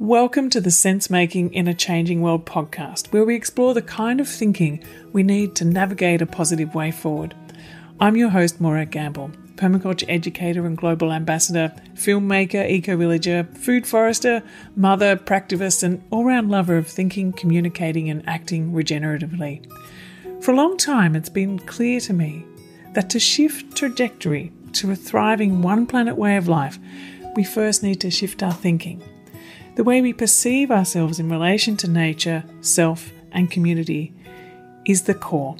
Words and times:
Welcome 0.00 0.48
to 0.50 0.62
the 0.62 0.70
Sense 0.70 1.10
Making 1.10 1.52
in 1.52 1.68
a 1.68 1.74
Changing 1.74 2.22
World 2.22 2.46
podcast, 2.46 3.12
where 3.12 3.26
we 3.26 3.34
explore 3.34 3.74
the 3.74 3.82
kind 3.82 4.18
of 4.18 4.26
thinking 4.26 4.82
we 5.12 5.22
need 5.22 5.54
to 5.56 5.66
navigate 5.66 6.22
a 6.22 6.26
positive 6.26 6.74
way 6.74 6.90
forward. 6.90 7.34
I'm 8.00 8.16
your 8.16 8.30
host, 8.30 8.62
Morag 8.62 8.92
Gamble, 8.92 9.30
permaculture 9.56 10.06
educator 10.08 10.64
and 10.64 10.74
global 10.74 11.12
ambassador, 11.12 11.74
filmmaker, 11.92 12.66
eco 12.66 12.96
villager, 12.96 13.46
food 13.52 13.86
forester, 13.86 14.42
mother, 14.74 15.16
practivist, 15.16 15.82
and 15.82 16.02
all 16.08 16.24
round 16.24 16.50
lover 16.50 16.78
of 16.78 16.86
thinking, 16.86 17.30
communicating, 17.34 18.08
and 18.08 18.26
acting 18.26 18.72
regeneratively. 18.72 19.70
For 20.42 20.52
a 20.52 20.56
long 20.56 20.78
time, 20.78 21.14
it's 21.14 21.28
been 21.28 21.58
clear 21.58 22.00
to 22.00 22.14
me 22.14 22.46
that 22.94 23.10
to 23.10 23.20
shift 23.20 23.76
trajectory 23.76 24.50
to 24.72 24.92
a 24.92 24.96
thriving 24.96 25.60
one 25.60 25.86
planet 25.86 26.16
way 26.16 26.38
of 26.38 26.48
life, 26.48 26.78
we 27.36 27.44
first 27.44 27.82
need 27.82 28.00
to 28.00 28.10
shift 28.10 28.42
our 28.42 28.54
thinking 28.54 29.02
the 29.80 29.84
way 29.84 30.02
we 30.02 30.12
perceive 30.12 30.70
ourselves 30.70 31.18
in 31.18 31.30
relation 31.30 31.74
to 31.74 31.88
nature, 31.88 32.44
self, 32.60 33.10
and 33.32 33.50
community 33.50 34.12
is 34.84 35.04
the 35.04 35.14
core. 35.14 35.56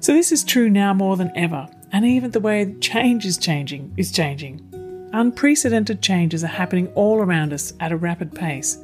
So, 0.00 0.12
this 0.12 0.32
is 0.32 0.42
true 0.42 0.68
now 0.68 0.92
more 0.92 1.16
than 1.16 1.30
ever, 1.36 1.68
and 1.92 2.04
even 2.04 2.32
the 2.32 2.40
way 2.40 2.74
change 2.80 3.24
is 3.24 3.38
changing 3.38 3.94
is 3.96 4.10
changing. 4.10 5.08
Unprecedented 5.12 6.02
changes 6.02 6.42
are 6.42 6.48
happening 6.48 6.88
all 6.96 7.18
around 7.18 7.52
us 7.52 7.72
at 7.78 7.92
a 7.92 7.96
rapid 7.96 8.34
pace. 8.34 8.78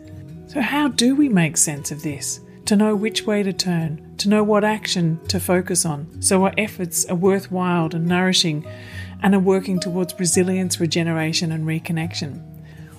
So, 0.47 0.61
how 0.61 0.91
do 0.91 1.17
we 1.17 1.29
make 1.29 1.57
sense 1.57 1.91
of 1.91 2.05
this? 2.05 2.39
To 2.67 2.77
know 2.77 2.95
which 2.95 3.27
way 3.27 3.43
to 3.43 3.53
turn, 3.53 4.15
to 4.19 4.29
know 4.29 4.45
what 4.45 4.63
action 4.63 5.19
to 5.27 5.41
focus 5.41 5.85
on, 5.85 6.23
so 6.23 6.45
our 6.45 6.55
efforts 6.57 7.05
are 7.07 7.17
worthwhile 7.17 7.89
and 7.93 8.07
nourishing 8.07 8.65
and 9.25 9.35
are 9.35 9.41
working 9.41 9.81
towards 9.81 10.21
resilience, 10.21 10.79
regeneration, 10.79 11.51
and 11.51 11.65
reconnection. 11.65 12.46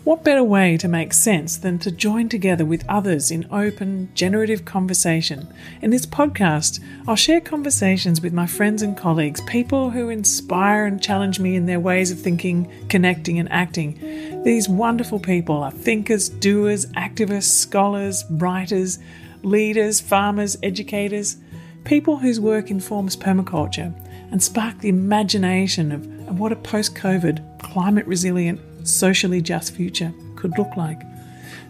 What 0.08 0.24
better 0.24 0.42
way 0.42 0.78
to 0.78 0.88
make 0.88 1.12
sense 1.12 1.58
than 1.58 1.80
to 1.80 1.92
join 1.92 2.30
together 2.30 2.64
with 2.64 2.88
others 2.88 3.30
in 3.30 3.46
open, 3.52 4.10
generative 4.14 4.64
conversation? 4.64 5.54
In 5.82 5.90
this 5.90 6.05
podcast, 6.05 6.82
I'll 7.05 7.18
share 7.18 7.41
conversations 7.41 8.22
with 8.22 8.32
my 8.32 8.48
friends 8.48 8.82
and 8.82 8.96
colleagues, 8.96 9.41
people 9.41 9.90
who 9.90 10.08
inspire 10.08 10.86
and 10.86 11.04
challenge 11.04 11.41
me 11.41 11.58
in 11.58 11.66
their 11.66 11.82
ways 11.82 12.10
of 12.10 12.22
thinking, 12.22 12.72
connecting, 12.88 13.38
and 13.38 13.52
acting. 13.52 14.44
These 14.46 14.70
wonderful 14.70 15.20
people 15.20 15.62
are 15.62 15.72
thinkers, 15.72 16.30
doers, 16.30 16.86
activists, 16.94 17.52
scholars, 17.52 18.24
writers, 18.30 18.99
leaders, 19.44 19.99
farmers, 19.99 20.55
educators, 20.64 21.36
people 21.84 22.16
whose 22.16 22.40
work 22.40 22.71
informs 22.71 23.18
permaculture 23.18 23.94
and 24.32 24.42
spark 24.42 24.80
the 24.80 24.88
imagination 24.88 25.92
of, 25.92 26.05
of 26.30 26.40
what 26.40 26.54
a 26.54 26.55
post 26.55 26.96
COVID, 26.96 27.62
climate 27.62 28.08
resilient, 28.08 28.62
socially 28.88 29.41
just 29.41 29.74
future 29.74 30.13
could 30.35 30.57
look 30.57 30.76
like. 30.77 31.02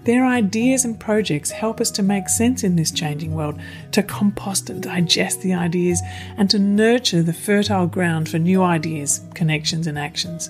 Their 0.04 0.26
ideas 0.26 0.86
and 0.86 0.98
projects 0.98 1.52
help 1.52 1.82
us 1.82 1.92
to 1.92 2.02
make 2.02 2.30
sense 2.30 2.64
in 2.64 2.78
this 2.78 2.92
changing 2.92 3.34
world, 3.34 3.60
to 3.92 4.02
compost 4.02 4.70
and 4.70 4.82
digest 4.82 5.42
the 5.42 5.54
ideas, 5.54 6.02
and 6.38 6.50
to 6.50 6.60
nurture 6.60 7.22
the 7.22 7.34
fertile 7.34 7.88
ground 7.88 8.30
for 8.30 8.40
new 8.40 8.64
ideas, 8.64 9.20
connections, 9.34 9.86
and 9.86 10.00
actions. 10.00 10.50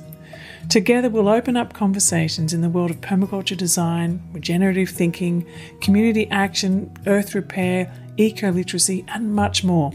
Together, 0.69 1.09
we'll 1.09 1.29
open 1.29 1.57
up 1.57 1.73
conversations 1.73 2.53
in 2.53 2.61
the 2.61 2.69
world 2.69 2.91
of 2.91 3.01
permaculture 3.01 3.57
design, 3.57 4.21
regenerative 4.31 4.89
thinking, 4.89 5.45
community 5.81 6.29
action, 6.29 6.95
earth 7.07 7.33
repair, 7.33 7.91
eco 8.17 8.51
literacy, 8.51 9.05
and 9.07 9.33
much 9.33 9.63
more. 9.63 9.91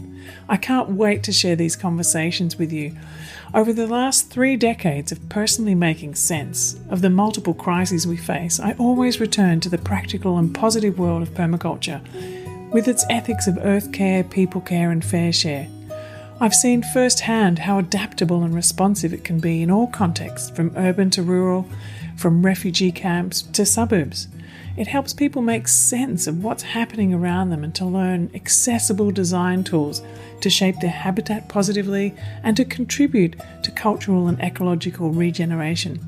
I 0.49 0.57
can't 0.57 0.89
wait 0.89 1.23
to 1.23 1.31
share 1.31 1.55
these 1.55 1.75
conversations 1.75 2.57
with 2.57 2.71
you. 2.71 2.95
Over 3.53 3.71
the 3.71 3.87
last 3.87 4.29
three 4.29 4.55
decades 4.55 5.11
of 5.11 5.29
personally 5.29 5.75
making 5.75 6.15
sense 6.15 6.79
of 6.89 7.01
the 7.01 7.09
multiple 7.09 7.53
crises 7.53 8.07
we 8.07 8.17
face, 8.17 8.59
I 8.59 8.73
always 8.79 9.19
return 9.19 9.59
to 9.59 9.69
the 9.69 9.77
practical 9.77 10.37
and 10.37 10.55
positive 10.55 10.97
world 10.97 11.21
of 11.21 11.33
permaculture, 11.33 12.01
with 12.71 12.87
its 12.87 13.05
ethics 13.09 13.45
of 13.45 13.59
earth 13.61 13.91
care, 13.91 14.23
people 14.23 14.61
care, 14.61 14.89
and 14.89 15.05
fair 15.05 15.31
share. 15.31 15.67
I've 16.41 16.55
seen 16.55 16.81
firsthand 16.81 17.59
how 17.59 17.77
adaptable 17.77 18.43
and 18.43 18.55
responsive 18.55 19.13
it 19.13 19.23
can 19.23 19.39
be 19.39 19.61
in 19.61 19.69
all 19.69 19.87
contexts, 19.87 20.49
from 20.49 20.73
urban 20.75 21.09
to 21.11 21.21
rural, 21.21 21.67
from 22.17 22.45
refugee 22.45 22.91
camps 22.91 23.43
to 23.43 23.65
suburbs. 23.65 24.27
It 24.75 24.87
helps 24.87 25.13
people 25.13 25.43
make 25.43 25.67
sense 25.67 26.25
of 26.25 26.43
what's 26.43 26.63
happening 26.63 27.13
around 27.13 27.51
them 27.51 27.63
and 27.63 27.75
to 27.75 27.85
learn 27.85 28.31
accessible 28.33 29.11
design 29.11 29.63
tools 29.63 30.01
to 30.41 30.49
shape 30.49 30.79
their 30.81 30.89
habitat 30.89 31.47
positively 31.47 32.15
and 32.41 32.57
to 32.57 32.65
contribute 32.65 33.35
to 33.61 33.71
cultural 33.71 34.27
and 34.27 34.39
ecological 34.41 35.11
regeneration. 35.11 35.99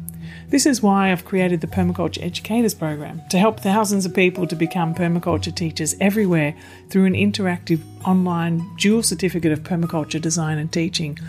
This 0.50 0.66
is 0.66 0.82
why 0.82 1.12
I've 1.12 1.26
created 1.26 1.62
the 1.62 1.68
Permaculture 1.68 2.24
Educators 2.24 2.74
Program 2.74 3.22
to 3.30 3.38
help 3.38 3.60
thousands 3.60 4.06
of 4.06 4.16
people 4.16 4.48
to 4.48 4.56
become 4.56 4.96
permaculture 4.96 5.54
teachers 5.54 5.96
everywhere 6.02 6.56
through 6.90 7.06
an 7.06 7.14
interactive 7.14 7.82
online 8.04 8.76
dual 8.78 9.04
certificate 9.04 9.52
of 9.52 9.62
permaculture 9.62 10.22
design 10.22 10.58
and 10.58 10.72
teaching. 10.72 11.20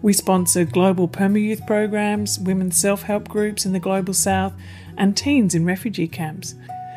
We 0.00 0.12
sponsor 0.12 0.64
global 0.64 1.08
perma-youth 1.08 1.66
programs, 1.66 2.38
women's 2.38 2.76
self-help 2.76 3.28
groups 3.28 3.66
in 3.66 3.72
the 3.72 3.80
global 3.80 4.14
south, 4.14 4.52
and 4.98 5.16
teens 5.16 5.54
in 5.54 5.64
refugee 5.64 6.08
camps. 6.08 6.54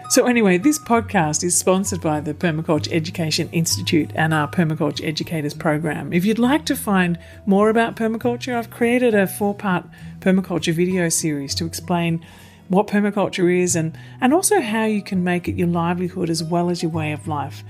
So, 0.10 0.26
anyway, 0.26 0.58
this 0.58 0.78
podcast 0.78 1.42
is 1.42 1.58
sponsored 1.58 2.02
by 2.02 2.20
the 2.20 2.34
Permaculture 2.34 2.92
Education 2.92 3.48
Institute 3.54 4.12
and 4.14 4.34
our 4.34 4.50
Permaculture 4.50 5.08
Educators 5.08 5.54
program. 5.54 6.12
If 6.12 6.26
you'd 6.26 6.38
like 6.38 6.66
to 6.66 6.76
find 6.76 7.18
more 7.46 7.70
about 7.70 7.96
permaculture, 7.96 8.54
I've 8.54 8.70
created 8.70 9.16
a 9.16 9.26
four 9.26 9.56
part 9.56 9.86
permaculture 10.20 10.74
video 10.74 11.08
series 11.08 11.56
to 11.56 11.66
explain 11.66 12.26
what 12.68 12.88
permaculture 12.88 13.58
is 13.58 13.78
and, 13.78 13.98
and 14.20 14.34
also 14.34 14.60
how 14.60 14.84
you 14.84 15.02
can 15.02 15.24
make 15.24 15.48
it 15.48 15.56
your 15.56 15.70
livelihood 15.70 16.30
as 16.30 16.44
well 16.44 16.70
as 16.70 16.84
your 16.84 16.92
way 16.92 17.14
of 17.14 17.28
life. 17.30 17.64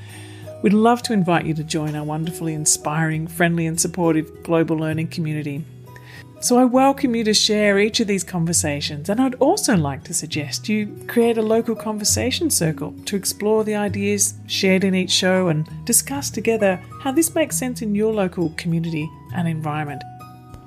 We'd 0.64 0.74
love 0.74 1.04
to 1.04 1.14
invite 1.14 1.46
you 1.46 1.54
to 1.56 1.64
join 1.64 1.96
our 1.96 2.04
wonderfully 2.04 2.54
inspiring, 2.54 3.28
friendly, 3.28 3.66
and 3.66 3.80
supportive 3.80 4.44
global 4.44 4.78
learning 4.78 5.08
community. 5.08 5.64
So 6.44 6.58
I 6.58 6.66
welcome 6.66 7.14
you 7.14 7.24
to 7.26 7.36
share 7.36 7.78
each 7.78 8.00
of 8.00 8.08
these 8.08 8.24
conversations, 8.24 9.10
and 9.10 9.22
I'd 9.22 9.36
also 9.36 9.78
like 9.78 10.04
to 10.06 10.14
suggest 10.14 10.68
you 10.68 10.88
create 11.08 11.38
a 11.38 11.42
local 11.44 11.76
conversation 11.76 12.50
circle 12.50 12.96
to 13.06 13.16
explore 13.16 13.64
the 13.64 13.76
ideas 13.76 14.34
shared 14.48 14.84
in 14.84 14.96
each 14.96 15.12
show 15.12 15.50
and 15.50 15.70
discuss 15.86 16.32
together 16.32 16.82
how 17.02 17.12
this 17.12 17.36
makes 17.36 17.60
sense 17.60 17.84
in 17.84 17.94
your 17.94 18.12
local 18.12 18.50
community 18.58 19.08
and 19.36 19.48
environment. 19.48 20.02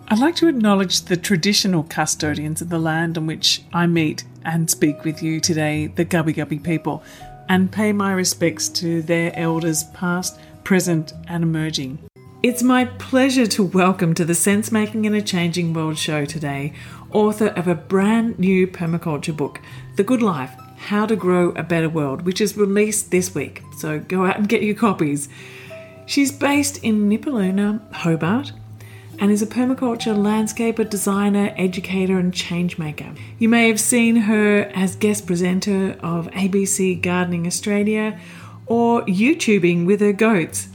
I'd 0.06 0.20
like 0.20 0.36
to 0.36 0.46
acknowledge 0.46 1.00
the 1.02 1.16
traditional 1.16 1.82
custodians 1.82 2.62
of 2.62 2.68
the 2.68 2.78
land 2.78 3.18
on 3.18 3.26
which 3.26 3.64
I 3.72 3.88
meet 3.88 4.22
and 4.44 4.70
speak 4.70 5.02
with 5.02 5.24
you 5.24 5.40
today, 5.40 5.88
the 5.88 6.04
Gubbi 6.04 6.36
Gubbi 6.36 6.62
people, 6.62 7.02
and 7.48 7.72
pay 7.72 7.92
my 7.92 8.12
respects 8.12 8.68
to 8.68 9.02
their 9.02 9.36
elders 9.36 9.82
past, 9.92 10.38
present, 10.62 11.14
and 11.26 11.42
emerging. 11.42 11.98
It's 12.44 12.62
my 12.62 12.84
pleasure 12.84 13.46
to 13.46 13.64
welcome 13.64 14.12
to 14.12 14.24
the 14.26 14.34
Sense 14.34 14.70
Making 14.70 15.06
in 15.06 15.14
a 15.14 15.22
Changing 15.22 15.72
World 15.72 15.96
show 15.96 16.26
today, 16.26 16.74
author 17.10 17.46
of 17.46 17.66
a 17.66 17.74
brand 17.74 18.38
new 18.38 18.66
permaculture 18.66 19.34
book, 19.34 19.62
The 19.96 20.04
Good 20.04 20.20
Life 20.20 20.50
How 20.76 21.06
to 21.06 21.16
Grow 21.16 21.52
a 21.52 21.62
Better 21.62 21.88
World, 21.88 22.26
which 22.26 22.42
is 22.42 22.54
released 22.54 23.10
this 23.10 23.34
week. 23.34 23.62
So 23.78 23.98
go 23.98 24.26
out 24.26 24.36
and 24.36 24.46
get 24.46 24.62
your 24.62 24.74
copies. 24.74 25.30
She's 26.04 26.30
based 26.30 26.84
in 26.84 27.08
Nipaluna, 27.08 27.80
Hobart, 27.94 28.52
and 29.18 29.30
is 29.30 29.40
a 29.40 29.46
permaculture 29.46 30.14
landscaper, 30.14 30.86
designer, 30.86 31.54
educator, 31.56 32.18
and 32.18 32.30
changemaker. 32.30 33.16
You 33.38 33.48
may 33.48 33.68
have 33.68 33.80
seen 33.80 34.16
her 34.16 34.70
as 34.74 34.96
guest 34.96 35.26
presenter 35.26 35.96
of 36.00 36.26
ABC 36.32 37.00
Gardening 37.00 37.46
Australia 37.46 38.20
or 38.66 39.00
YouTubing 39.06 39.86
with 39.86 40.02
her 40.02 40.12
goats. 40.12 40.68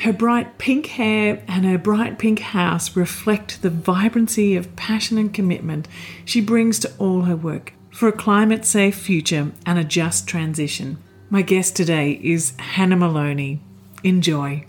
Her 0.00 0.12
bright 0.12 0.58
pink 0.58 0.86
hair 0.86 1.42
and 1.48 1.64
her 1.64 1.78
bright 1.78 2.18
pink 2.18 2.40
house 2.40 2.94
reflect 2.96 3.62
the 3.62 3.70
vibrancy 3.70 4.54
of 4.54 4.76
passion 4.76 5.16
and 5.16 5.32
commitment 5.32 5.88
she 6.24 6.40
brings 6.40 6.78
to 6.80 6.92
all 6.98 7.22
her 7.22 7.36
work 7.36 7.72
for 7.90 8.06
a 8.06 8.12
climate 8.12 8.66
safe 8.66 8.94
future 8.94 9.52
and 9.64 9.78
a 9.78 9.84
just 9.84 10.28
transition. 10.28 10.98
My 11.30 11.40
guest 11.40 11.76
today 11.76 12.20
is 12.22 12.52
Hannah 12.58 12.96
Moloney. 12.96 13.60
Enjoy. 14.04 14.66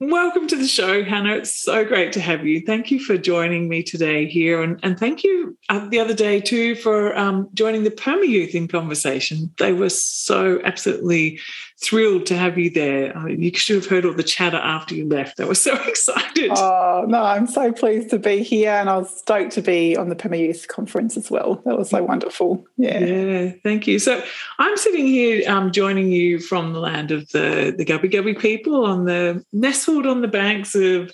Welcome 0.00 0.48
to 0.48 0.56
the 0.56 0.66
show, 0.66 1.04
Hannah. 1.04 1.36
It's 1.36 1.62
so 1.62 1.84
great 1.84 2.12
to 2.14 2.20
have 2.20 2.44
you. 2.44 2.60
Thank 2.60 2.90
you 2.90 2.98
for 2.98 3.16
joining 3.16 3.68
me 3.68 3.84
today 3.84 4.26
here. 4.26 4.60
And, 4.60 4.80
and 4.82 4.98
thank 4.98 5.22
you 5.22 5.56
uh, 5.68 5.88
the 5.88 6.00
other 6.00 6.12
day, 6.12 6.40
too, 6.40 6.74
for 6.74 7.16
um, 7.16 7.48
joining 7.54 7.84
the 7.84 7.92
Perma 7.92 8.26
Youth 8.26 8.56
in 8.56 8.66
conversation. 8.66 9.54
They 9.58 9.72
were 9.72 9.88
so 9.88 10.60
absolutely 10.64 11.40
thrilled 11.84 12.26
to 12.26 12.36
have 12.36 12.58
you 12.58 12.70
there. 12.70 13.16
I 13.16 13.24
mean, 13.24 13.42
you 13.42 13.52
should 13.54 13.76
have 13.76 13.86
heard 13.86 14.04
all 14.04 14.14
the 14.14 14.22
chatter 14.22 14.56
after 14.56 14.94
you 14.94 15.08
left. 15.08 15.36
They 15.36 15.44
were 15.44 15.54
so 15.54 15.74
excited. 15.86 16.50
Oh, 16.54 17.04
no, 17.08 17.22
I'm 17.22 17.46
so 17.46 17.72
pleased 17.72 18.10
to 18.10 18.18
be 18.18 18.42
here. 18.42 18.70
And 18.70 18.88
I 18.88 18.98
was 18.98 19.18
stoked 19.18 19.52
to 19.52 19.62
be 19.62 19.96
on 19.96 20.08
the 20.08 20.16
Perma 20.16 20.38
Youth 20.38 20.68
conference 20.68 21.16
as 21.16 21.30
well. 21.30 21.62
That 21.64 21.78
was 21.78 21.90
so 21.90 22.02
wonderful. 22.02 22.64
Yeah. 22.76 22.98
Yeah, 22.98 23.52
thank 23.62 23.86
you. 23.86 23.98
So 23.98 24.22
I'm 24.58 24.76
sitting 24.76 25.06
here 25.06 25.48
um, 25.50 25.72
joining 25.72 26.10
you 26.10 26.40
from 26.40 26.72
the 26.72 26.80
land 26.80 27.10
of 27.10 27.28
the, 27.30 27.74
the 27.76 27.84
Gubbi 27.84 28.12
Gubbi 28.12 28.38
people 28.38 28.84
on 28.84 29.04
the 29.04 29.44
nestled 29.52 30.06
on 30.06 30.22
the 30.22 30.28
banks 30.28 30.74
of 30.74 31.12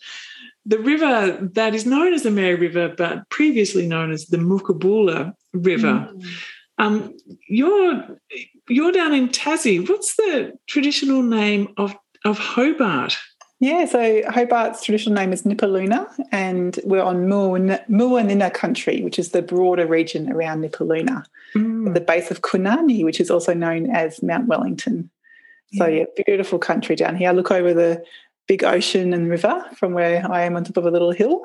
the 0.66 0.78
river 0.78 1.38
that 1.54 1.74
is 1.74 1.86
known 1.86 2.12
as 2.12 2.22
the 2.22 2.30
Mary 2.30 2.54
River, 2.54 2.94
but 2.96 3.28
previously 3.30 3.86
known 3.86 4.12
as 4.12 4.26
the 4.26 4.36
Moonaboola 4.36 5.34
River. 5.52 6.08
Mm. 6.12 6.26
Um, 6.78 7.16
you're 7.46 8.18
you're 8.70 8.92
down 8.92 9.12
in 9.12 9.28
Tassie. 9.28 9.86
What's 9.88 10.16
the 10.16 10.58
traditional 10.66 11.22
name 11.22 11.72
of 11.76 11.94
of 12.24 12.38
Hobart? 12.38 13.16
Yeah, 13.60 13.84
so 13.84 14.22
Hobart's 14.22 14.82
traditional 14.82 15.14
name 15.14 15.34
is 15.34 15.42
Nipaluna, 15.42 16.08
and 16.32 16.80
we're 16.82 17.02
on 17.02 17.26
Muwinina 17.26 18.54
country, 18.54 19.02
which 19.02 19.18
is 19.18 19.32
the 19.32 19.42
broader 19.42 19.86
region 19.86 20.32
around 20.32 20.64
Nipaluna, 20.64 21.24
mm. 21.54 21.92
the 21.92 22.00
base 22.00 22.30
of 22.30 22.40
kunanyi, 22.40 23.04
which 23.04 23.20
is 23.20 23.30
also 23.30 23.52
known 23.52 23.90
as 23.90 24.22
Mount 24.22 24.46
Wellington. 24.46 25.10
So, 25.74 25.86
yeah, 25.86 26.04
beautiful 26.26 26.58
country 26.58 26.96
down 26.96 27.16
here. 27.16 27.28
I 27.28 27.32
look 27.32 27.50
over 27.50 27.74
the 27.74 28.02
big 28.48 28.64
ocean 28.64 29.12
and 29.12 29.28
river 29.28 29.64
from 29.76 29.92
where 29.92 30.26
I 30.28 30.42
am 30.42 30.56
on 30.56 30.64
top 30.64 30.78
of 30.78 30.86
a 30.86 30.90
little 30.90 31.12
hill. 31.12 31.42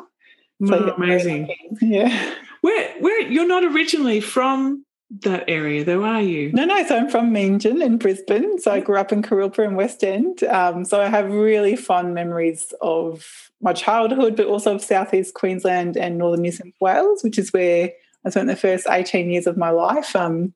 So, 0.66 0.74
oh, 0.74 0.94
amazing. 0.96 1.54
Yeah. 1.82 2.34
Where, 2.62 2.94
where 3.00 3.22
you're 3.22 3.48
not 3.48 3.64
originally 3.64 4.22
from 4.22 4.86
that 5.22 5.46
area, 5.48 5.84
though, 5.84 6.04
are 6.04 6.22
you? 6.22 6.52
No, 6.52 6.66
no. 6.66 6.86
So 6.88 6.98
I'm 6.98 7.10
from 7.10 7.32
Meanjin 7.32 7.84
in 7.84 7.98
Brisbane. 7.98 8.60
So 8.60 8.72
I 8.72 8.80
grew 8.80 8.98
up 8.98 9.12
in 9.12 9.22
Kurilpa 9.22 9.66
and 9.66 9.78
West 9.78 10.04
End. 10.04 10.44
Um, 10.44 10.84
so 10.84 11.02
I 11.02 11.08
have 11.08 11.32
really 11.32 11.76
fond 11.76 12.14
memories 12.14 12.74
of 12.82 13.52
my 13.62 13.74
childhood, 13.74 14.36
but 14.36 14.48
also 14.48 14.76
of 14.76 14.84
southeast 14.84 15.34
Queensland 15.34 15.96
and 15.96 16.18
northern 16.18 16.42
New 16.42 16.52
South 16.52 16.68
Wales, 16.80 17.24
which 17.24 17.38
is 17.38 17.54
where 17.54 17.92
I 18.26 18.30
spent 18.30 18.48
the 18.48 18.56
first 18.56 18.88
18 18.90 19.30
years 19.30 19.48
of 19.48 19.58
my 19.58 19.70
life. 19.70 20.16
Um, 20.16 20.54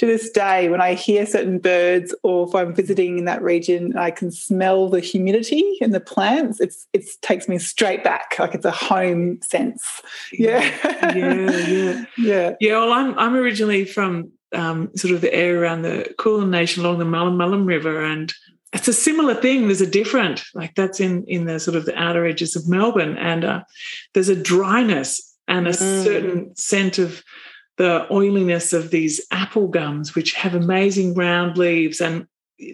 to 0.00 0.06
this 0.06 0.30
day, 0.30 0.70
when 0.70 0.80
I 0.80 0.94
hear 0.94 1.26
certain 1.26 1.58
birds 1.58 2.14
or 2.22 2.48
if 2.48 2.54
I'm 2.54 2.74
visiting 2.74 3.18
in 3.18 3.26
that 3.26 3.42
region, 3.42 3.98
I 3.98 4.10
can 4.10 4.30
smell 4.30 4.88
the 4.88 5.00
humidity 5.00 5.76
in 5.82 5.90
the 5.90 6.00
plants. 6.00 6.58
It's 6.58 6.86
it 6.94 7.04
takes 7.20 7.50
me 7.50 7.58
straight 7.58 8.02
back, 8.02 8.34
like 8.38 8.54
it's 8.54 8.64
a 8.64 8.70
home 8.70 9.42
sense. 9.42 10.00
Yeah, 10.32 10.62
yeah, 11.14 11.14
yeah, 11.14 12.04
yeah. 12.16 12.54
Yeah. 12.60 12.78
Well, 12.78 12.92
I'm 12.92 13.18
I'm 13.18 13.34
originally 13.34 13.84
from 13.84 14.30
um, 14.54 14.90
sort 14.96 15.12
of 15.12 15.20
the 15.20 15.34
area 15.34 15.60
around 15.60 15.82
the 15.82 16.14
Kulin 16.16 16.50
Nation 16.50 16.82
along 16.82 16.98
the 16.98 17.04
Mullum 17.04 17.36
Mullum 17.36 17.66
River, 17.66 18.02
and 18.02 18.32
it's 18.72 18.88
a 18.88 18.94
similar 18.94 19.34
thing. 19.34 19.66
There's 19.66 19.82
a 19.82 19.86
different, 19.86 20.44
like 20.54 20.76
that's 20.76 21.00
in 21.00 21.24
in 21.24 21.44
the 21.44 21.60
sort 21.60 21.76
of 21.76 21.84
the 21.84 21.98
outer 21.98 22.24
edges 22.24 22.56
of 22.56 22.66
Melbourne, 22.66 23.18
and 23.18 23.44
uh, 23.44 23.64
there's 24.14 24.30
a 24.30 24.42
dryness 24.42 25.36
and 25.46 25.68
a 25.68 25.72
mm. 25.72 26.04
certain 26.04 26.56
scent 26.56 26.96
of 26.96 27.22
the 27.80 28.06
oiliness 28.12 28.74
of 28.74 28.90
these 28.90 29.22
apple 29.30 29.66
gums, 29.66 30.14
which 30.14 30.34
have 30.34 30.54
amazing 30.54 31.14
round 31.14 31.56
leaves. 31.56 31.98
And 31.98 32.26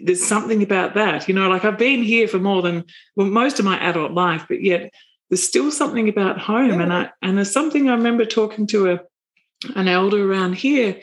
there's 0.03 0.21
something 0.21 0.61
about 0.61 0.95
that, 0.95 1.29
you 1.29 1.33
know, 1.33 1.47
like 1.47 1.63
I've 1.63 1.77
been 1.77 2.03
here 2.03 2.27
for 2.27 2.39
more 2.39 2.61
than 2.61 2.83
well, 3.15 3.27
most 3.27 3.57
of 3.57 3.63
my 3.63 3.79
adult 3.79 4.11
life, 4.11 4.43
but 4.49 4.61
yet 4.61 4.93
there's 5.29 5.47
still 5.47 5.71
something 5.71 6.09
about 6.09 6.37
home. 6.37 6.71
Yeah. 6.71 6.81
And 6.81 6.93
I 6.93 7.09
and 7.21 7.37
there's 7.37 7.53
something 7.53 7.87
I 7.87 7.93
remember 7.93 8.25
talking 8.25 8.67
to 8.67 8.91
a 8.91 8.99
an 9.77 9.87
elder 9.87 10.29
around 10.29 10.55
here 10.55 10.99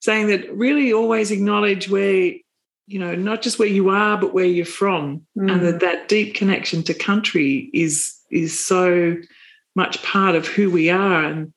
saying 0.00 0.28
that 0.28 0.56
really 0.56 0.92
always 0.92 1.32
acknowledge 1.32 1.90
where 1.90 2.34
you 2.86 3.00
know 3.00 3.16
not 3.16 3.42
just 3.42 3.58
where 3.58 3.66
you 3.66 3.88
are 3.88 4.16
but 4.16 4.32
where 4.32 4.44
you're 4.44 4.64
from 4.64 5.26
mm. 5.36 5.50
and 5.50 5.66
that 5.66 5.74
mm. 5.74 5.80
that 5.80 6.06
deep 6.06 6.36
connection 6.36 6.84
to 6.84 6.94
country 6.94 7.68
is 7.74 8.14
is 8.30 8.56
so 8.56 9.16
much 9.74 10.00
part 10.04 10.36
of 10.36 10.46
who 10.46 10.70
we 10.70 10.90
are 10.90 11.24
and 11.24 11.52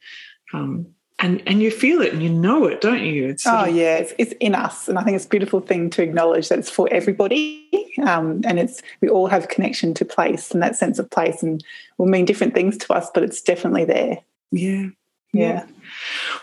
um, 0.51 0.87
and 1.21 1.41
and 1.45 1.61
you 1.61 1.71
feel 1.71 2.01
it 2.01 2.11
and 2.11 2.21
you 2.21 2.29
know 2.29 2.65
it, 2.65 2.81
don't 2.81 3.03
you? 3.03 3.27
It's 3.29 3.45
oh 3.47 3.65
of- 3.65 3.75
yeah, 3.75 3.97
it's, 3.97 4.13
it's, 4.17 4.33
in 4.39 4.55
us, 4.55 4.89
and 4.89 4.97
I 4.97 5.03
think 5.03 5.15
it's 5.15 5.25
a 5.25 5.29
beautiful 5.29 5.61
thing 5.61 5.89
to 5.91 6.01
acknowledge 6.01 6.49
that 6.49 6.59
it's 6.59 6.69
for 6.69 6.89
everybody, 6.91 7.69
um, 8.05 8.41
and 8.43 8.59
it's 8.59 8.81
we 8.99 9.07
all 9.07 9.27
have 9.27 9.47
connection 9.47 9.93
to 9.93 10.05
place 10.05 10.51
and 10.51 10.61
that 10.61 10.75
sense 10.75 10.99
of 10.99 11.09
place, 11.09 11.43
and 11.43 11.63
will 11.97 12.07
mean 12.07 12.25
different 12.25 12.53
things 12.53 12.77
to 12.79 12.93
us, 12.93 13.09
but 13.13 13.23
it's 13.23 13.41
definitely 13.41 13.85
there. 13.85 14.17
Yeah, 14.51 14.87
yeah. 15.31 15.63
yeah. 15.63 15.65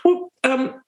Well, 0.05 0.33
um, 0.45 0.81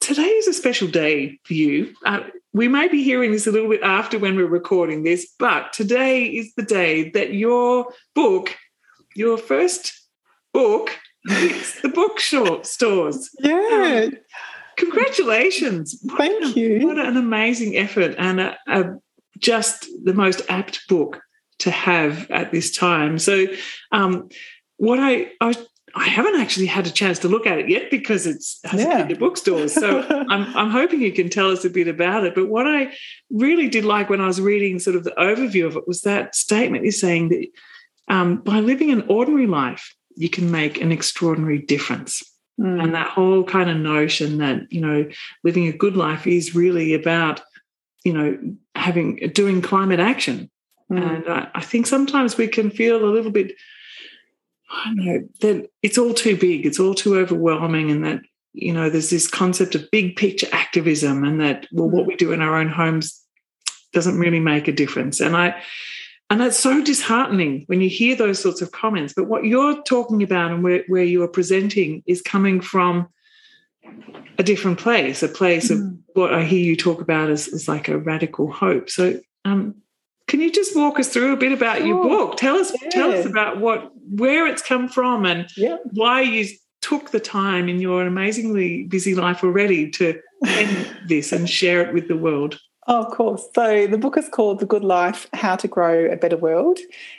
today 0.00 0.22
is 0.22 0.48
a 0.48 0.54
special 0.54 0.88
day 0.88 1.38
for 1.44 1.54
you. 1.54 1.94
Uh, 2.04 2.20
we 2.52 2.68
may 2.68 2.88
be 2.88 3.04
hearing 3.04 3.30
this 3.30 3.46
a 3.46 3.52
little 3.52 3.68
bit 3.68 3.82
after 3.82 4.18
when 4.18 4.34
we're 4.34 4.46
recording 4.46 5.02
this, 5.04 5.30
but 5.38 5.72
today 5.72 6.24
is 6.24 6.54
the 6.54 6.62
day 6.62 7.10
that 7.10 7.34
your 7.34 7.92
book, 8.14 8.56
your 9.14 9.36
first 9.36 9.92
book 10.52 10.90
it's 11.24 11.80
the 11.80 11.88
bookshop 11.88 12.66
stores. 12.66 13.30
Yeah. 13.40 14.06
Um, 14.06 14.18
congratulations. 14.76 16.00
Thank 16.16 16.42
what 16.42 16.56
you. 16.56 16.86
what 16.86 16.98
an 16.98 17.16
amazing 17.16 17.76
effort 17.76 18.14
and 18.18 18.40
a, 18.40 18.58
a, 18.68 18.84
just 19.38 19.86
the 20.04 20.14
most 20.14 20.42
apt 20.48 20.86
book 20.88 21.20
to 21.60 21.70
have 21.70 22.30
at 22.30 22.52
this 22.52 22.76
time. 22.76 23.18
So, 23.18 23.46
um, 23.92 24.28
what 24.78 24.98
I, 24.98 25.30
I, 25.42 25.54
I 25.94 26.08
haven't 26.08 26.40
actually 26.40 26.66
had 26.66 26.86
a 26.86 26.90
chance 26.90 27.18
to 27.20 27.28
look 27.28 27.46
at 27.46 27.58
it 27.58 27.68
yet 27.68 27.90
because 27.90 28.26
it's 28.26 28.60
hasn't 28.64 28.88
yeah. 28.88 28.98
been 28.98 29.08
to 29.08 29.16
bookstores. 29.16 29.74
So 29.74 30.00
I'm, 30.08 30.56
I'm 30.56 30.70
hoping 30.70 31.02
you 31.02 31.12
can 31.12 31.28
tell 31.28 31.50
us 31.50 31.64
a 31.64 31.70
bit 31.70 31.88
about 31.88 32.24
it. 32.24 32.34
But 32.34 32.48
what 32.48 32.66
I 32.66 32.92
really 33.30 33.68
did 33.68 33.84
like 33.84 34.08
when 34.08 34.20
I 34.20 34.26
was 34.26 34.40
reading 34.40 34.78
sort 34.78 34.96
of 34.96 35.04
the 35.04 35.12
overview 35.12 35.66
of 35.66 35.76
it 35.76 35.86
was 35.86 36.02
that 36.02 36.34
statement 36.34 36.84
you're 36.84 36.92
saying 36.92 37.28
that 37.30 37.46
um, 38.08 38.36
by 38.38 38.60
living 38.60 38.90
an 38.90 39.02
ordinary 39.08 39.46
life, 39.46 39.94
you 40.16 40.28
can 40.28 40.50
make 40.50 40.80
an 40.80 40.92
extraordinary 40.92 41.58
difference. 41.58 42.22
Mm. 42.60 42.82
And 42.82 42.94
that 42.94 43.08
whole 43.08 43.44
kind 43.44 43.70
of 43.70 43.76
notion 43.76 44.38
that, 44.38 44.70
you 44.70 44.80
know, 44.80 45.08
living 45.44 45.66
a 45.66 45.72
good 45.72 45.96
life 45.96 46.26
is 46.26 46.54
really 46.54 46.94
about, 46.94 47.40
you 48.04 48.12
know, 48.12 48.38
having 48.74 49.16
doing 49.34 49.62
climate 49.62 50.00
action. 50.00 50.50
Mm. 50.90 51.16
And 51.16 51.28
I, 51.28 51.48
I 51.54 51.60
think 51.62 51.86
sometimes 51.86 52.36
we 52.36 52.48
can 52.48 52.70
feel 52.70 53.04
a 53.04 53.06
little 53.06 53.30
bit, 53.30 53.52
I 54.70 54.84
don't 54.86 54.96
know, 54.96 55.28
that 55.40 55.70
it's 55.82 55.98
all 55.98 56.12
too 56.12 56.36
big, 56.36 56.66
it's 56.66 56.80
all 56.80 56.94
too 56.94 57.16
overwhelming, 57.16 57.90
and 57.90 58.04
that, 58.04 58.20
you 58.52 58.72
know, 58.72 58.90
there's 58.90 59.10
this 59.10 59.28
concept 59.28 59.74
of 59.74 59.90
big 59.90 60.16
picture 60.16 60.48
activism 60.52 61.24
and 61.24 61.40
that, 61.40 61.66
well, 61.72 61.88
what 61.88 62.06
we 62.06 62.16
do 62.16 62.32
in 62.32 62.42
our 62.42 62.56
own 62.56 62.68
homes 62.68 63.24
doesn't 63.92 64.18
really 64.18 64.40
make 64.40 64.68
a 64.68 64.72
difference. 64.72 65.20
And 65.20 65.36
I, 65.36 65.62
and 66.30 66.40
that's 66.40 66.58
so 66.58 66.82
disheartening 66.82 67.64
when 67.66 67.80
you 67.80 67.88
hear 67.88 68.14
those 68.14 68.40
sorts 68.40 68.62
of 68.62 68.70
comments. 68.70 69.12
But 69.14 69.26
what 69.26 69.44
you're 69.44 69.82
talking 69.82 70.22
about 70.22 70.52
and 70.52 70.62
where, 70.62 70.84
where 70.86 71.02
you 71.02 71.22
are 71.24 71.28
presenting 71.28 72.04
is 72.06 72.22
coming 72.22 72.60
from 72.60 73.08
a 74.38 74.44
different 74.44 74.78
place, 74.78 75.24
a 75.24 75.28
place 75.28 75.70
mm. 75.70 75.80
of 75.80 75.98
what 76.14 76.32
I 76.32 76.44
hear 76.44 76.60
you 76.60 76.76
talk 76.76 77.00
about 77.00 77.30
as, 77.30 77.48
as 77.48 77.66
like 77.66 77.88
a 77.88 77.98
radical 77.98 78.50
hope. 78.50 78.88
So 78.88 79.20
um, 79.44 79.74
can 80.28 80.40
you 80.40 80.52
just 80.52 80.76
walk 80.76 81.00
us 81.00 81.08
through 81.08 81.32
a 81.32 81.36
bit 81.36 81.50
about 81.50 81.78
sure. 81.78 81.86
your 81.88 82.02
book? 82.08 82.36
Tell 82.36 82.56
us 82.56 82.72
yeah. 82.80 82.88
tell 82.90 83.12
us 83.12 83.26
about 83.26 83.58
what 83.58 83.90
where 84.08 84.46
it's 84.46 84.62
come 84.62 84.88
from 84.88 85.26
and 85.26 85.48
yeah. 85.56 85.78
why 85.92 86.22
you 86.22 86.46
took 86.80 87.10
the 87.10 87.20
time 87.20 87.68
in 87.68 87.80
your 87.80 88.06
amazingly 88.06 88.84
busy 88.84 89.14
life 89.14 89.42
already 89.42 89.90
to 89.90 90.20
end 90.46 90.86
this 91.08 91.32
and 91.32 91.50
share 91.50 91.82
it 91.82 91.92
with 91.92 92.06
the 92.06 92.16
world. 92.16 92.58
Oh, 92.86 93.04
of 93.04 93.12
course. 93.12 93.46
So 93.54 93.86
the 93.86 93.98
book 93.98 94.16
is 94.16 94.28
called 94.28 94.58
The 94.58 94.66
Good 94.66 94.84
Life 94.84 95.28
How 95.34 95.54
to 95.54 95.68
Grow 95.68 96.06
a 96.06 96.16
Better 96.16 96.36
World. 96.36 96.78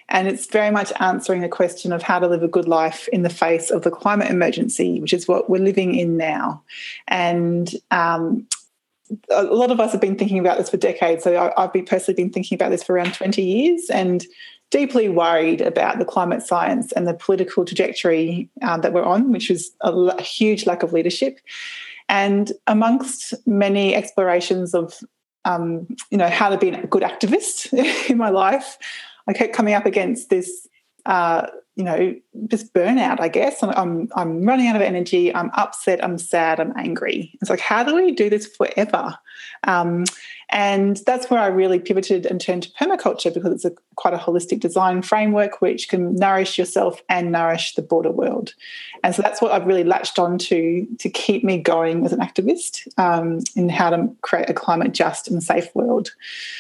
And 0.10 0.28
it's 0.28 0.48
very 0.48 0.72
much 0.72 0.92
answering 1.00 1.42
the 1.42 1.50
question 1.50 1.94
of 1.94 2.02
how 2.02 2.20
to 2.20 2.28
live 2.28 2.42
a 2.42 2.48
good 2.48 2.68
life 2.68 3.08
in 3.10 3.22
the 3.22 3.30
face 3.30 3.70
of 3.70 3.84
the 3.84 3.92
climate 3.92 4.30
emergency, 4.30 5.00
which 5.00 5.14
is 5.14 5.28
what 5.28 5.50
we're 5.50 5.64
living 5.64 5.96
in 5.96 6.18
now. 6.18 6.64
And 7.08 7.72
um, 7.92 8.48
a 9.30 9.44
lot 9.44 9.72
of 9.72 9.80
us 9.80 9.92
have 9.92 10.02
been 10.02 10.18
thinking 10.18 10.40
about 10.40 10.58
this 10.58 10.70
for 10.70 10.78
decades. 10.78 11.24
So 11.24 11.54
I, 11.56 11.62
have 11.62 11.74
been 11.74 11.86
personally 11.86 12.22
been 12.22 12.34
thinking 12.34 12.56
about 12.56 12.72
this 12.72 12.84
for 12.84 12.94
around 12.94 13.14
20 13.14 13.44
years 13.44 13.90
and 13.90 14.26
deeply 14.72 15.10
worried 15.10 15.62
about 15.62 16.00
the 16.00 16.06
climate 16.06 16.42
science 16.42 16.92
and 16.94 17.08
the 17.08 17.14
political 17.14 17.66
trajectory 17.66 18.50
um, 18.64 18.82
that 18.82 18.94
we're 18.94 19.04
on, 19.04 19.32
which 19.32 19.52
is 19.52 19.72
a 19.82 20.22
huge 20.22 20.66
lack 20.66 20.82
of 20.82 20.92
leadership. 20.92 21.40
And 22.10 22.52
amongst 22.68 23.34
many 23.46 23.96
explorations 23.96 24.74
of 24.74 25.00
um, 25.46 25.88
you 26.10 26.18
know, 26.18 26.30
how 26.30 26.50
to 26.50 26.58
be 26.58 26.70
a 26.70 26.88
good 26.88 27.04
activist 27.04 27.72
in 28.10 28.18
my 28.18 28.30
life, 28.30 28.78
I 29.28 29.34
kept 29.34 29.54
coming 29.54 29.74
up 29.74 29.86
against 29.86 30.30
this, 30.30 30.68
uh, 31.06 31.48
you 31.76 31.86
know, 31.86 32.16
just 32.48 32.74
burnout. 32.74 33.20
I 33.22 33.30
guess 33.30 33.64
I'm 33.64 34.10
I'm 34.16 34.44
running 34.44 34.68
out 34.68 34.76
of 34.76 34.82
energy. 34.82 35.34
I'm 35.34 35.50
upset. 35.54 36.04
I'm 36.04 36.18
sad. 36.18 36.60
I'm 36.60 36.74
angry. 36.78 37.38
It's 37.42 37.50
like, 37.50 37.62
how 37.62 37.84
do 37.84 37.96
we 37.96 38.12
do 38.12 38.30
this 38.30 38.46
forever? 38.46 39.18
Um, 39.64 40.04
and 40.50 40.98
that's 41.06 41.30
where 41.30 41.40
I 41.40 41.48
really 41.48 41.80
pivoted 41.80 42.26
and 42.26 42.42
turned 42.42 42.64
to 42.64 42.72
permaculture 42.72 43.34
because 43.34 43.54
it's 43.54 43.64
a 43.64 43.72
quite 43.96 44.14
a 44.14 44.18
holistic 44.18 44.60
design 44.60 45.02
framework 45.02 45.62
which 45.62 45.88
can 45.88 46.14
nourish 46.16 46.58
yourself 46.58 47.02
and 47.08 47.32
nourish 47.32 47.74
the 47.76 47.82
broader 47.82 48.12
world. 48.12 48.54
And 49.02 49.16
so 49.16 49.22
that's 49.22 49.42
what 49.42 49.52
I've 49.52 49.66
really 49.66 49.86
latched 49.86 50.20
on 50.20 50.38
to 50.40 50.86
to 51.00 51.10
keep 51.10 51.44
me 51.44 51.58
going 51.58 52.06
as 52.06 52.12
an 52.12 52.20
activist 52.20 52.86
um, 53.00 53.40
in 53.56 53.70
how 53.70 53.92
to 53.92 54.14
create 54.22 54.50
a 54.50 54.54
climate 54.54 54.92
just 54.92 55.30
and 55.30 55.42
safe 55.42 55.74
world. 55.74 56.12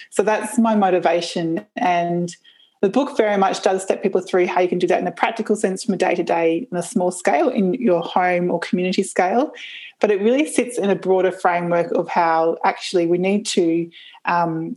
So 0.10 0.24
that's 0.24 0.58
my 0.58 0.74
motivation. 0.76 1.66
And 1.76 2.34
the 2.82 2.90
book 2.90 3.16
very 3.16 3.38
much 3.38 3.62
does 3.62 3.82
step 3.82 4.04
people 4.04 4.22
through 4.22 4.48
how 4.48 4.60
you 4.60 4.68
can 4.68 4.80
do 4.80 4.88
that 4.88 5.00
in 5.00 5.08
a 5.08 5.12
practical 5.12 5.56
sense 5.56 5.84
from 5.84 5.94
a 5.94 5.98
day 5.98 6.16
to 6.16 6.24
day 6.24 6.68
on 6.72 6.78
a 6.78 6.84
small 6.84 7.12
scale 7.12 7.50
in 7.50 7.74
your 7.76 8.02
home 8.02 8.52
or 8.52 8.60
community 8.60 9.04
scale 9.04 9.54
but 10.00 10.12
it 10.12 10.20
really 10.22 10.48
sits 10.48 10.78
in 10.78 10.90
a 10.90 10.96
broader 10.96 11.32
framework 11.32 11.92
of 11.92 12.10
how 12.10 12.58
actually 12.66 13.06
we 13.06 13.18
need 13.18 13.46
to 13.46 13.90
um, 14.26 14.76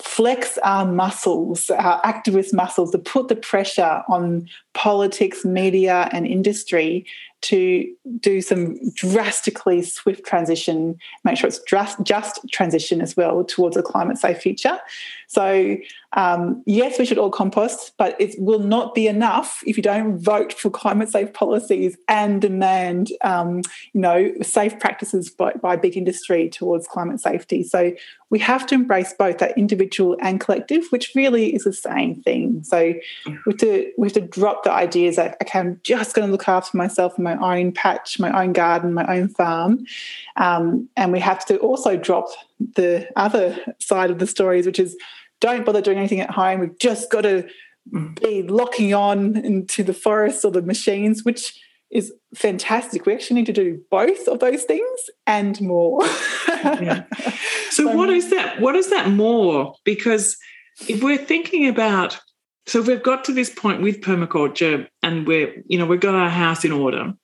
flex 0.00 0.58
our 0.58 0.86
muscles, 0.86 1.68
our 1.70 2.00
activist 2.02 2.54
muscles, 2.54 2.90
to 2.92 2.98
put 2.98 3.28
the 3.28 3.36
pressure 3.36 4.02
on 4.08 4.48
politics, 4.74 5.44
media, 5.44 6.08
and 6.12 6.26
industry 6.26 7.06
to 7.42 7.90
do 8.18 8.42
some 8.42 8.78
drastically 8.94 9.82
swift 9.82 10.26
transition, 10.26 10.98
make 11.24 11.38
sure 11.38 11.48
it's 11.48 11.60
just, 11.60 12.02
just 12.02 12.38
transition 12.52 13.00
as 13.00 13.16
well 13.16 13.44
towards 13.44 13.76
a 13.76 13.82
climate 13.82 14.18
safe 14.18 14.38
future. 14.38 14.78
So, 15.26 15.76
um, 16.14 16.62
yes, 16.66 16.98
we 16.98 17.06
should 17.06 17.18
all 17.18 17.30
compost, 17.30 17.92
but 17.96 18.20
it 18.20 18.34
will 18.38 18.58
not 18.58 18.94
be 18.94 19.06
enough 19.06 19.62
if 19.64 19.76
you 19.76 19.82
don't 19.82 20.18
vote 20.18 20.52
for 20.52 20.68
climate 20.68 21.08
safe 21.08 21.32
policies 21.32 21.96
and 22.08 22.42
demand, 22.42 23.12
um, 23.22 23.62
you 23.92 24.00
know, 24.00 24.32
safe 24.42 24.78
practices 24.78 25.30
by, 25.30 25.52
by 25.52 25.76
big 25.76 25.96
industry 25.96 26.48
towards 26.50 26.88
climate 26.88 27.20
safety. 27.20 27.62
So 27.62 27.92
we 28.28 28.38
have 28.40 28.66
to 28.66 28.74
embrace 28.74 29.12
both 29.12 29.38
that 29.38 29.56
individual 29.56 30.16
and 30.20 30.40
collective, 30.40 30.84
which 30.90 31.12
really 31.14 31.54
is 31.54 31.64
the 31.64 31.72
same 31.72 32.20
thing. 32.22 32.64
So 32.64 32.94
we 33.26 33.32
have 33.46 33.56
to 33.58 33.92
we 33.98 34.08
have 34.08 34.14
to 34.14 34.20
drop 34.20 34.59
the 34.64 34.72
ideas 34.72 35.16
that 35.16 35.36
okay, 35.42 35.58
I'm 35.58 35.80
just 35.82 36.14
going 36.14 36.26
to 36.26 36.32
look 36.32 36.48
after 36.48 36.76
myself 36.76 37.14
and 37.16 37.24
my 37.24 37.58
own 37.58 37.72
patch, 37.72 38.18
my 38.18 38.42
own 38.42 38.52
garden, 38.52 38.94
my 38.94 39.06
own 39.06 39.28
farm, 39.28 39.84
um, 40.36 40.88
and 40.96 41.12
we 41.12 41.20
have 41.20 41.44
to 41.46 41.58
also 41.58 41.96
drop 41.96 42.28
the 42.76 43.08
other 43.16 43.58
side 43.78 44.10
of 44.10 44.18
the 44.18 44.26
stories, 44.26 44.66
which 44.66 44.78
is 44.78 44.96
don't 45.40 45.64
bother 45.64 45.80
doing 45.80 45.98
anything 45.98 46.20
at 46.20 46.30
home. 46.30 46.60
We've 46.60 46.78
just 46.78 47.10
got 47.10 47.22
to 47.22 47.48
mm. 47.92 48.20
be 48.20 48.42
locking 48.42 48.94
on 48.94 49.36
into 49.36 49.82
the 49.82 49.94
forests 49.94 50.44
or 50.44 50.50
the 50.50 50.62
machines, 50.62 51.24
which 51.24 51.58
is 51.90 52.12
fantastic. 52.34 53.04
We 53.06 53.14
actually 53.14 53.36
need 53.40 53.46
to 53.46 53.52
do 53.52 53.82
both 53.90 54.28
of 54.28 54.38
those 54.38 54.62
things 54.64 55.10
and 55.26 55.60
more. 55.60 56.04
yeah. 56.48 57.04
So, 57.14 57.30
so, 57.84 57.96
what 57.96 58.10
is 58.10 58.30
that? 58.30 58.60
What 58.60 58.76
is 58.76 58.90
that 58.90 59.10
more? 59.10 59.74
Because 59.84 60.36
if 60.88 61.02
we're 61.02 61.18
thinking 61.18 61.66
about, 61.66 62.20
so 62.70 62.80
we've 62.82 63.02
got 63.02 63.24
to 63.24 63.32
this 63.32 63.50
point 63.50 63.82
with 63.82 64.00
permaculture, 64.00 64.86
and 65.02 65.26
we're, 65.26 65.60
you 65.66 65.76
know, 65.76 65.86
we've 65.86 65.98
got 65.98 66.14
our 66.14 66.30
house 66.30 66.64
in 66.64 66.70
order. 66.70 67.14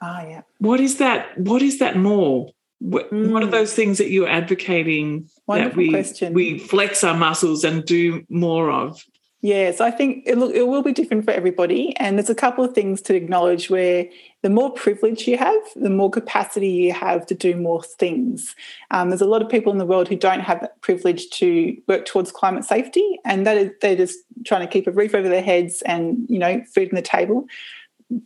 Ah, 0.00 0.22
yeah. 0.22 0.42
What 0.60 0.80
is 0.80 0.96
that? 0.96 1.36
What 1.36 1.60
is 1.60 1.78
that 1.80 1.98
more? 1.98 2.48
What, 2.78 3.12
mm. 3.12 3.30
what 3.30 3.42
are 3.42 3.48
mm. 3.48 3.50
those 3.50 3.74
things 3.74 3.98
that 3.98 4.10
you're 4.10 4.26
advocating 4.26 5.28
Wonderful 5.46 5.70
that 5.70 5.76
we 5.76 5.90
question. 5.90 6.32
we 6.32 6.58
flex 6.58 7.04
our 7.04 7.14
muscles 7.14 7.64
and 7.64 7.84
do 7.84 8.24
more 8.30 8.70
of? 8.70 9.04
Yes, 9.42 9.80
I 9.80 9.90
think 9.90 10.24
it, 10.26 10.36
it 10.36 10.68
will 10.68 10.82
be 10.82 10.92
different 10.92 11.24
for 11.24 11.30
everybody. 11.30 11.96
And 11.96 12.18
there's 12.18 12.28
a 12.28 12.34
couple 12.34 12.62
of 12.62 12.74
things 12.74 13.00
to 13.02 13.14
acknowledge 13.14 13.70
where 13.70 14.06
the 14.42 14.50
more 14.50 14.70
privilege 14.70 15.26
you 15.26 15.38
have, 15.38 15.62
the 15.74 15.88
more 15.88 16.10
capacity 16.10 16.68
you 16.68 16.92
have 16.92 17.24
to 17.26 17.34
do 17.34 17.56
more 17.56 17.82
things. 17.82 18.54
Um, 18.90 19.08
there's 19.08 19.22
a 19.22 19.26
lot 19.26 19.40
of 19.40 19.48
people 19.48 19.72
in 19.72 19.78
the 19.78 19.86
world 19.86 20.08
who 20.08 20.16
don't 20.16 20.40
have 20.40 20.60
that 20.60 20.78
privilege 20.82 21.30
to 21.30 21.74
work 21.86 22.04
towards 22.04 22.30
climate 22.32 22.64
safety, 22.64 23.18
and 23.24 23.46
that 23.46 23.56
is 23.56 23.70
they're 23.80 23.96
just 23.96 24.18
trying 24.44 24.60
to 24.60 24.70
keep 24.70 24.86
a 24.86 24.92
roof 24.92 25.14
over 25.14 25.28
their 25.28 25.42
heads 25.42 25.82
and 25.82 26.26
you 26.28 26.38
know 26.38 26.62
food 26.74 26.90
on 26.90 26.96
the 26.96 27.02
table 27.02 27.46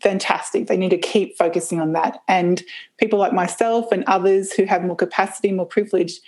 fantastic. 0.00 0.66
They 0.66 0.78
need 0.78 0.90
to 0.90 0.98
keep 0.98 1.36
focusing 1.36 1.78
on 1.78 1.92
that. 1.92 2.22
And 2.26 2.62
people 2.96 3.18
like 3.18 3.34
myself 3.34 3.92
and 3.92 4.02
others 4.06 4.50
who 4.50 4.64
have 4.64 4.82
more 4.82 4.96
capacity, 4.96 5.52
more 5.52 5.66
privilege, 5.66 6.20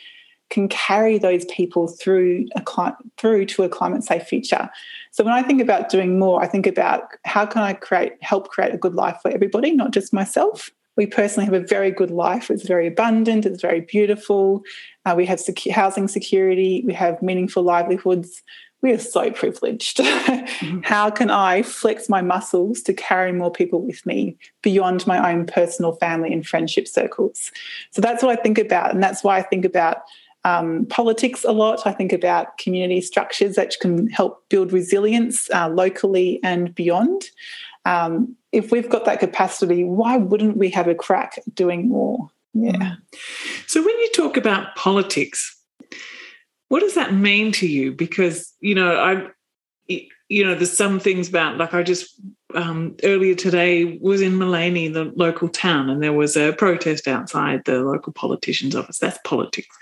can 0.51 0.69
carry 0.69 1.19
those 1.19 1.45
people 1.47 1.89
through 1.89 2.47
a 2.55 2.93
through 3.17 3.47
to 3.47 3.63
a 3.65 3.69
climate 3.69 4.05
safe 4.05 4.25
future. 4.25 4.71
So 5.11 5.25
when 5.25 5.35
I 5.35 5.43
think 5.43 5.61
about 5.61 5.89
doing 5.89 6.19
more, 6.19 6.43
I 6.43 6.47
think 6.47 6.67
about 6.67 7.03
how 7.25 7.47
can 7.47 7.63
I 7.63 7.73
create 7.73 8.13
help 8.21 8.49
create 8.49 8.75
a 8.75 8.79
good 8.79 8.95
life 8.95 9.19
for 9.23 9.31
everybody, 9.31 9.73
not 9.73 9.93
just 9.93 10.13
myself. 10.13 10.71
We 10.97 11.07
personally 11.07 11.45
have 11.45 11.55
a 11.55 11.67
very 11.67 11.91
good 11.91 12.11
life. 12.11 12.51
It's 12.51 12.67
very 12.67 12.87
abundant. 12.87 13.45
It's 13.45 13.61
very 13.61 13.83
beautiful. 13.83 14.63
Uh, 15.05 15.15
we 15.15 15.27
have 15.27 15.39
secu- 15.39 15.73
housing 15.73 16.09
security. 16.09 16.83
We 16.87 16.95
have 16.95 17.21
meaningful 17.21 17.63
livelihoods 17.63 18.43
we 18.83 18.93
are 18.93 18.99
so 18.99 19.31
privileged. 19.31 19.97
mm-hmm. 19.99 20.81
How 20.83 21.11
can 21.11 21.31
I 21.31 21.63
flex 21.63 22.09
my 22.09 22.23
muscles 22.23 22.83
to 22.83 22.95
carry 22.95 23.33
more 23.33 23.51
people 23.51 23.83
with 23.83 24.05
me 24.07 24.37
beyond 24.63 25.07
my 25.07 25.33
own 25.33 25.47
personal 25.47 25.93
family 25.93 26.33
and 26.33 26.47
friendship 26.47 26.87
circles? 26.87 27.51
So 27.91 28.01
that's 28.01 28.23
what 28.23 28.39
I 28.39 28.41
think 28.41 28.59
about. 28.59 28.93
And 28.93 29.03
that's 29.03 29.25
why 29.25 29.39
I 29.39 29.43
think 29.43 29.65
about 29.65 30.03
um, 30.47 30.87
politics 30.87 31.45
a 31.45 31.51
lot. 31.51 31.87
I 31.87 31.93
think 31.93 32.13
about 32.13 32.57
community 32.57 33.01
structures 33.01 33.57
that 33.57 33.75
can 33.81 34.09
help 34.09 34.49
build 34.49 34.73
resilience 34.73 35.51
uh, 35.51 35.69
locally 35.69 36.39
and 36.45 36.73
beyond. 36.75 37.31
Um, 37.85 38.37
if 38.53 38.71
we've 38.71 38.89
got 38.89 39.05
that 39.07 39.19
capacity, 39.19 39.83
why 39.83 40.17
wouldn't 40.17 40.57
we 40.57 40.71
have 40.71 40.87
a 40.87 40.95
crack 40.95 41.41
doing 41.53 41.89
more? 41.89 42.31
Yeah. 42.55 42.73
Mm. 42.73 42.97
So 43.67 43.81
when 43.81 43.99
you 43.99 44.11
talk 44.15 44.37
about 44.37 44.77
politics, 44.77 45.61
what 46.69 46.81
does 46.81 46.95
that 46.95 47.13
mean 47.13 47.51
to 47.53 47.67
you? 47.67 47.93
Because, 47.93 48.53
you 48.61 48.75
know, 48.75 48.97
I, 48.97 49.29
you 50.29 50.45
know, 50.45 50.55
there's 50.55 50.73
some 50.73 51.01
things 51.01 51.29
about, 51.29 51.59
like 51.59 51.75
I 51.75 51.83
just 51.83 52.21
um, 52.55 52.97
earlier 53.03 53.35
today 53.35 53.99
was 54.01 54.21
in 54.21 54.35
Maleny, 54.35 54.93
the 54.93 55.13
local 55.17 55.49
town, 55.49 55.91
and 55.91 56.03
there 56.03 56.13
was 56.13 56.37
a 56.37 56.53
protest 56.53 57.09
outside 57.09 57.65
the 57.65 57.81
local 57.81 58.13
politician's 58.13 58.77
office. 58.77 58.99
That's 58.99 59.19
politics. 59.25 59.75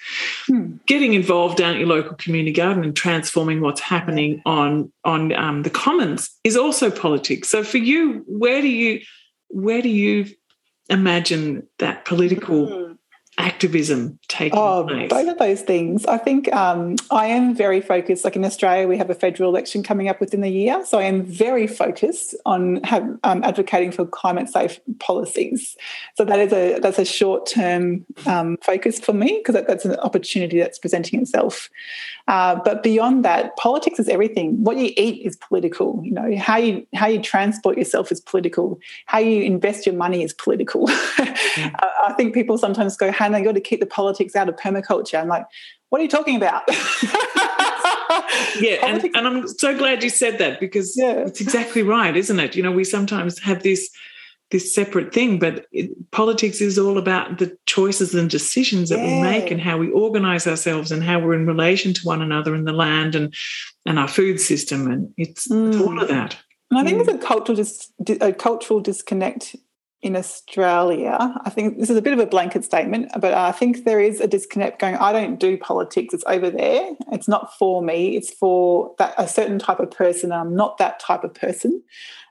Hmm. 0.47 0.76
Getting 0.87 1.14
involved 1.14 1.59
down 1.59 1.75
at 1.75 1.80
your 1.80 1.88
local 1.88 2.16
community 2.16 2.52
garden 2.52 2.85
and 2.85 2.97
transforming 2.97 3.61
what's 3.61 3.80
happening 3.80 4.42
on 4.47 4.92
on 5.04 5.33
um, 5.35 5.62
the 5.62 5.71
commons 5.71 6.30
is 6.44 6.56
also 6.56 6.90
politics. 6.90 7.49
So 7.49 7.62
for 7.62 7.78
you, 7.78 8.25
where 8.26 8.62
do 8.62 8.68
you 8.68 9.00
where 9.49 9.83
do 9.83 9.90
you 9.90 10.26
imagine 10.88 11.66
that 11.78 12.04
political 12.04 12.66
hmm 12.66 12.93
activism 13.38 14.18
taking 14.28 14.58
oh, 14.58 14.84
place? 14.88 15.10
Both 15.10 15.28
of 15.28 15.38
those 15.38 15.62
things. 15.62 16.06
I 16.06 16.18
think 16.18 16.52
um, 16.54 16.96
I 17.10 17.26
am 17.26 17.54
very 17.54 17.80
focused. 17.80 18.24
Like 18.24 18.36
in 18.36 18.44
Australia, 18.44 18.86
we 18.86 18.96
have 18.96 19.10
a 19.10 19.14
federal 19.14 19.50
election 19.50 19.82
coming 19.82 20.08
up 20.08 20.20
within 20.20 20.40
the 20.40 20.48
year, 20.48 20.84
so 20.84 20.98
I 20.98 21.04
am 21.04 21.24
very 21.24 21.66
focused 21.66 22.34
on 22.46 22.82
have, 22.84 23.18
um, 23.24 23.42
advocating 23.44 23.92
for 23.92 24.06
climate 24.06 24.48
safe 24.48 24.80
policies. 24.98 25.76
So 26.16 26.24
that 26.24 26.38
is 26.38 26.52
a 26.52 26.78
that's 26.80 26.98
a 26.98 27.04
short 27.04 27.46
term 27.46 28.04
um, 28.26 28.56
focus 28.62 29.00
for 29.00 29.12
me 29.12 29.38
because 29.38 29.54
that, 29.54 29.66
that's 29.66 29.84
an 29.84 29.96
opportunity 29.96 30.58
that's 30.58 30.78
presenting 30.78 31.20
itself. 31.20 31.70
Uh, 32.26 32.56
but 32.64 32.82
beyond 32.82 33.24
that, 33.24 33.56
politics 33.56 33.98
is 33.98 34.08
everything. 34.08 34.62
What 34.62 34.76
you 34.76 34.92
eat 34.96 35.26
is 35.26 35.36
political. 35.36 36.00
You 36.02 36.12
know 36.12 36.36
how 36.38 36.56
you 36.56 36.86
how 36.94 37.06
you 37.06 37.20
transport 37.20 37.76
yourself 37.78 38.10
is 38.12 38.20
political. 38.20 38.78
How 39.06 39.18
you 39.18 39.42
invest 39.42 39.86
your 39.86 39.94
money 39.94 40.22
is 40.22 40.32
political. 40.32 40.88
Mm. 41.54 41.72
I 42.04 42.12
think 42.14 42.34
people 42.34 42.58
sometimes 42.58 42.96
go, 42.96 43.12
"Hannah, 43.24 43.38
you 43.38 43.44
got 43.44 43.54
to 43.54 43.60
keep 43.60 43.80
the 43.80 43.86
politics 43.86 44.36
out 44.36 44.48
of 44.48 44.56
permaculture." 44.56 45.20
I'm 45.20 45.28
like, 45.28 45.46
"What 45.90 46.00
are 46.00 46.04
you 46.04 46.10
talking 46.10 46.36
about?" 46.36 46.62
yeah, 48.60 48.86
and, 48.86 49.04
and, 49.04 49.26
I'm 49.26 49.48
so 49.48 49.76
glad 49.76 50.02
you 50.02 50.10
said 50.10 50.38
that 50.38 50.60
because 50.60 50.96
yeah. 50.96 51.24
it's 51.26 51.40
exactly 51.40 51.82
right, 51.82 52.16
isn't 52.16 52.38
it? 52.38 52.56
You 52.56 52.62
know, 52.62 52.72
we 52.72 52.84
sometimes 52.84 53.38
have 53.40 53.62
this 53.62 53.90
this 54.50 54.74
separate 54.74 55.12
thing, 55.12 55.38
but 55.38 55.66
it, 55.72 55.90
politics 56.10 56.60
is 56.60 56.78
all 56.78 56.98
about 56.98 57.38
the 57.38 57.56
choices 57.66 58.14
and 58.14 58.30
decisions 58.30 58.90
that 58.90 58.98
yeah. 58.98 59.16
we 59.16 59.22
make 59.22 59.50
and 59.50 59.60
how 59.60 59.78
we 59.78 59.90
organize 59.90 60.46
ourselves 60.46 60.92
and 60.92 61.02
how 61.02 61.18
we're 61.18 61.34
in 61.34 61.46
relation 61.46 61.92
to 61.94 62.00
one 62.04 62.22
another 62.22 62.54
in 62.54 62.64
the 62.64 62.72
land 62.72 63.14
and 63.14 63.34
and 63.86 63.98
our 63.98 64.08
food 64.08 64.40
system, 64.40 64.90
and 64.90 65.12
it's, 65.16 65.48
mm. 65.48 65.68
it's 65.68 65.78
all 65.78 66.00
of 66.00 66.08
that. 66.08 66.36
And 66.70 66.78
I 66.78 66.84
think 66.84 67.00
mm. 67.00 67.06
there's 67.06 67.18
a 67.18 67.26
cultural 67.26 67.56
dis- 67.56 67.92
a 68.20 68.32
cultural 68.32 68.80
disconnect 68.80 69.56
in 70.04 70.16
Australia. 70.16 71.16
I 71.44 71.49
think 71.49 71.78
this 71.78 71.88
is 71.88 71.96
a 71.96 72.02
bit 72.02 72.12
of 72.12 72.18
a 72.18 72.26
blanket 72.26 72.62
statement, 72.62 73.11
but 73.18 73.32
I 73.32 73.52
think 73.52 73.84
there 73.84 73.99
is 73.99 74.20
a 74.20 74.28
disconnect 74.28 74.78
going, 74.78 74.96
I 74.96 75.12
don't 75.12 75.40
do 75.40 75.56
politics, 75.56 76.12
it's 76.12 76.25
over 76.26 76.50
there. 76.50 76.90
It's 77.11 77.26
not 77.26 77.56
for 77.58 77.82
me, 77.82 78.14
it's 78.14 78.30
for 78.30 78.94
that, 78.99 79.14
a 79.16 79.26
certain 79.26 79.58
type 79.58 79.80
of 79.80 79.90
person. 79.90 80.30
I'm 80.30 80.54
not 80.54 80.76
that 80.76 81.00
type 81.00 81.25
of 81.25 81.32
person. 81.32 81.82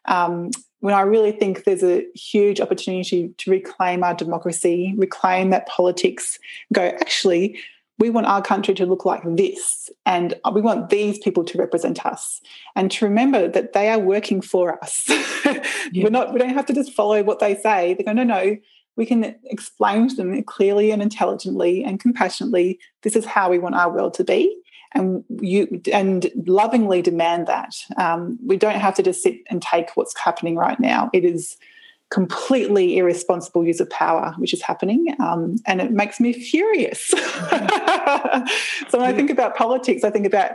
Um, 0.05 0.51
when 0.81 0.93
I 0.93 1.01
really 1.01 1.31
think 1.31 1.63
there's 1.63 1.83
a 1.83 2.05
huge 2.13 2.61
opportunity 2.61 3.29
to 3.37 3.49
reclaim 3.49 4.03
our 4.03 4.13
democracy, 4.13 4.93
reclaim 4.95 5.49
that 5.49 5.65
politics, 5.67 6.37
go, 6.73 6.83
actually, 6.83 7.59
we 7.99 8.09
want 8.09 8.27
our 8.27 8.41
country 8.41 8.73
to 8.75 8.85
look 8.85 9.05
like 9.05 9.21
this, 9.23 9.89
and 10.05 10.33
we 10.51 10.61
want 10.61 10.89
these 10.89 11.19
people 11.19 11.43
to 11.45 11.57
represent 11.57 12.05
us, 12.05 12.41
and 12.75 12.89
to 12.91 13.05
remember 13.05 13.47
that 13.47 13.73
they 13.73 13.89
are 13.89 13.99
working 13.99 14.41
for 14.41 14.83
us. 14.83 15.05
yeah. 15.91 16.03
We're 16.03 16.09
not. 16.09 16.33
We 16.33 16.39
don't 16.39 16.53
have 16.53 16.65
to 16.67 16.73
just 16.73 16.93
follow 16.93 17.23
what 17.23 17.39
they 17.39 17.55
say. 17.55 17.93
They 17.93 18.03
go, 18.03 18.13
no, 18.13 18.23
no. 18.23 18.57
We 18.95 19.05
can 19.07 19.35
explain 19.45 20.07
to 20.09 20.15
them 20.15 20.43
clearly 20.43 20.91
and 20.91 21.01
intelligently 21.01 21.83
and 21.83 21.99
compassionately. 21.99 22.79
This 23.01 23.15
is 23.15 23.25
how 23.25 23.49
we 23.49 23.57
want 23.57 23.75
our 23.75 23.91
world 23.91 24.13
to 24.15 24.23
be, 24.23 24.55
and 24.93 25.23
you 25.41 25.81
and 25.91 26.31
lovingly 26.47 27.01
demand 27.01 27.47
that. 27.47 27.75
Um, 27.97 28.39
we 28.45 28.57
don't 28.57 28.79
have 28.79 28.95
to 28.95 29.03
just 29.03 29.21
sit 29.21 29.37
and 29.49 29.61
take 29.61 29.95
what's 29.95 30.17
happening 30.17 30.55
right 30.55 30.79
now. 30.79 31.09
It 31.13 31.25
is 31.25 31.57
completely 32.13 32.97
irresponsible 32.97 33.65
use 33.65 33.79
of 33.79 33.89
power 33.89 34.35
which 34.37 34.53
is 34.53 34.61
happening, 34.61 35.07
um, 35.19 35.55
and 35.65 35.81
it 35.81 35.91
makes 35.91 36.19
me 36.19 36.31
furious. 36.31 37.07
so 37.07 37.17
when 38.91 39.01
I 39.01 39.13
think 39.13 39.31
about 39.31 39.55
politics, 39.57 40.03
I 40.03 40.11
think 40.11 40.27
about 40.27 40.51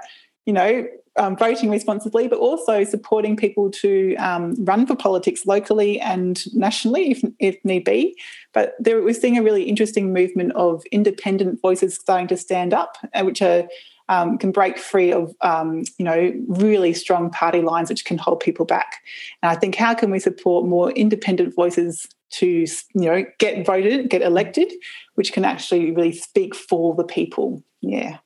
you 0.47 0.53
know 0.53 0.87
um, 1.17 1.37
voting 1.37 1.69
responsibly, 1.69 2.29
but 2.29 2.38
also 2.38 2.85
supporting 2.85 3.37
people 3.37 3.71
to 3.73 4.15
um, 4.17 4.55
run 4.65 4.87
for 4.87 4.95
politics 4.95 5.47
locally 5.47 6.00
and 6.00 6.45
nationally 6.55 7.11
if, 7.11 7.25
if 7.41 7.57
need 7.65 7.85
be. 7.85 8.17
But 8.55 8.75
there, 8.79 9.03
we're 9.03 9.15
seeing 9.15 9.37
a 9.37 9.43
really 9.43 9.65
interesting 9.65 10.12
movement 10.12 10.53
of 10.53 10.85
independent 10.93 11.61
voices 11.61 11.97
starting 11.97 12.29
to 12.29 12.37
stand 12.37 12.73
up, 12.73 12.97
uh, 13.15 13.25
which 13.25 13.43
are 13.43 13.69
um, 14.09 14.38
can 14.38 14.53
break 14.53 14.79
free 14.79 15.12
of 15.12 15.35
um, 15.41 15.85
you 15.99 16.05
know 16.05 16.33
really 16.49 16.93
strong 16.93 17.31
party 17.31 17.61
lines 17.61 17.88
which 17.88 18.05
can 18.05 18.19
hold 18.19 18.41
people 18.41 18.67
back. 18.67 18.97
And 19.43 19.50
I 19.50 19.55
think 19.55 19.75
how 19.75 19.95
can 19.95 20.11
we 20.11 20.19
support 20.19 20.67
more 20.67 20.91
independent 20.93 21.55
voices 21.55 22.09
to 22.31 22.47
you 22.47 22.67
know 22.95 23.25
get 23.38 23.65
voted, 23.65 24.11
get 24.11 24.23
elected, 24.23 24.73
which 25.15 25.33
can 25.33 25.45
actually 25.45 25.91
really 25.93 26.12
speak 26.12 26.55
for 26.55 26.95
the 26.95 27.05
people. 27.05 27.62
Yeah. 27.81 28.19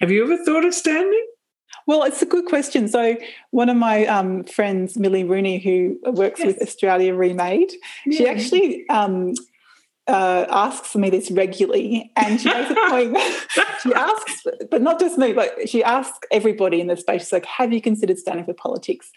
Have 0.00 0.10
you 0.10 0.22
ever 0.22 0.42
thought 0.44 0.64
of 0.64 0.74
standing? 0.74 1.26
Well, 1.86 2.04
it's 2.04 2.20
a 2.20 2.26
good 2.26 2.44
question. 2.44 2.86
So, 2.86 3.16
one 3.50 3.70
of 3.70 3.76
my 3.76 4.04
um, 4.06 4.44
friends, 4.44 4.98
Millie 4.98 5.24
Rooney, 5.24 5.58
who 5.58 5.98
works 6.12 6.40
yes. 6.40 6.48
with 6.48 6.62
Australia 6.62 7.14
Remade, 7.14 7.72
yeah. 8.04 8.18
she 8.18 8.28
actually 8.28 8.88
um, 8.90 9.32
uh, 10.08 10.46
asks 10.48 10.96
me 10.96 11.10
this 11.10 11.30
regularly, 11.30 12.10
and 12.16 12.40
she 12.40 12.48
makes 12.48 12.70
a 12.70 12.74
point. 12.74 13.16
she 13.82 13.92
asks, 13.94 14.46
but 14.70 14.82
not 14.82 14.98
just 14.98 15.18
me, 15.18 15.32
but 15.32 15.68
she 15.68 15.84
asks 15.84 16.26
everybody 16.30 16.80
in 16.80 16.86
the 16.86 16.96
space. 16.96 17.22
She's 17.22 17.32
like, 17.32 17.46
"Have 17.46 17.72
you 17.72 17.80
considered 17.80 18.18
standing 18.18 18.44
for 18.44 18.54
politics?" 18.54 19.10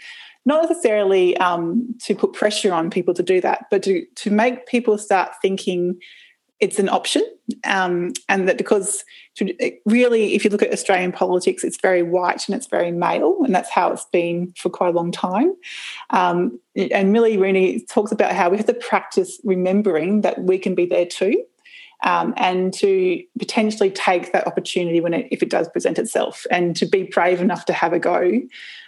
Not 0.45 0.67
necessarily 0.67 1.37
um, 1.37 1.95
to 2.03 2.15
put 2.15 2.33
pressure 2.33 2.73
on 2.73 2.89
people 2.89 3.13
to 3.13 3.23
do 3.23 3.39
that, 3.41 3.65
but 3.71 3.83
to 3.83 4.05
to 4.15 4.29
make 4.29 4.67
people 4.67 4.97
start 4.97 5.31
thinking 5.41 5.99
it's 6.61 6.77
an 6.77 6.89
option, 6.89 7.23
um, 7.65 8.13
and 8.29 8.47
that 8.47 8.57
because 8.57 9.03
really, 9.85 10.35
if 10.35 10.45
you 10.45 10.51
look 10.51 10.61
at 10.61 10.71
Australian 10.71 11.11
politics, 11.11 11.63
it's 11.63 11.81
very 11.81 12.03
white 12.03 12.47
and 12.47 12.55
it's 12.55 12.67
very 12.67 12.91
male, 12.91 13.39
and 13.43 13.53
that's 13.53 13.69
how 13.69 13.91
it's 13.91 14.05
been 14.05 14.53
for 14.55 14.69
quite 14.69 14.89
a 14.89 14.97
long 14.97 15.11
time. 15.11 15.53
Um, 16.11 16.59
and 16.75 17.11
Millie 17.11 17.37
Rooney 17.37 17.83
talks 17.89 18.11
about 18.11 18.33
how 18.33 18.49
we 18.49 18.57
have 18.57 18.67
to 18.67 18.73
practice 18.75 19.41
remembering 19.43 20.21
that 20.21 20.43
we 20.43 20.59
can 20.59 20.75
be 20.75 20.85
there 20.85 21.05
too. 21.05 21.43
Um, 22.03 22.33
and 22.37 22.73
to 22.75 23.21
potentially 23.37 23.91
take 23.91 24.31
that 24.33 24.47
opportunity 24.47 25.01
when 25.01 25.13
it, 25.13 25.27
if 25.29 25.43
it 25.43 25.51
does 25.51 25.69
present 25.69 25.99
itself, 25.99 26.47
and 26.49 26.75
to 26.77 26.85
be 26.87 27.03
brave 27.03 27.41
enough 27.41 27.65
to 27.65 27.73
have 27.73 27.93
a 27.93 27.99
go. 27.99 28.41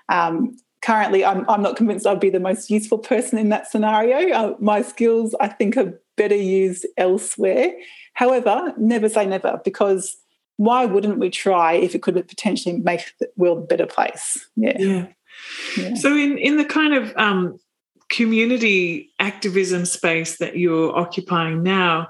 Um, 0.09 0.57
currently, 0.81 1.23
I'm, 1.23 1.47
I'm 1.47 1.61
not 1.61 1.75
convinced 1.75 2.07
I'd 2.07 2.19
be 2.19 2.31
the 2.31 2.39
most 2.39 2.71
useful 2.71 2.97
person 2.97 3.37
in 3.37 3.49
that 3.49 3.69
scenario. 3.69 4.33
Uh, 4.33 4.55
my 4.59 4.81
skills, 4.81 5.35
I 5.39 5.47
think, 5.47 5.77
are 5.77 5.99
better 6.15 6.35
used 6.35 6.85
elsewhere. 6.97 7.73
However, 8.13 8.73
never 8.77 9.09
say 9.09 9.25
never 9.25 9.59
because 9.63 10.17
why 10.57 10.85
wouldn't 10.85 11.19
we 11.19 11.29
try 11.29 11.73
if 11.73 11.95
it 11.95 12.01
could 12.01 12.15
potentially 12.27 12.77
make 12.77 13.13
the 13.19 13.29
world 13.35 13.59
a 13.59 13.65
better 13.65 13.87
place? 13.87 14.45
Yeah. 14.55 14.77
yeah. 14.77 15.07
yeah. 15.77 15.95
So, 15.95 16.15
in, 16.15 16.37
in 16.37 16.57
the 16.57 16.65
kind 16.65 16.93
of 16.93 17.15
um, 17.17 17.59
community 18.09 19.09
activism 19.19 19.85
space 19.85 20.37
that 20.37 20.57
you're 20.57 20.95
occupying 20.95 21.63
now, 21.63 22.09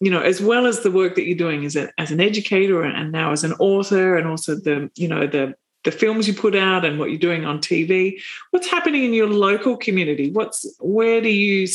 you 0.00 0.10
know, 0.10 0.20
as 0.20 0.40
well 0.40 0.66
as 0.66 0.80
the 0.80 0.90
work 0.90 1.14
that 1.14 1.24
you're 1.24 1.36
doing 1.36 1.64
as, 1.64 1.76
a, 1.76 1.90
as 1.98 2.10
an 2.10 2.20
educator 2.20 2.82
and 2.82 3.12
now 3.12 3.30
as 3.30 3.44
an 3.44 3.52
author, 3.54 4.16
and 4.16 4.26
also 4.26 4.54
the, 4.54 4.90
you 4.96 5.08
know, 5.08 5.26
the 5.26 5.54
the 5.84 5.92
films 5.92 6.26
you 6.26 6.32
put 6.32 6.56
out 6.56 6.82
and 6.82 6.98
what 6.98 7.10
you're 7.10 7.18
doing 7.18 7.44
on 7.44 7.58
TV, 7.58 8.18
what's 8.50 8.66
happening 8.66 9.04
in 9.04 9.12
your 9.12 9.28
local 9.28 9.76
community? 9.76 10.30
What's 10.30 10.66
where 10.80 11.20
do 11.20 11.28
you 11.28 11.66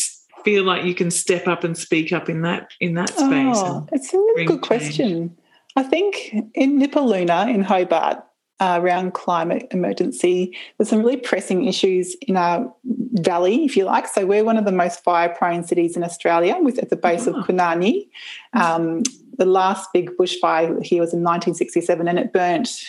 feel 0.44 0.64
like 0.64 0.84
you 0.84 0.96
can 0.96 1.12
step 1.12 1.48
up 1.48 1.64
and 1.64 1.78
speak 1.78 2.12
up 2.12 2.30
in 2.30 2.42
that 2.42 2.72
in 2.80 2.94
that 2.96 3.10
space? 3.10 3.58
Oh, 3.58 3.88
it's 3.92 4.14
a 4.14 4.18
really 4.18 4.46
good 4.46 4.64
change? 4.64 4.68
question. 4.68 5.38
I 5.76 5.84
think 5.84 6.34
in 6.56 6.80
Nipaluna 6.80 7.54
in 7.54 7.64
Hobart, 7.64 8.24
uh, 8.60 8.80
around 8.82 9.14
climate 9.14 9.68
emergency. 9.72 10.56
There's 10.78 10.90
some 10.90 11.00
really 11.00 11.18
pressing 11.18 11.66
issues 11.66 12.16
in 12.28 12.36
our 12.36 12.74
valley, 12.84 13.64
if 13.64 13.78
you 13.78 13.86
like. 13.86 14.08
So 14.08 14.26
we're 14.26 14.44
one 14.44 14.58
of 14.58 14.66
the 14.66 14.72
most 14.72 15.04
fire-prone 15.04 15.64
cities 15.64 15.96
in 15.96 16.04
Australia, 16.04 16.58
with 16.60 16.78
at 16.80 16.90
the 16.90 16.98
base 16.98 17.28
oh. 17.28 17.34
of 17.34 17.46
kunanyi. 17.46 18.10
Um, 18.54 19.04
the 19.38 19.46
last 19.46 19.90
big 19.94 20.10
bushfire 20.20 20.84
here 20.84 21.02
was 21.02 21.14
in 21.14 21.24
1967, 21.24 22.08
and 22.08 22.20
it 22.20 22.34
burnt 22.34 22.84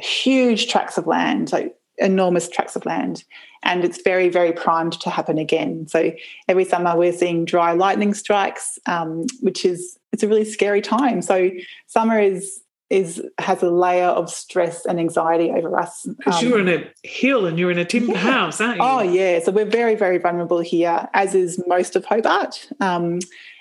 huge 0.00 0.68
tracts 0.68 0.96
of 0.96 1.06
land, 1.06 1.52
like 1.52 1.76
enormous 2.02 2.48
tracts 2.48 2.76
of 2.76 2.84
land 2.84 3.24
and 3.62 3.84
it's 3.84 4.02
very, 4.02 4.28
very 4.28 4.52
primed 4.52 5.00
to 5.00 5.10
happen 5.10 5.38
again. 5.38 5.86
So 5.86 6.12
every 6.48 6.64
summer 6.64 6.96
we're 6.96 7.12
seeing 7.12 7.44
dry 7.44 7.72
lightning 7.72 8.14
strikes, 8.14 8.78
um, 8.86 9.26
which 9.40 9.64
is 9.64 9.98
it's 10.12 10.22
a 10.22 10.28
really 10.28 10.44
scary 10.44 10.80
time. 10.80 11.22
So 11.22 11.50
summer 11.86 12.18
is 12.18 12.60
is 12.90 13.22
has 13.38 13.62
a 13.62 13.70
layer 13.70 14.08
of 14.08 14.28
stress 14.28 14.84
and 14.84 15.00
anxiety 15.00 15.50
over 15.50 15.78
us. 15.78 16.06
Because 16.18 16.42
um, 16.42 16.48
you're 16.48 16.60
in 16.60 16.68
a 16.68 16.90
hill 17.02 17.46
and 17.46 17.58
you're 17.58 17.70
in 17.70 17.78
a 17.78 17.84
timber 17.84 18.12
yeah. 18.12 18.18
house, 18.18 18.60
aren't 18.60 18.76
you? 18.76 18.82
Oh 18.82 19.00
yeah, 19.00 19.38
so 19.40 19.52
we're 19.52 19.64
very, 19.64 19.94
very 19.94 20.18
vulnerable 20.18 20.60
here, 20.60 21.08
as 21.14 21.34
is 21.34 21.62
most 21.66 21.96
of 21.96 22.04
Hobart. 22.04 22.68
Um, 22.80 23.20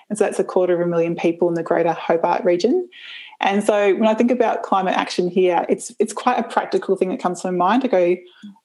and 0.09 0.17
so 0.17 0.25
that's 0.25 0.39
a 0.39 0.43
quarter 0.43 0.73
of 0.73 0.85
a 0.85 0.89
million 0.89 1.15
people 1.15 1.47
in 1.47 1.53
the 1.53 1.63
greater 1.63 1.93
Hobart 1.93 2.43
region. 2.43 2.89
And 3.41 3.63
so 3.63 3.95
when 3.95 4.07
I 4.07 4.13
think 4.13 4.29
about 4.29 4.61
climate 4.61 4.95
action 4.95 5.27
here, 5.27 5.65
it's 5.67 5.93
it's 5.97 6.13
quite 6.13 6.37
a 6.37 6.43
practical 6.43 6.95
thing 6.95 7.09
that 7.09 7.19
comes 7.19 7.41
to 7.41 7.51
my 7.51 7.57
mind. 7.57 7.83
I 7.83 7.87
go, 7.87 8.15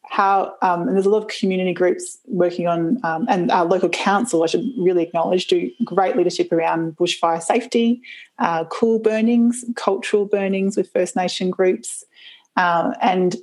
how 0.04 0.54
um, 0.60 0.82
and 0.82 0.94
there's 0.94 1.06
a 1.06 1.10
lot 1.10 1.22
of 1.22 1.28
community 1.28 1.72
groups 1.72 2.18
working 2.26 2.68
on 2.68 3.00
um, 3.02 3.26
and 3.28 3.50
our 3.50 3.64
local 3.64 3.88
council 3.88 4.44
I 4.44 4.46
should 4.46 4.70
really 4.78 5.02
acknowledge 5.02 5.46
do 5.46 5.70
great 5.84 6.14
leadership 6.14 6.52
around 6.52 6.96
bushfire 6.96 7.42
safety, 7.42 8.02
uh, 8.38 8.64
cool 8.66 8.98
burnings, 8.98 9.64
cultural 9.76 10.26
burnings 10.26 10.76
with 10.76 10.92
First 10.92 11.16
Nation 11.16 11.50
groups, 11.50 12.04
uh, 12.56 12.92
and 13.00 13.36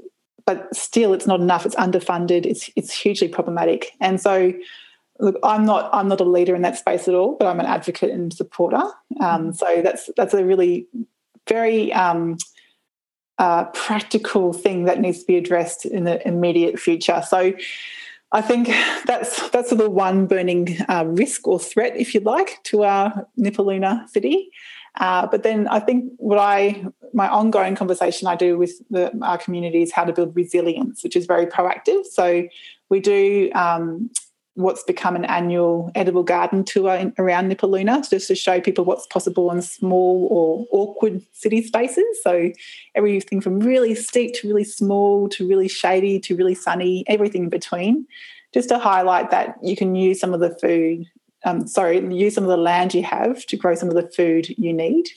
but 0.45 0.73
still 0.75 1.13
it's 1.13 1.25
not 1.25 1.41
enough. 1.41 1.65
It's 1.65 1.75
underfunded. 1.75 2.45
It's 2.45 2.69
it's 2.75 2.93
hugely 2.93 3.27
problematic, 3.27 3.91
and 3.99 4.21
so. 4.21 4.53
Look, 5.19 5.37
I'm 5.43 5.63
not. 5.63 5.91
I'm 5.93 6.07
not 6.07 6.19
a 6.19 6.25
leader 6.25 6.55
in 6.55 6.63
that 6.63 6.75
space 6.75 7.07
at 7.07 7.13
all, 7.13 7.37
but 7.39 7.47
I'm 7.47 7.59
an 7.59 7.67
advocate 7.67 8.09
and 8.09 8.33
supporter. 8.33 8.81
Um, 9.21 9.53
so 9.53 9.81
that's 9.83 10.09
that's 10.17 10.33
a 10.33 10.43
really 10.43 10.87
very 11.47 11.91
um, 11.93 12.37
uh, 13.37 13.65
practical 13.65 14.53
thing 14.53 14.85
that 14.85 14.99
needs 14.99 15.19
to 15.19 15.25
be 15.25 15.37
addressed 15.37 15.85
in 15.85 16.03
the 16.03 16.25
immediate 16.27 16.79
future. 16.79 17.23
So 17.27 17.53
I 18.31 18.41
think 18.41 18.67
that's 19.05 19.49
that's 19.49 19.69
the 19.69 19.89
one 19.89 20.25
burning 20.25 20.77
uh, 20.89 21.05
risk 21.05 21.47
or 21.47 21.59
threat, 21.59 21.95
if 21.95 22.13
you 22.13 22.19
like, 22.21 22.59
to 22.65 22.83
our 22.83 23.27
Nipaluna 23.39 24.09
city. 24.09 24.49
Uh, 24.99 25.25
but 25.27 25.41
then 25.43 25.67
I 25.67 25.79
think 25.79 26.11
what 26.17 26.37
I 26.37 26.85
my 27.13 27.27
ongoing 27.27 27.75
conversation 27.75 28.27
I 28.27 28.35
do 28.35 28.57
with 28.57 28.71
the, 28.89 29.11
our 29.21 29.37
community 29.37 29.81
is 29.81 29.91
how 29.91 30.03
to 30.03 30.13
build 30.13 30.35
resilience, 30.35 31.03
which 31.03 31.15
is 31.15 31.25
very 31.25 31.45
proactive. 31.45 32.05
So 32.05 32.47
we 32.89 32.99
do 32.99 33.51
um, 33.53 34.09
what's 34.55 34.83
become 34.83 35.15
an 35.15 35.25
annual 35.25 35.91
edible 35.95 36.23
garden 36.23 36.63
tour 36.63 36.93
in, 36.93 37.13
around 37.17 37.51
Nipaluna, 37.51 38.07
just 38.07 38.27
to 38.27 38.35
show 38.35 38.61
people 38.61 38.85
what's 38.85 39.07
possible 39.07 39.51
in 39.51 39.61
small 39.61 40.27
or 40.29 40.65
awkward 40.71 41.23
city 41.33 41.63
spaces. 41.63 42.05
So 42.21 42.51
everything 42.95 43.41
from 43.41 43.59
really 43.59 43.95
steep 43.95 44.35
to 44.35 44.47
really 44.47 44.63
small 44.63 45.27
to 45.29 45.47
really 45.47 45.67
shady 45.67 46.19
to 46.21 46.35
really 46.35 46.55
sunny, 46.55 47.03
everything 47.07 47.43
in 47.43 47.49
between, 47.49 48.05
just 48.53 48.69
to 48.69 48.77
highlight 48.77 49.31
that 49.31 49.57
you 49.63 49.75
can 49.75 49.95
use 49.95 50.19
some 50.19 50.33
of 50.33 50.39
the 50.39 50.51
food. 50.51 51.05
Um, 51.45 51.67
sorry, 51.67 51.99
use 52.13 52.35
some 52.35 52.43
of 52.43 52.49
the 52.49 52.57
land 52.57 52.93
you 52.93 53.03
have 53.03 53.45
to 53.47 53.57
grow 53.57 53.75
some 53.75 53.89
of 53.89 53.95
the 53.95 54.09
food 54.09 54.47
you 54.57 54.71
need. 54.71 55.07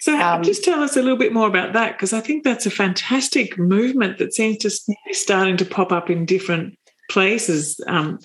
So, 0.00 0.18
um, 0.18 0.42
just 0.42 0.64
tell 0.64 0.82
us 0.82 0.96
a 0.96 1.02
little 1.02 1.18
bit 1.18 1.32
more 1.32 1.46
about 1.46 1.72
that 1.72 1.92
because 1.92 2.12
I 2.12 2.20
think 2.20 2.44
that's 2.44 2.66
a 2.66 2.70
fantastic 2.70 3.58
movement 3.58 4.18
that 4.18 4.34
seems 4.34 4.58
to 4.58 4.70
be 4.86 5.12
starting 5.12 5.56
to 5.58 5.64
pop 5.64 5.92
up 5.92 6.10
in 6.10 6.26
different 6.26 6.78
places. 7.08 7.80
Um, 7.86 8.18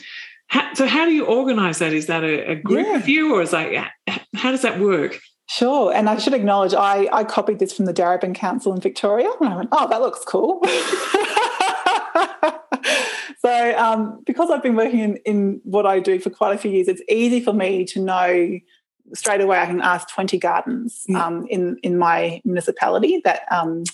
how, 0.51 0.73
so 0.73 0.85
how 0.85 1.05
do 1.05 1.11
you 1.11 1.25
organize 1.25 1.79
that? 1.79 1.93
Is 1.93 2.07
that 2.07 2.25
a, 2.25 2.51
a 2.51 2.55
group 2.55 2.85
yeah. 2.85 2.97
view 2.97 3.33
or 3.33 3.41
is 3.41 3.51
that, 3.51 3.93
how 4.35 4.51
does 4.51 4.63
that 4.63 4.81
work? 4.81 5.17
Sure. 5.47 5.93
And 5.93 6.09
I 6.09 6.17
should 6.17 6.33
acknowledge 6.33 6.73
I, 6.73 7.07
I 7.13 7.23
copied 7.23 7.59
this 7.59 7.71
from 7.71 7.85
the 7.85 7.93
Darebin 7.93 8.35
Council 8.35 8.73
in 8.73 8.81
Victoria. 8.81 9.29
And 9.39 9.47
I 9.47 9.55
went, 9.55 9.69
oh, 9.71 9.87
that 9.87 10.01
looks 10.01 10.25
cool. 10.25 10.59
so 13.39 13.77
um, 13.77 14.21
because 14.25 14.51
I've 14.51 14.61
been 14.61 14.75
working 14.75 14.99
in, 14.99 15.15
in 15.23 15.61
what 15.63 15.85
I 15.85 16.01
do 16.01 16.19
for 16.19 16.29
quite 16.29 16.53
a 16.53 16.57
few 16.57 16.71
years, 16.71 16.89
it's 16.89 17.01
easy 17.07 17.39
for 17.39 17.53
me 17.53 17.85
to 17.85 18.01
know 18.01 18.59
straight 19.13 19.39
away 19.39 19.57
I 19.57 19.67
can 19.67 19.79
ask 19.79 20.09
20 20.09 20.37
gardens 20.37 21.05
um, 21.15 21.47
in, 21.49 21.77
in 21.81 21.97
my 21.97 22.41
municipality 22.43 23.21
that 23.23 23.43
um, 23.51 23.85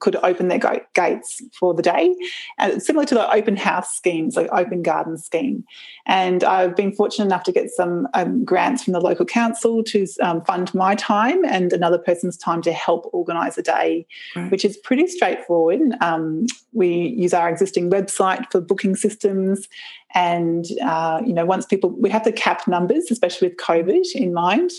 could 0.00 0.16
open 0.16 0.48
their 0.48 0.60
gates 0.94 1.42
for 1.58 1.74
the 1.74 1.82
day. 1.82 2.14
And 2.58 2.82
similar 2.82 3.04
to 3.06 3.14
the 3.14 3.32
open 3.32 3.56
house 3.56 3.94
schemes, 3.94 4.36
like 4.36 4.48
open 4.52 4.82
garden 4.82 5.18
scheme. 5.18 5.64
And 6.06 6.44
I've 6.44 6.76
been 6.76 6.92
fortunate 6.92 7.26
enough 7.26 7.42
to 7.44 7.52
get 7.52 7.70
some 7.70 8.06
um, 8.14 8.44
grants 8.44 8.84
from 8.84 8.92
the 8.92 9.00
local 9.00 9.26
council 9.26 9.82
to 9.84 10.06
um, 10.22 10.44
fund 10.44 10.74
my 10.74 10.94
time 10.94 11.44
and 11.44 11.72
another 11.72 11.98
person's 11.98 12.36
time 12.36 12.62
to 12.62 12.72
help 12.72 13.08
organise 13.12 13.58
a 13.58 13.62
day, 13.62 14.06
right. 14.34 14.50
which 14.50 14.64
is 14.64 14.76
pretty 14.76 15.06
straightforward. 15.06 15.80
Um, 16.00 16.46
we 16.72 17.14
use 17.16 17.34
our 17.34 17.48
existing 17.48 17.90
website 17.90 18.50
for 18.50 18.60
booking 18.60 18.94
systems. 18.94 19.68
And, 20.14 20.64
uh, 20.82 21.20
you 21.26 21.32
know, 21.32 21.44
once 21.44 21.66
people, 21.66 21.90
we 21.90 22.10
have 22.10 22.22
to 22.24 22.32
cap 22.32 22.66
numbers, 22.68 23.10
especially 23.10 23.48
with 23.48 23.56
COVID 23.58 24.04
in 24.14 24.32
mind. 24.32 24.70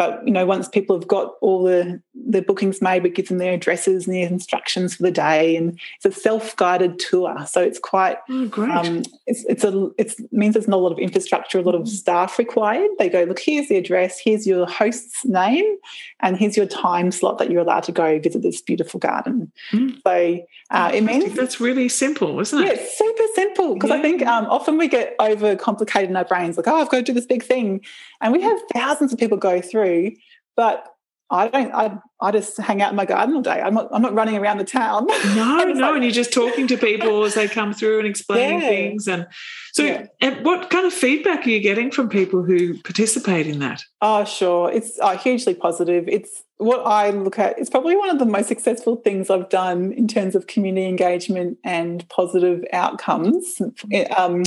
But 0.00 0.26
you 0.26 0.32
know 0.32 0.46
once 0.46 0.66
people 0.66 0.98
have 0.98 1.06
got 1.06 1.34
all 1.42 1.62
the 1.62 2.00
the 2.14 2.40
bookings 2.40 2.80
made, 2.80 3.02
we 3.02 3.10
give 3.10 3.28
them 3.28 3.36
their 3.36 3.52
addresses 3.52 4.06
and 4.06 4.16
their 4.16 4.26
instructions 4.26 4.96
for 4.96 5.02
the 5.02 5.10
day, 5.10 5.56
and 5.56 5.78
it's 5.96 6.06
a 6.06 6.18
self-guided 6.18 6.98
tour. 6.98 7.44
So 7.46 7.60
it's 7.60 7.78
quite 7.78 8.16
oh, 8.30 8.46
great. 8.46 8.70
Um, 8.70 9.02
it's 9.26 9.44
it's 9.44 9.62
a 9.62 9.90
it 9.98 10.14
means 10.32 10.54
there's 10.54 10.66
not 10.66 10.78
a 10.78 10.84
lot 10.86 10.92
of 10.92 10.98
infrastructure, 10.98 11.58
a 11.58 11.62
lot 11.62 11.74
of 11.74 11.82
mm. 11.82 11.88
staff 11.88 12.38
required. 12.38 12.88
They 12.98 13.10
go, 13.10 13.24
look, 13.24 13.40
here's 13.40 13.68
the 13.68 13.76
address, 13.76 14.18
here's 14.18 14.46
your 14.46 14.66
host's 14.66 15.22
name, 15.26 15.66
and 16.20 16.38
here's 16.38 16.56
your 16.56 16.64
time 16.86 17.10
slot 17.10 17.36
that 17.36 17.50
you're 17.50 17.60
allowed 17.60 17.82
to 17.82 17.92
go 17.92 18.18
visit 18.18 18.40
this 18.40 18.62
beautiful 18.62 19.00
garden. 19.00 19.52
Mm. 19.70 20.00
So 20.02 20.46
uh, 20.70 20.90
it 20.94 21.02
means 21.02 21.34
that's 21.34 21.60
really 21.60 21.90
simple, 21.90 22.40
isn't 22.40 22.58
it? 22.58 22.64
Yeah, 22.64 22.72
it's 22.72 22.96
super 22.96 23.28
simple 23.34 23.74
because 23.74 23.90
yeah. 23.90 23.96
I 23.96 24.00
think 24.00 24.24
um, 24.24 24.46
often 24.46 24.78
we 24.78 24.88
get 24.88 25.14
over 25.18 25.56
complicated 25.56 26.08
in 26.08 26.16
our 26.16 26.24
brains, 26.24 26.56
like, 26.56 26.68
oh, 26.68 26.80
I've 26.80 26.88
got 26.88 26.98
to 26.98 27.02
do 27.02 27.12
this 27.12 27.26
big 27.26 27.42
thing, 27.42 27.82
and 28.22 28.32
we 28.32 28.40
have 28.40 28.58
thousands 28.72 29.12
of 29.12 29.18
people 29.18 29.36
go 29.36 29.60
through, 29.60 29.89
but 30.56 30.86
I 31.30 31.48
don't. 31.48 31.72
I, 31.72 31.98
I 32.22 32.30
just 32.30 32.58
hang 32.58 32.82
out 32.82 32.90
in 32.90 32.96
my 32.96 33.06
garden 33.06 33.34
all 33.34 33.42
day. 33.42 33.60
I'm 33.60 33.74
not. 33.74 33.88
I'm 33.92 34.02
not 34.02 34.14
running 34.14 34.36
around 34.36 34.58
the 34.58 34.64
town. 34.64 35.06
No, 35.06 35.24
no, 35.34 35.72
like, 35.72 35.94
and 35.94 36.04
you're 36.04 36.12
just 36.12 36.32
talking 36.32 36.66
to 36.66 36.76
people 36.76 37.24
as 37.24 37.34
they 37.34 37.48
come 37.48 37.72
through 37.72 37.98
and 37.98 38.06
explaining 38.06 38.60
yeah. 38.60 38.68
things. 38.68 39.08
And 39.08 39.26
so, 39.72 39.84
yeah. 39.84 40.06
and 40.20 40.44
what 40.44 40.70
kind 40.70 40.86
of 40.86 40.92
feedback 40.92 41.46
are 41.46 41.50
you 41.50 41.60
getting 41.60 41.90
from 41.90 42.08
people 42.08 42.42
who 42.42 42.78
participate 42.82 43.46
in 43.46 43.60
that? 43.60 43.82
Oh, 44.02 44.24
sure. 44.24 44.70
It's 44.70 44.98
uh, 45.00 45.16
hugely 45.16 45.54
positive. 45.54 46.08
It's 46.08 46.42
what 46.60 46.86
I 46.86 47.08
look 47.08 47.38
at 47.38 47.58
It's 47.58 47.70
probably 47.70 47.96
one 47.96 48.10
of 48.10 48.18
the 48.18 48.26
most 48.26 48.48
successful 48.48 48.96
things 48.96 49.30
I've 49.30 49.48
done 49.48 49.92
in 49.92 50.06
terms 50.06 50.34
of 50.34 50.46
community 50.46 50.86
engagement 50.86 51.56
and 51.64 52.06
positive 52.10 52.62
outcomes. 52.74 53.62
Um, 54.14 54.42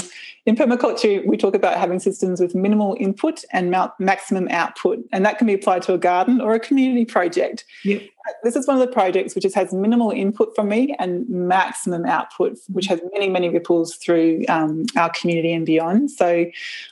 in 0.46 0.56
permaculture, 0.56 1.26
we 1.26 1.38
talk 1.38 1.56
about 1.56 1.78
having 1.78 2.00
systems 2.00 2.40
with 2.40 2.54
minimal 2.54 2.96
input 3.00 3.44
and 3.52 3.76
maximum 3.98 4.48
output, 4.50 5.00
and 5.12 5.26
that 5.26 5.40
can 5.40 5.48
be 5.48 5.54
applied 5.54 5.82
to 5.84 5.94
a 5.94 5.98
garden 5.98 6.40
or 6.40 6.54
a 6.54 6.60
community 6.60 7.04
project. 7.04 7.63
Yep. 7.84 8.02
This 8.44 8.56
is 8.56 8.66
one 8.68 8.80
of 8.80 8.88
the 8.88 8.94
projects 8.94 9.36
which 9.36 9.44
has 9.54 9.74
minimal 9.74 10.12
input 10.12 10.56
from 10.56 10.70
me 10.70 10.96
and 11.00 11.28
maximum 11.30 12.06
output, 12.06 12.58
which 12.70 12.86
has 12.88 13.02
many, 13.12 13.30
many 13.30 13.50
ripples 13.50 13.96
through 13.96 14.46
um, 14.48 14.86
our 14.96 15.10
community 15.10 15.54
and 15.54 15.66
beyond. 15.66 16.10
So 16.10 16.46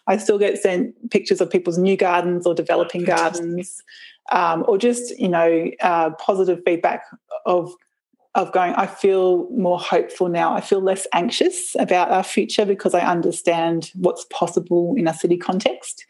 I 0.08 0.18
still 0.18 0.38
get 0.38 0.62
sent 0.62 1.10
pictures 1.10 1.40
of 1.40 1.50
people's 1.50 1.78
new 1.78 1.96
gardens 1.96 2.46
or 2.46 2.54
developing 2.54 3.06
gardens 3.06 3.82
um, 4.32 4.64
or 4.68 4.78
just 4.78 5.18
you 5.20 5.30
know 5.30 5.70
uh, 5.82 6.12
positive 6.12 6.62
feedback 6.66 7.06
of 7.46 7.74
of 8.34 8.52
going 8.54 8.74
i 8.76 8.86
feel 8.86 9.50
more 9.50 9.78
hopeful 9.80 10.30
now 10.30 10.54
i 10.54 10.62
feel 10.62 10.80
less 10.80 11.06
anxious 11.14 11.76
about 11.78 12.10
our 12.12 12.24
future 12.24 12.66
because 12.66 12.94
i 12.94 13.02
understand 13.02 13.92
what's 13.96 14.26
possible 14.30 14.96
in 14.98 15.08
a 15.08 15.14
city 15.14 15.38
context 15.38 16.06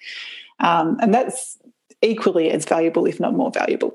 um, 0.60 0.98
and 1.02 1.12
that's 1.12 1.58
equally 2.02 2.50
as 2.50 2.66
valuable 2.66 3.06
if 3.06 3.20
not 3.20 3.36
more 3.36 3.52
valuable 3.52 3.92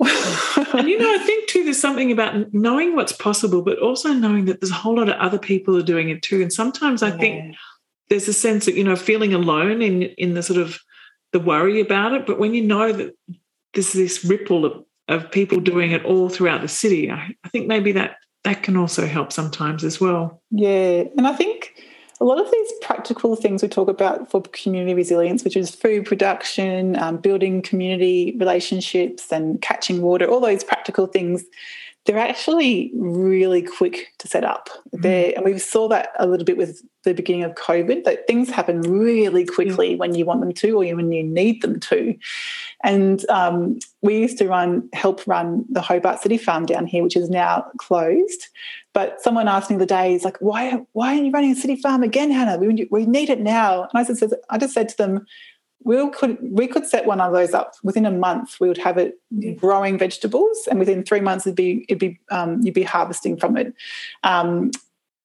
and 0.75 0.89
you 0.89 0.99
know 0.99 1.13
i 1.13 1.19
think 1.19 1.49
too 1.49 1.65
there's 1.65 1.81
something 1.81 2.13
about 2.13 2.53
knowing 2.55 2.95
what's 2.95 3.13
possible 3.13 3.63
but 3.63 3.79
also 3.81 4.13
knowing 4.13 4.45
that 4.45 4.61
there's 4.61 4.71
a 4.71 4.75
whole 4.75 4.97
lot 4.97 5.09
of 5.09 5.17
other 5.17 5.39
people 5.39 5.77
are 5.77 5.83
doing 5.83 6.09
it 6.09 6.23
too 6.23 6.41
and 6.41 6.53
sometimes 6.53 7.03
i 7.03 7.09
yeah. 7.09 7.17
think 7.17 7.57
there's 8.09 8.29
a 8.29 8.33
sense 8.33 8.69
of 8.69 8.77
you 8.77 8.85
know 8.85 8.95
feeling 8.95 9.35
alone 9.35 9.83
in 9.83 10.03
in 10.03 10.35
the 10.35 10.43
sort 10.43 10.61
of 10.61 10.79
the 11.33 11.41
worry 11.41 11.81
about 11.81 12.13
it 12.13 12.27
but 12.27 12.39
when 12.39 12.55
you 12.55 12.63
know 12.63 12.93
that 12.93 13.13
there's 13.77 13.93
this 13.93 14.25
ripple 14.25 14.65
of, 14.65 14.85
of 15.09 15.31
people 15.31 15.61
doing 15.61 15.93
it 15.93 16.05
all 16.05 16.29
throughout 16.29 16.63
the 16.63 16.69
city. 16.69 17.11
I, 17.11 17.31
I 17.45 17.49
think 17.51 17.69
maybe 17.69 17.93
that 17.93 18.17
that 18.43 18.63
can 18.63 18.77
also 18.77 19.07
help 19.07 19.33
sometimes 19.33 19.85
as 19.85 20.01
well. 20.01 20.43
Yeah, 20.51 21.05
and 21.17 21.27
I 21.27 21.35
think 21.35 21.76
a 22.21 22.25
lot 22.25 22.41
of 22.41 22.51
these 22.51 22.73
practical 22.83 23.37
things 23.37 23.63
we 23.63 23.69
talk 23.69 23.89
about 23.89 24.31
for 24.31 24.43
community 24.43 24.95
resilience, 24.95 25.45
which 25.45 25.57
is 25.57 25.75
food 25.75 26.07
production, 26.07 26.97
um, 26.97 27.19
building 27.19 27.63
community 27.63 28.37
relationships, 28.39 29.33
and 29.33 29.61
catching 29.61 30.03
water, 30.03 30.27
all 30.27 30.41
those 30.41 30.65
practical 30.65 31.07
things, 31.07 31.45
they're 32.07 32.19
actually 32.19 32.93
really 32.95 33.63
quick 33.63 34.13
to 34.19 34.29
set 34.29 34.45
up. 34.45 34.69
Mm-hmm. 34.69 35.03
There, 35.03 35.33
and 35.37 35.45
we 35.45 35.59
saw 35.59 35.89
that 35.89 36.11
a 36.19 36.27
little 36.27 36.45
bit 36.45 36.57
with 36.57 36.83
the 37.05 37.13
beginning 37.13 37.45
of 37.45 37.55
COVID. 37.55 38.05
That 38.05 38.27
things 38.27 38.51
happen 38.51 38.81
really 38.81 39.45
quickly 39.45 39.93
yeah. 39.93 39.97
when 39.97 40.15
you 40.15 40.25
want 40.25 40.41
them 40.41 40.53
to, 40.53 40.71
or 40.73 40.97
when 40.97 41.13
you 41.13 41.23
need 41.23 41.63
them 41.63 41.81
to. 41.81 42.17
And 42.83 43.29
um, 43.29 43.79
we 44.03 44.19
used 44.19 44.39
to 44.39 44.49
run, 44.49 44.89
help 44.93 45.27
run 45.27 45.65
the 45.69 45.81
Hobart 45.81 46.21
City 46.21 46.39
Farm 46.39 46.65
down 46.67 46.87
here, 46.87 47.03
which 47.03 47.17
is 47.17 47.29
now 47.29 47.67
closed. 47.79 48.49
But 48.97 49.21
someone 49.21 49.47
asked 49.47 49.71
me 49.71 49.77
the 49.77 49.85
day, 49.85 50.13
he's 50.13 50.25
like, 50.25 50.39
why, 50.39 50.81
why 50.93 51.09
aren't 51.09 51.27
you 51.27 51.31
running 51.31 51.53
a 51.53 51.55
city 51.55 51.77
farm 51.77 52.03
again, 52.03 52.31
Hannah? 52.31 52.57
We, 52.57 52.89
we 52.91 53.05
need 53.05 53.29
it 53.29 53.41
now." 53.41 53.83
And 53.83 53.91
I 53.95 54.05
said, 54.05 54.31
I 54.49 54.57
just 54.57 54.73
said 54.73 54.89
to 54.89 54.97
them, 54.97 55.27
we 55.85 56.09
could 56.13 56.39
we 56.41 56.67
could 56.67 56.87
set 56.87 57.05
one 57.05 57.21
of 57.21 57.35
those 57.35 57.53
up 57.53 57.75
within 57.83 58.07
a 58.07 58.11
month. 58.11 58.57
We 58.59 58.69
would 58.69 58.79
have 58.79 58.97
it 58.97 59.21
growing 59.59 59.99
vegetables, 59.99 60.67
and 60.71 60.79
within 60.79 61.05
three 61.05 61.21
months, 61.21 61.47
it'd 61.47 61.57
be 61.57 61.85
it'd 61.91 61.99
be 61.99 62.19
um, 62.31 62.63
you'd 62.63 62.73
be 62.73 62.85
harvesting 62.85 63.37
from 63.37 63.59
it. 63.59 63.75
Um, 64.25 64.71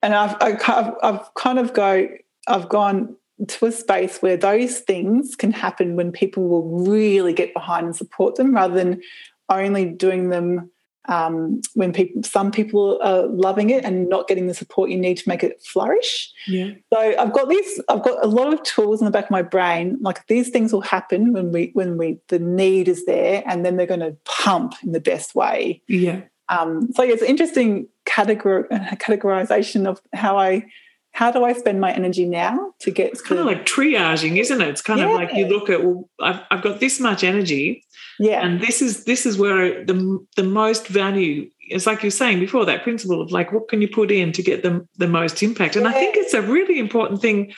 and 0.01 0.13
I've, 0.15 0.35
I've 0.41 0.93
I've 1.01 1.33
kind 1.35 1.57
of 1.57 1.73
go 1.73 2.09
I've 2.49 2.67
gone 2.67 3.15
to 3.47 3.65
a 3.67 3.71
space 3.71 4.21
where 4.21 4.35
those 4.35 4.79
things 4.79 5.37
can 5.37 5.53
happen 5.53 5.95
when 5.95 6.11
people 6.11 6.43
will 6.49 6.85
really 6.85 7.31
get 7.31 7.53
behind 7.53 7.85
and 7.85 7.95
support 7.95 8.35
them, 8.35 8.53
rather 8.53 8.75
than 8.75 9.01
only 9.47 9.85
doing 9.85 10.27
them 10.29 10.69
um, 11.05 11.61
when 11.73 11.91
people 11.93 12.23
some 12.23 12.51
people 12.51 12.99
are 13.01 13.25
loving 13.27 13.69
it 13.69 13.83
and 13.83 14.07
not 14.07 14.27
getting 14.27 14.47
the 14.47 14.53
support 14.53 14.89
you 14.89 14.97
need 14.97 15.17
to 15.17 15.27
make 15.27 15.43
it 15.43 15.61
flourish. 15.63 16.31
Yeah. 16.47 16.71
So 16.93 16.99
I've 16.99 17.33
got 17.33 17.49
these 17.49 17.81
I've 17.89 18.03
got 18.03 18.23
a 18.23 18.27
lot 18.27 18.53
of 18.53 18.61
tools 18.63 19.01
in 19.01 19.05
the 19.05 19.11
back 19.11 19.25
of 19.25 19.31
my 19.31 19.41
brain. 19.41 19.97
Like 20.01 20.27
these 20.27 20.49
things 20.49 20.71
will 20.71 20.81
happen 20.81 21.33
when 21.33 21.51
we 21.51 21.71
when 21.73 21.97
we 21.97 22.19
the 22.27 22.39
need 22.39 22.87
is 22.87 23.05
there 23.05 23.43
and 23.45 23.65
then 23.65 23.77
they're 23.77 23.87
going 23.87 24.01
to 24.01 24.15
pump 24.25 24.75
in 24.83 24.91
the 24.91 24.99
best 24.99 25.33
way. 25.33 25.81
Yeah. 25.87 26.21
Um, 26.49 26.89
so 26.93 27.03
yeah, 27.03 27.13
it's 27.13 27.21
an 27.21 27.29
interesting 27.29 27.87
categor- 28.05 28.67
categorization 28.99 29.87
of 29.87 30.01
how 30.13 30.37
I 30.37 30.65
how 31.13 31.29
do 31.31 31.43
I 31.43 31.53
spend 31.53 31.81
my 31.81 31.91
energy 31.91 32.25
now 32.25 32.73
to 32.79 32.91
get 32.91 33.11
it's 33.11 33.21
kind 33.21 33.39
of 33.39 33.45
like 33.45 33.65
triaging, 33.65 34.37
isn't 34.37 34.61
it? 34.61 34.67
It's 34.67 34.81
kind 34.81 34.99
yeah. 34.99 35.07
of 35.07 35.13
like 35.13 35.33
you 35.33 35.47
look 35.47 35.69
at 35.69 35.83
well, 35.83 36.09
I've, 36.21 36.41
I've 36.51 36.61
got 36.61 36.79
this 36.79 36.99
much 36.99 37.23
energy 37.23 37.83
yeah. 38.21 38.45
And 38.45 38.61
this 38.61 38.83
is 38.83 39.05
this 39.05 39.25
is 39.25 39.39
where 39.39 39.83
the 39.83 40.23
the 40.35 40.43
most 40.43 40.87
value 40.87 41.49
is 41.71 41.87
like 41.87 42.03
you're 42.03 42.11
saying 42.11 42.39
before 42.39 42.65
that 42.65 42.83
principle 42.83 43.19
of 43.19 43.31
like 43.31 43.51
what 43.51 43.67
can 43.67 43.81
you 43.81 43.87
put 43.87 44.11
in 44.11 44.31
to 44.33 44.43
get 44.43 44.61
the 44.61 44.87
the 44.97 45.07
most 45.07 45.41
impact. 45.41 45.75
And 45.75 45.85
yeah. 45.85 45.89
I 45.89 45.93
think 45.93 46.15
it's 46.17 46.35
a 46.35 46.41
really 46.43 46.77
important 46.77 47.19
thing 47.19 47.51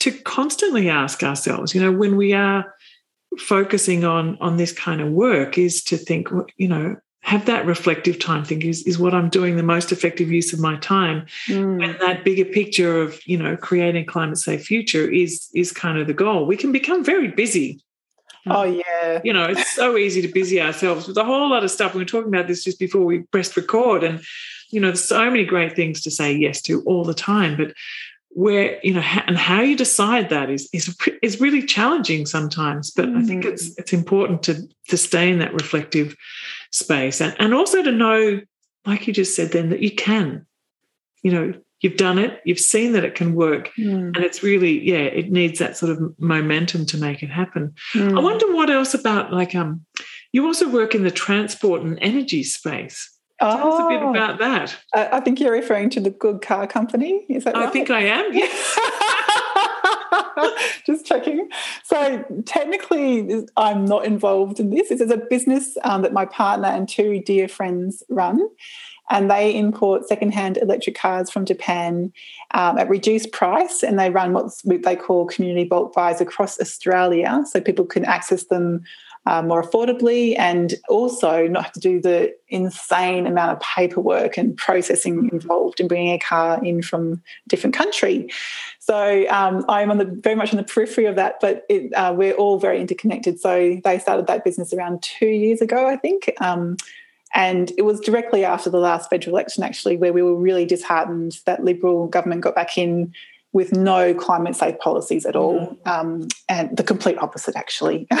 to 0.00 0.12
constantly 0.12 0.88
ask 0.88 1.24
ourselves, 1.24 1.74
you 1.74 1.82
know, 1.82 1.90
when 1.90 2.16
we 2.16 2.34
are 2.34 2.72
focusing 3.36 4.04
on 4.04 4.38
on 4.40 4.58
this 4.58 4.72
kind 4.72 5.00
of 5.00 5.10
work 5.10 5.58
is 5.58 5.82
to 5.84 5.96
think, 5.96 6.28
you 6.56 6.68
know, 6.68 6.94
have 7.22 7.46
that 7.46 7.66
reflective 7.66 8.20
time 8.20 8.44
think 8.44 8.64
is, 8.64 8.84
is 8.84 9.00
what 9.00 9.12
i'm 9.12 9.28
doing 9.28 9.56
the 9.56 9.62
most 9.64 9.90
effective 9.90 10.30
use 10.30 10.52
of 10.52 10.60
my 10.60 10.76
time 10.76 11.26
mm. 11.48 11.84
and 11.84 11.98
that 11.98 12.24
bigger 12.24 12.44
picture 12.44 13.02
of 13.02 13.20
you 13.26 13.36
know 13.36 13.56
creating 13.56 14.04
a 14.04 14.06
climate 14.06 14.38
safe 14.38 14.64
future 14.64 15.10
is 15.10 15.50
is 15.52 15.72
kind 15.72 15.98
of 15.98 16.06
the 16.06 16.14
goal 16.14 16.46
we 16.46 16.56
can 16.56 16.70
become 16.70 17.02
very 17.02 17.26
busy 17.26 17.84
Oh 18.46 18.64
yeah. 18.64 19.20
You 19.24 19.32
know, 19.32 19.44
it's 19.44 19.74
so 19.74 19.96
easy 19.96 20.22
to 20.22 20.28
busy 20.28 20.60
ourselves 20.60 21.08
with 21.08 21.16
a 21.16 21.24
whole 21.24 21.50
lot 21.50 21.64
of 21.64 21.70
stuff. 21.70 21.94
We 21.94 22.00
were 22.00 22.04
talking 22.04 22.32
about 22.32 22.46
this 22.46 22.64
just 22.64 22.78
before 22.78 23.04
we 23.04 23.20
pressed 23.20 23.56
record, 23.56 24.04
and 24.04 24.22
you 24.70 24.80
know, 24.80 24.88
there's 24.88 25.04
so 25.04 25.30
many 25.30 25.44
great 25.44 25.74
things 25.74 26.00
to 26.02 26.10
say 26.10 26.32
yes 26.32 26.60
to 26.62 26.82
all 26.82 27.04
the 27.04 27.14
time. 27.14 27.56
But 27.56 27.74
where 28.30 28.78
you 28.82 28.92
know, 28.92 29.00
and 29.26 29.36
how 29.36 29.62
you 29.62 29.76
decide 29.76 30.28
that 30.28 30.50
is 30.50 30.68
is 30.72 30.96
is 31.22 31.40
really 31.40 31.62
challenging 31.62 32.26
sometimes. 32.26 32.90
But 32.90 33.06
mm. 33.06 33.16
I 33.16 33.22
think 33.24 33.44
it's 33.44 33.70
mm. 33.70 33.78
it's 33.78 33.92
important 33.92 34.42
to 34.44 34.68
to 34.88 34.96
stay 34.96 35.30
in 35.30 35.38
that 35.38 35.54
reflective 35.54 36.14
space, 36.70 37.20
and 37.20 37.34
and 37.38 37.54
also 37.54 37.82
to 37.82 37.92
know, 37.92 38.40
like 38.84 39.06
you 39.06 39.12
just 39.12 39.34
said, 39.34 39.52
then 39.52 39.70
that 39.70 39.80
you 39.80 39.90
can, 39.94 40.46
you 41.22 41.32
know, 41.32 41.54
you've 41.80 41.96
done 41.96 42.18
it 42.18 42.40
you've 42.44 42.60
seen 42.60 42.92
that 42.92 43.04
it 43.04 43.14
can 43.14 43.34
work 43.34 43.70
mm. 43.78 44.06
and 44.14 44.18
it's 44.18 44.42
really 44.42 44.82
yeah 44.86 44.96
it 44.96 45.30
needs 45.30 45.58
that 45.58 45.76
sort 45.76 45.92
of 45.92 46.18
momentum 46.18 46.86
to 46.86 46.96
make 46.96 47.22
it 47.22 47.30
happen 47.30 47.74
mm. 47.94 48.16
i 48.16 48.20
wonder 48.20 48.52
what 48.54 48.70
else 48.70 48.94
about 48.94 49.32
like 49.32 49.54
um 49.54 49.84
you 50.32 50.44
also 50.46 50.68
work 50.68 50.94
in 50.94 51.04
the 51.04 51.10
transport 51.10 51.82
and 51.82 51.98
energy 52.00 52.42
space 52.42 53.12
Tell 53.40 53.60
oh, 53.62 53.74
us 53.74 53.80
a 53.80 53.88
bit 53.88 54.02
oh. 54.02 54.10
about 54.10 54.38
that. 54.38 54.76
I 54.94 55.20
think 55.20 55.40
you're 55.40 55.52
referring 55.52 55.90
to 55.90 56.00
the 56.00 56.08
Good 56.10 56.40
Car 56.40 56.66
Company. 56.66 57.26
Is 57.28 57.44
that 57.44 57.54
right? 57.54 57.68
I 57.68 57.70
think 57.70 57.90
I 57.90 58.00
am. 58.00 58.32
Yes. 58.32 58.78
Just 60.86 61.04
checking. 61.04 61.48
So 61.84 62.24
technically, 62.46 63.44
I'm 63.56 63.84
not 63.84 64.06
involved 64.06 64.58
in 64.58 64.70
this. 64.70 64.88
This 64.88 65.00
is 65.02 65.10
a 65.10 65.18
business 65.18 65.76
um, 65.84 66.02
that 66.02 66.12
my 66.12 66.24
partner 66.24 66.68
and 66.68 66.88
two 66.88 67.20
dear 67.20 67.48
friends 67.48 68.02
run 68.08 68.48
and 69.10 69.30
they 69.30 69.54
import 69.54 70.08
secondhand 70.08 70.56
electric 70.56 70.96
cars 70.96 71.30
from 71.30 71.44
Japan 71.44 72.12
um, 72.52 72.78
at 72.78 72.88
reduced 72.88 73.32
price, 73.32 73.82
and 73.82 73.98
they 73.98 74.10
run 74.10 74.32
what 74.32 74.52
they 74.64 74.96
call 74.96 75.26
community 75.26 75.64
bulk 75.64 75.94
buys 75.94 76.20
across 76.20 76.60
Australia, 76.60 77.42
so 77.46 77.60
people 77.60 77.84
can 77.84 78.04
access 78.04 78.44
them 78.44 78.82
uh, 79.26 79.42
more 79.42 79.62
affordably 79.62 80.38
and 80.38 80.74
also 80.88 81.48
not 81.48 81.64
have 81.64 81.72
to 81.72 81.80
do 81.80 82.00
the 82.00 82.34
insane 82.48 83.26
amount 83.26 83.50
of 83.52 83.60
paperwork 83.60 84.38
and 84.38 84.56
processing 84.56 85.28
involved 85.32 85.80
in 85.80 85.88
bringing 85.88 86.12
a 86.12 86.18
car 86.18 86.64
in 86.64 86.80
from 86.80 87.14
a 87.14 87.48
different 87.48 87.74
country. 87.74 88.30
So 88.78 89.26
um, 89.28 89.64
I'm 89.68 89.90
on 89.90 89.98
the 89.98 90.04
very 90.04 90.36
much 90.36 90.52
on 90.52 90.58
the 90.58 90.62
periphery 90.62 91.06
of 91.06 91.16
that, 91.16 91.36
but 91.40 91.64
it, 91.68 91.92
uh, 91.94 92.14
we're 92.16 92.34
all 92.34 92.60
very 92.60 92.80
interconnected. 92.80 93.40
So 93.40 93.80
they 93.82 93.98
started 93.98 94.28
that 94.28 94.44
business 94.44 94.72
around 94.72 95.02
two 95.02 95.26
years 95.26 95.60
ago, 95.60 95.88
I 95.88 95.96
think. 95.96 96.32
Um, 96.40 96.76
And 97.34 97.72
it 97.76 97.82
was 97.82 98.00
directly 98.00 98.44
after 98.44 98.70
the 98.70 98.78
last 98.78 99.10
federal 99.10 99.36
election, 99.36 99.62
actually, 99.62 99.96
where 99.96 100.12
we 100.12 100.22
were 100.22 100.36
really 100.36 100.64
disheartened 100.64 101.40
that 101.44 101.64
Liberal 101.64 102.06
government 102.06 102.40
got 102.40 102.54
back 102.54 102.78
in 102.78 103.12
with 103.52 103.72
no 103.72 104.12
climate 104.14 104.54
safe 104.54 104.78
policies 104.78 105.24
at 105.24 105.34
all, 105.34 105.60
mm-hmm. 105.60 105.88
um, 105.88 106.28
and 106.48 106.76
the 106.76 106.82
complete 106.82 107.16
opposite, 107.18 107.56
actually. 107.56 108.06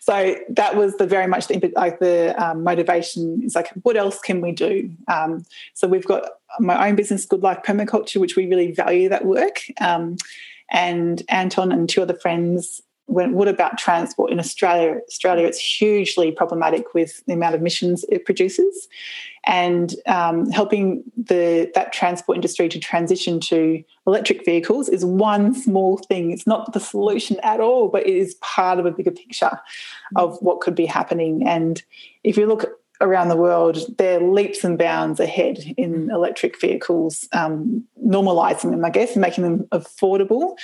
so 0.00 0.34
that 0.48 0.76
was 0.76 0.96
the 0.96 1.06
very 1.06 1.26
much 1.26 1.46
the 1.48 1.72
like 1.76 1.98
the 1.98 2.34
um, 2.42 2.62
motivation 2.62 3.42
is 3.44 3.54
like, 3.54 3.68
what 3.82 3.96
else 3.96 4.18
can 4.20 4.40
we 4.40 4.50
do? 4.50 4.90
Um, 5.08 5.44
so 5.74 5.86
we've 5.86 6.06
got 6.06 6.22
my 6.58 6.88
own 6.88 6.96
business, 6.96 7.26
Good 7.26 7.42
Life 7.42 7.58
Permaculture, 7.66 8.16
which 8.16 8.34
we 8.34 8.46
really 8.46 8.72
value 8.72 9.08
that 9.10 9.26
work. 9.26 9.60
Um, 9.80 10.16
and 10.70 11.22
Anton 11.28 11.70
and 11.70 11.88
two 11.88 12.00
other 12.02 12.14
friends 12.14 12.80
when 13.06 13.34
what 13.34 13.48
about 13.48 13.78
transport 13.78 14.30
in 14.32 14.38
Australia? 14.38 15.00
Australia, 15.08 15.46
it's 15.46 15.58
hugely 15.58 16.32
problematic 16.32 16.94
with 16.94 17.24
the 17.26 17.34
amount 17.34 17.54
of 17.54 17.60
emissions 17.60 18.04
it 18.08 18.24
produces, 18.24 18.88
and 19.46 19.94
um, 20.06 20.50
helping 20.50 21.04
the 21.16 21.70
that 21.74 21.92
transport 21.92 22.36
industry 22.36 22.68
to 22.68 22.78
transition 22.78 23.40
to 23.40 23.82
electric 24.06 24.44
vehicles 24.44 24.88
is 24.88 25.04
one 25.04 25.54
small 25.54 25.98
thing. 25.98 26.30
It's 26.30 26.46
not 26.46 26.72
the 26.72 26.80
solution 26.80 27.38
at 27.42 27.60
all, 27.60 27.88
but 27.88 28.06
it 28.06 28.14
is 28.14 28.34
part 28.36 28.78
of 28.78 28.86
a 28.86 28.90
bigger 28.90 29.10
picture 29.10 29.60
of 30.16 30.38
what 30.40 30.60
could 30.60 30.74
be 30.74 30.86
happening. 30.86 31.46
And 31.46 31.82
if 32.22 32.36
you 32.36 32.46
look 32.46 32.80
around 33.00 33.28
the 33.28 33.36
world, 33.36 33.78
they're 33.98 34.20
leaps 34.20 34.64
and 34.64 34.78
bounds 34.78 35.20
ahead 35.20 35.58
in 35.76 36.10
electric 36.10 36.60
vehicles, 36.60 37.28
um, 37.32 37.84
normalising 38.06 38.70
them, 38.70 38.84
I 38.84 38.90
guess, 38.90 39.16
making 39.16 39.44
them 39.44 39.64
affordable. 39.72 40.56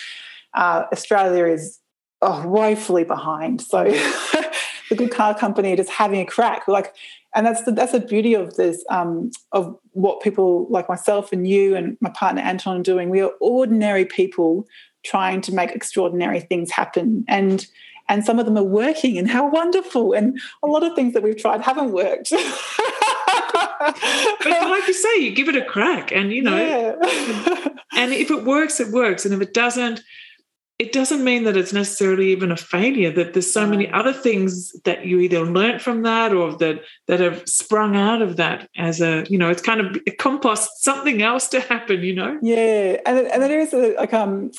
Uh, 0.54 0.84
Australia 0.92 1.46
is 1.46 1.78
oh, 2.22 2.46
woefully 2.46 3.04
behind. 3.04 3.60
So 3.60 3.84
the 4.90 4.96
good 4.96 5.10
car 5.10 5.34
company 5.36 5.74
just 5.76 5.90
having 5.90 6.20
a 6.20 6.26
crack, 6.26 6.68
like, 6.68 6.94
and 7.34 7.46
that's 7.46 7.62
the 7.62 7.72
that's 7.72 7.92
the 7.92 8.00
beauty 8.00 8.34
of 8.34 8.56
this 8.56 8.84
um, 8.90 9.30
of 9.52 9.78
what 9.92 10.20
people 10.20 10.66
like 10.68 10.88
myself 10.88 11.32
and 11.32 11.46
you 11.46 11.76
and 11.76 11.96
my 12.00 12.10
partner 12.10 12.42
Anton 12.42 12.80
are 12.80 12.82
doing. 12.82 13.08
We 13.08 13.20
are 13.20 13.30
ordinary 13.40 14.04
people 14.04 14.66
trying 15.04 15.40
to 15.42 15.54
make 15.54 15.70
extraordinary 15.70 16.40
things 16.40 16.72
happen, 16.72 17.24
and 17.28 17.66
and 18.08 18.24
some 18.24 18.40
of 18.40 18.46
them 18.46 18.58
are 18.58 18.64
working, 18.64 19.16
and 19.16 19.30
how 19.30 19.48
wonderful! 19.48 20.12
And 20.12 20.40
a 20.64 20.66
lot 20.66 20.82
of 20.82 20.96
things 20.96 21.14
that 21.14 21.22
we've 21.22 21.36
tried 21.36 21.60
haven't 21.60 21.92
worked. 21.92 22.30
but 22.30 22.40
like 24.48 24.86
you 24.88 24.92
say, 24.92 25.20
you 25.20 25.30
give 25.30 25.48
it 25.48 25.54
a 25.54 25.64
crack, 25.64 26.10
and 26.10 26.32
you 26.32 26.42
know, 26.42 26.56
yeah. 26.56 26.96
and 27.92 28.12
if 28.12 28.32
it 28.32 28.44
works, 28.44 28.80
it 28.80 28.88
works, 28.88 29.24
and 29.24 29.32
if 29.32 29.40
it 29.40 29.54
doesn't, 29.54 30.02
it 30.80 30.92
doesn't 30.92 31.22
mean 31.22 31.44
that 31.44 31.58
it's 31.58 31.74
necessarily 31.74 32.32
even 32.32 32.50
a 32.50 32.56
failure 32.56 33.12
that 33.12 33.34
there's 33.34 33.52
so 33.52 33.66
many 33.66 33.90
other 33.92 34.14
things 34.14 34.72
that 34.84 35.04
you 35.04 35.20
either 35.20 35.44
learned 35.44 35.82
from 35.82 36.02
that 36.04 36.32
or 36.32 36.56
that 36.56 36.82
that 37.06 37.20
have 37.20 37.46
sprung 37.46 37.96
out 37.96 38.22
of 38.22 38.38
that 38.38 38.66
as 38.78 39.02
a 39.02 39.26
you 39.28 39.36
know 39.36 39.50
it's 39.50 39.60
kind 39.60 39.82
of 39.82 39.98
a 40.06 40.10
compost 40.12 40.82
something 40.82 41.20
else 41.20 41.48
to 41.48 41.60
happen 41.60 42.02
you 42.02 42.14
know? 42.14 42.38
Yeah 42.40 42.96
and, 43.04 43.18
and 43.18 43.42
there 43.42 43.60
is 43.60 43.74
a 43.74 43.94
like 43.96 44.14
um 44.14 44.52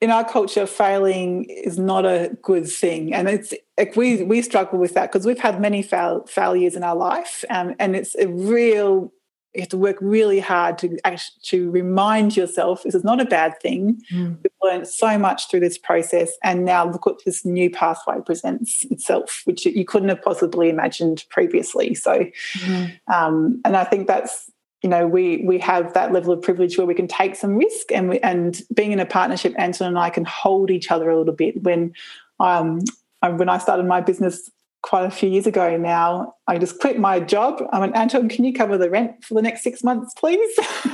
in 0.00 0.10
our 0.10 0.24
culture 0.24 0.66
failing 0.66 1.44
is 1.44 1.78
not 1.78 2.06
a 2.06 2.34
good 2.40 2.66
thing 2.66 3.12
and 3.12 3.28
it's 3.28 3.52
like 3.76 3.96
we 3.96 4.22
we 4.22 4.40
struggle 4.40 4.78
with 4.78 4.94
that 4.94 5.12
because 5.12 5.26
we've 5.26 5.38
had 5.38 5.60
many 5.60 5.82
fail, 5.82 6.24
failures 6.26 6.74
in 6.74 6.84
our 6.84 6.96
life 6.96 7.44
um, 7.50 7.74
and 7.78 7.94
it's 7.94 8.14
a 8.16 8.28
real 8.28 9.12
you 9.56 9.62
have 9.62 9.70
to 9.70 9.78
work 9.78 9.96
really 10.00 10.38
hard 10.38 10.76
to 10.78 10.98
actually 11.04 11.36
to 11.44 11.70
remind 11.70 12.36
yourself 12.36 12.82
this 12.82 12.94
is 12.94 13.04
not 13.04 13.20
a 13.20 13.24
bad 13.24 13.58
thing. 13.60 14.00
Mm. 14.12 14.36
We've 14.42 14.52
learned 14.62 14.86
so 14.86 15.18
much 15.18 15.50
through 15.50 15.60
this 15.60 15.78
process, 15.78 16.32
and 16.44 16.64
now 16.64 16.88
look 16.90 17.06
what 17.06 17.24
this 17.24 17.44
new 17.44 17.70
pathway 17.70 18.20
presents 18.24 18.84
itself, 18.90 19.42
which 19.44 19.64
you 19.64 19.84
couldn't 19.84 20.10
have 20.10 20.20
possibly 20.20 20.68
imagined 20.68 21.24
previously. 21.30 21.94
So, 21.94 22.26
mm. 22.58 23.00
um, 23.12 23.60
and 23.64 23.76
I 23.76 23.84
think 23.84 24.06
that's 24.06 24.50
you 24.82 24.90
know 24.90 25.06
we 25.06 25.42
we 25.46 25.58
have 25.60 25.94
that 25.94 26.12
level 26.12 26.32
of 26.32 26.42
privilege 26.42 26.76
where 26.76 26.86
we 26.86 26.94
can 26.94 27.08
take 27.08 27.34
some 27.34 27.56
risk, 27.56 27.90
and 27.90 28.10
we, 28.10 28.20
and 28.20 28.60
being 28.74 28.92
in 28.92 29.00
a 29.00 29.06
partnership, 29.06 29.54
Anton 29.56 29.88
and 29.88 29.98
I 29.98 30.10
can 30.10 30.26
hold 30.26 30.70
each 30.70 30.90
other 30.90 31.08
a 31.10 31.18
little 31.18 31.34
bit 31.34 31.62
when. 31.62 31.94
Um, 32.38 32.80
when 33.22 33.48
I 33.48 33.58
started 33.58 33.86
my 33.86 34.00
business 34.00 34.50
quite 34.82 35.04
a 35.04 35.10
few 35.10 35.28
years 35.28 35.46
ago 35.46 35.76
now, 35.76 36.34
I 36.46 36.58
just 36.58 36.78
quit 36.80 36.98
my 36.98 37.18
job. 37.20 37.62
I 37.72 37.80
went, 37.80 37.96
Anton, 37.96 38.28
can 38.28 38.44
you 38.44 38.52
cover 38.52 38.78
the 38.78 38.88
rent 38.88 39.24
for 39.24 39.34
the 39.34 39.42
next 39.42 39.62
six 39.62 39.82
months, 39.82 40.14
please? 40.14 40.58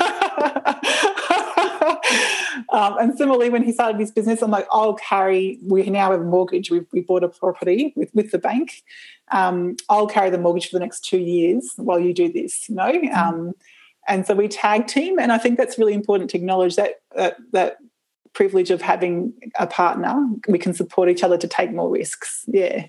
um, 2.73 2.97
and 2.99 3.17
similarly, 3.17 3.51
when 3.51 3.63
he 3.63 3.73
started 3.73 4.01
his 4.01 4.11
business, 4.11 4.43
I'm 4.43 4.51
like, 4.51 4.67
I'll 4.71 4.95
carry, 4.95 5.59
we 5.63 5.83
now 5.91 6.11
have 6.11 6.21
a 6.21 6.25
mortgage. 6.25 6.71
We, 6.71 6.87
we 6.93 7.03
bought 7.03 7.23
a 7.23 7.29
property 7.29 7.93
with, 7.97 8.11
with 8.15 8.31
the 8.31 8.39
bank. 8.39 8.83
Um, 9.31 9.77
I'll 9.89 10.07
carry 10.07 10.31
the 10.31 10.39
mortgage 10.39 10.69
for 10.71 10.77
the 10.77 10.85
next 10.85 11.05
two 11.05 11.19
years 11.19 11.73
while 11.77 12.01
you 12.01 12.15
do 12.15 12.33
this, 12.33 12.69
you 12.69 12.75
know? 12.75 12.93
Mm-hmm. 12.93 13.15
Um, 13.15 13.53
and 14.09 14.27
so 14.27 14.35
we 14.35 14.49
tag 14.49 14.87
team. 14.87 15.19
And 15.19 15.33
I 15.33 15.39
think 15.39 15.59
that's 15.59 15.79
really 15.79 15.95
important 15.95 16.31
to 16.31 16.39
acknowledge 16.39 16.77
that, 16.77 17.03
that, 17.15 17.37
that 17.53 17.77
privilege 18.33 18.71
of 18.71 18.83
having 18.83 19.33
a 19.59 19.67
partner. 19.67 20.15
We 20.49 20.59
can 20.59 20.75
support 20.75 21.09
each 21.09 21.23
other 21.23 21.37
to 21.39 21.49
take 21.49 21.73
more 21.73 21.91
risks. 21.91 22.45
Yeah. 22.47 22.87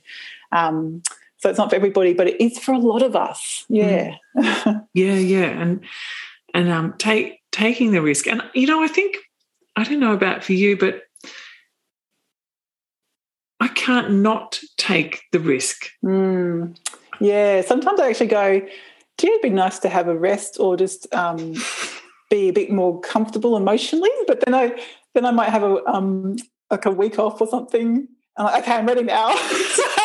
Um, 0.54 1.02
so 1.44 1.50
it's 1.50 1.58
not 1.58 1.70
for 1.70 1.76
everybody, 1.76 2.13
but 2.13 2.28
it 2.28 2.39
is 2.39 2.58
for 2.58 2.74
a 2.74 2.80
lot 2.80 3.02
of 3.02 3.16
us. 3.16 3.66
Yeah. 3.68 4.16
Mm. 4.38 4.88
yeah, 4.94 5.16
yeah. 5.16 5.62
And 5.62 5.82
and 6.54 6.70
um 6.70 6.94
take 6.98 7.42
taking 7.52 7.92
the 7.92 8.02
risk. 8.02 8.28
And 8.28 8.42
you 8.54 8.68
know, 8.68 8.82
I 8.82 8.88
think 8.88 9.18
I 9.76 9.84
don't 9.84 10.00
know 10.00 10.13
about 10.13 10.44
for 10.44 10.54
you, 10.54 10.78
but 10.78 11.02
I 13.60 13.68
can't 13.70 14.12
not 14.12 14.60
take 14.78 15.24
the 15.32 15.39
risk. 15.39 15.89
Mm. 16.04 16.78
Yeah. 17.20 17.62
Sometimes 17.62 18.00
I 18.00 18.10
actually 18.10 18.28
go, 18.28 18.62
do 19.18 19.28
you 19.28 19.39
be 19.42 19.50
nice 19.50 19.80
to 19.80 19.89
have 19.89 20.08
a 20.08 20.18
rest 20.18 20.58
or 20.60 20.78
just 20.78 21.13
um, 21.13 21.56
be 22.30 22.50
a 22.50 22.54
bit 22.54 22.72
more 22.72 23.02
comfortable 23.02 23.58
emotionally? 23.58 24.10
But 24.28 24.46
then 24.46 24.56
I 24.56 24.82
then 25.13 25.26
I 25.26 25.32
might 25.32 25.50
have 25.50 25.63
a 25.63 25.86
um, 25.86 26.38
like 26.72 26.86
a 26.86 26.92
week 26.92 27.20
off 27.20 27.42
or 27.42 27.48
something. 27.48 28.08
I'm 28.38 28.46
like, 28.46 28.63
okay, 28.63 28.74
I'm 28.76 28.86
ready 28.86 29.04
now. 29.04 29.36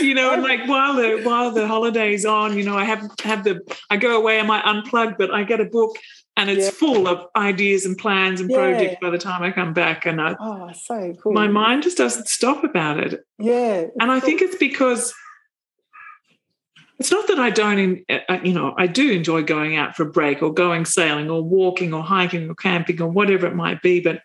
you 0.02 0.14
know, 0.14 0.32
and 0.32 0.42
like 0.42 0.66
while 0.66 0.94
the 0.94 1.20
while 1.22 1.50
the 1.50 1.66
holiday's 1.66 2.24
on, 2.24 2.56
you 2.56 2.64
know, 2.64 2.76
I 2.76 2.84
have 2.84 3.10
have 3.22 3.44
the 3.44 3.60
I 3.90 3.96
go 3.96 4.16
away 4.16 4.38
and 4.38 4.50
I 4.50 4.60
unplug, 4.62 5.18
but 5.18 5.30
I 5.32 5.44
get 5.44 5.60
a 5.60 5.64
book 5.64 5.96
and 6.36 6.48
it's 6.48 6.66
yeah. 6.66 6.70
full 6.70 7.06
of 7.06 7.26
ideas 7.36 7.84
and 7.84 7.98
plans 7.98 8.40
and 8.40 8.50
yeah. 8.50 8.56
projects 8.56 8.96
by 9.00 9.10
the 9.10 9.18
time 9.18 9.42
I 9.42 9.50
come 9.50 9.72
back. 9.72 10.06
And 10.06 10.20
I, 10.20 10.36
oh, 10.40 10.70
so 10.72 11.14
cool. 11.22 11.32
My 11.32 11.48
mind 11.48 11.82
just 11.82 11.98
doesn't 11.98 12.28
stop 12.28 12.64
about 12.64 12.98
it. 12.98 13.20
Yeah, 13.38 13.86
and 14.00 14.10
I 14.10 14.20
cool. 14.20 14.28
think 14.28 14.42
it's 14.42 14.56
because 14.56 15.12
it's 16.98 17.10
not 17.10 17.26
that 17.28 17.38
I 17.38 17.50
don't, 17.50 18.04
uh, 18.10 18.38
you 18.44 18.52
know, 18.52 18.74
I 18.76 18.86
do 18.86 19.10
enjoy 19.10 19.42
going 19.42 19.76
out 19.76 19.96
for 19.96 20.04
a 20.04 20.10
break 20.10 20.42
or 20.42 20.52
going 20.52 20.84
sailing 20.84 21.30
or 21.30 21.42
walking 21.42 21.94
or 21.94 22.02
hiking 22.02 22.48
or 22.50 22.54
camping 22.54 23.00
or 23.00 23.08
whatever 23.08 23.46
it 23.46 23.54
might 23.54 23.80
be, 23.80 24.00
but 24.00 24.20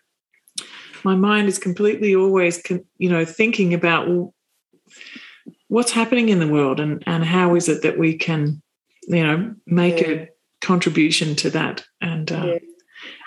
my 1.02 1.14
mind 1.14 1.48
is 1.48 1.58
completely 1.58 2.14
always, 2.14 2.62
you 2.98 3.08
know, 3.08 3.24
thinking 3.24 3.72
about 3.74 4.08
well, 4.08 4.34
what's 5.68 5.92
happening 5.92 6.28
in 6.28 6.38
the 6.38 6.48
world 6.48 6.80
and, 6.80 7.02
and 7.06 7.24
how 7.24 7.54
is 7.54 7.68
it 7.68 7.82
that 7.82 7.98
we 7.98 8.16
can, 8.16 8.62
you 9.08 9.22
know, 9.22 9.54
make 9.66 10.00
yeah. 10.00 10.08
a 10.08 10.28
contribution 10.60 11.34
to 11.36 11.50
that. 11.50 11.84
And 12.00 12.30
uh, 12.30 12.44
yeah. 12.44 12.58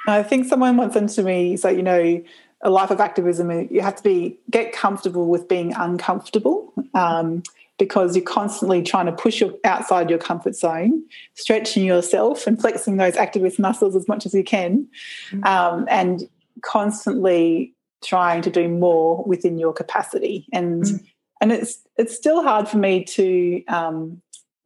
I 0.07 0.23
think 0.23 0.47
someone 0.47 0.77
once 0.77 0.93
said 0.93 1.09
to 1.09 1.23
me, 1.23 1.57
so, 1.57 1.69
you 1.69 1.83
know, 1.83 2.23
a 2.61 2.69
life 2.69 2.91
of 2.91 2.99
activism, 2.99 3.51
you 3.71 3.81
have 3.81 3.95
to 3.95 4.03
be 4.03 4.37
get 4.49 4.73
comfortable 4.73 5.27
with 5.27 5.47
being 5.47 5.73
uncomfortable. 5.73 6.73
Um, 6.93 7.43
because 7.77 8.13
you're 8.13 8.25
constantly 8.25 8.83
trying 8.83 9.05
to 9.05 9.13
push 9.13 9.39
you 9.39 9.57
outside 9.63 10.09
your 10.09 10.19
comfort 10.19 10.53
zone, 10.53 11.01
stretching 11.35 11.85
yourself 11.85 12.45
and 12.45 12.59
flexing 12.59 12.97
those 12.97 13.15
activist 13.15 13.57
muscles 13.57 13.95
as 13.95 14.05
much 14.05 14.25
as 14.25 14.33
you 14.33 14.43
can, 14.43 14.85
mm-hmm. 15.31 15.43
um, 15.45 15.87
and 15.89 16.27
constantly 16.61 17.73
trying 18.03 18.41
to 18.41 18.49
do 18.49 18.67
more 18.67 19.23
within 19.23 19.57
your 19.57 19.71
capacity. 19.71 20.45
And 20.51 20.83
mm-hmm 20.83 21.05
and 21.41 21.51
it's 21.51 21.79
it's 21.97 22.15
still 22.15 22.43
hard 22.43 22.67
for 22.67 22.77
me 22.77 23.03
to 23.03 23.63
um, 23.67 24.21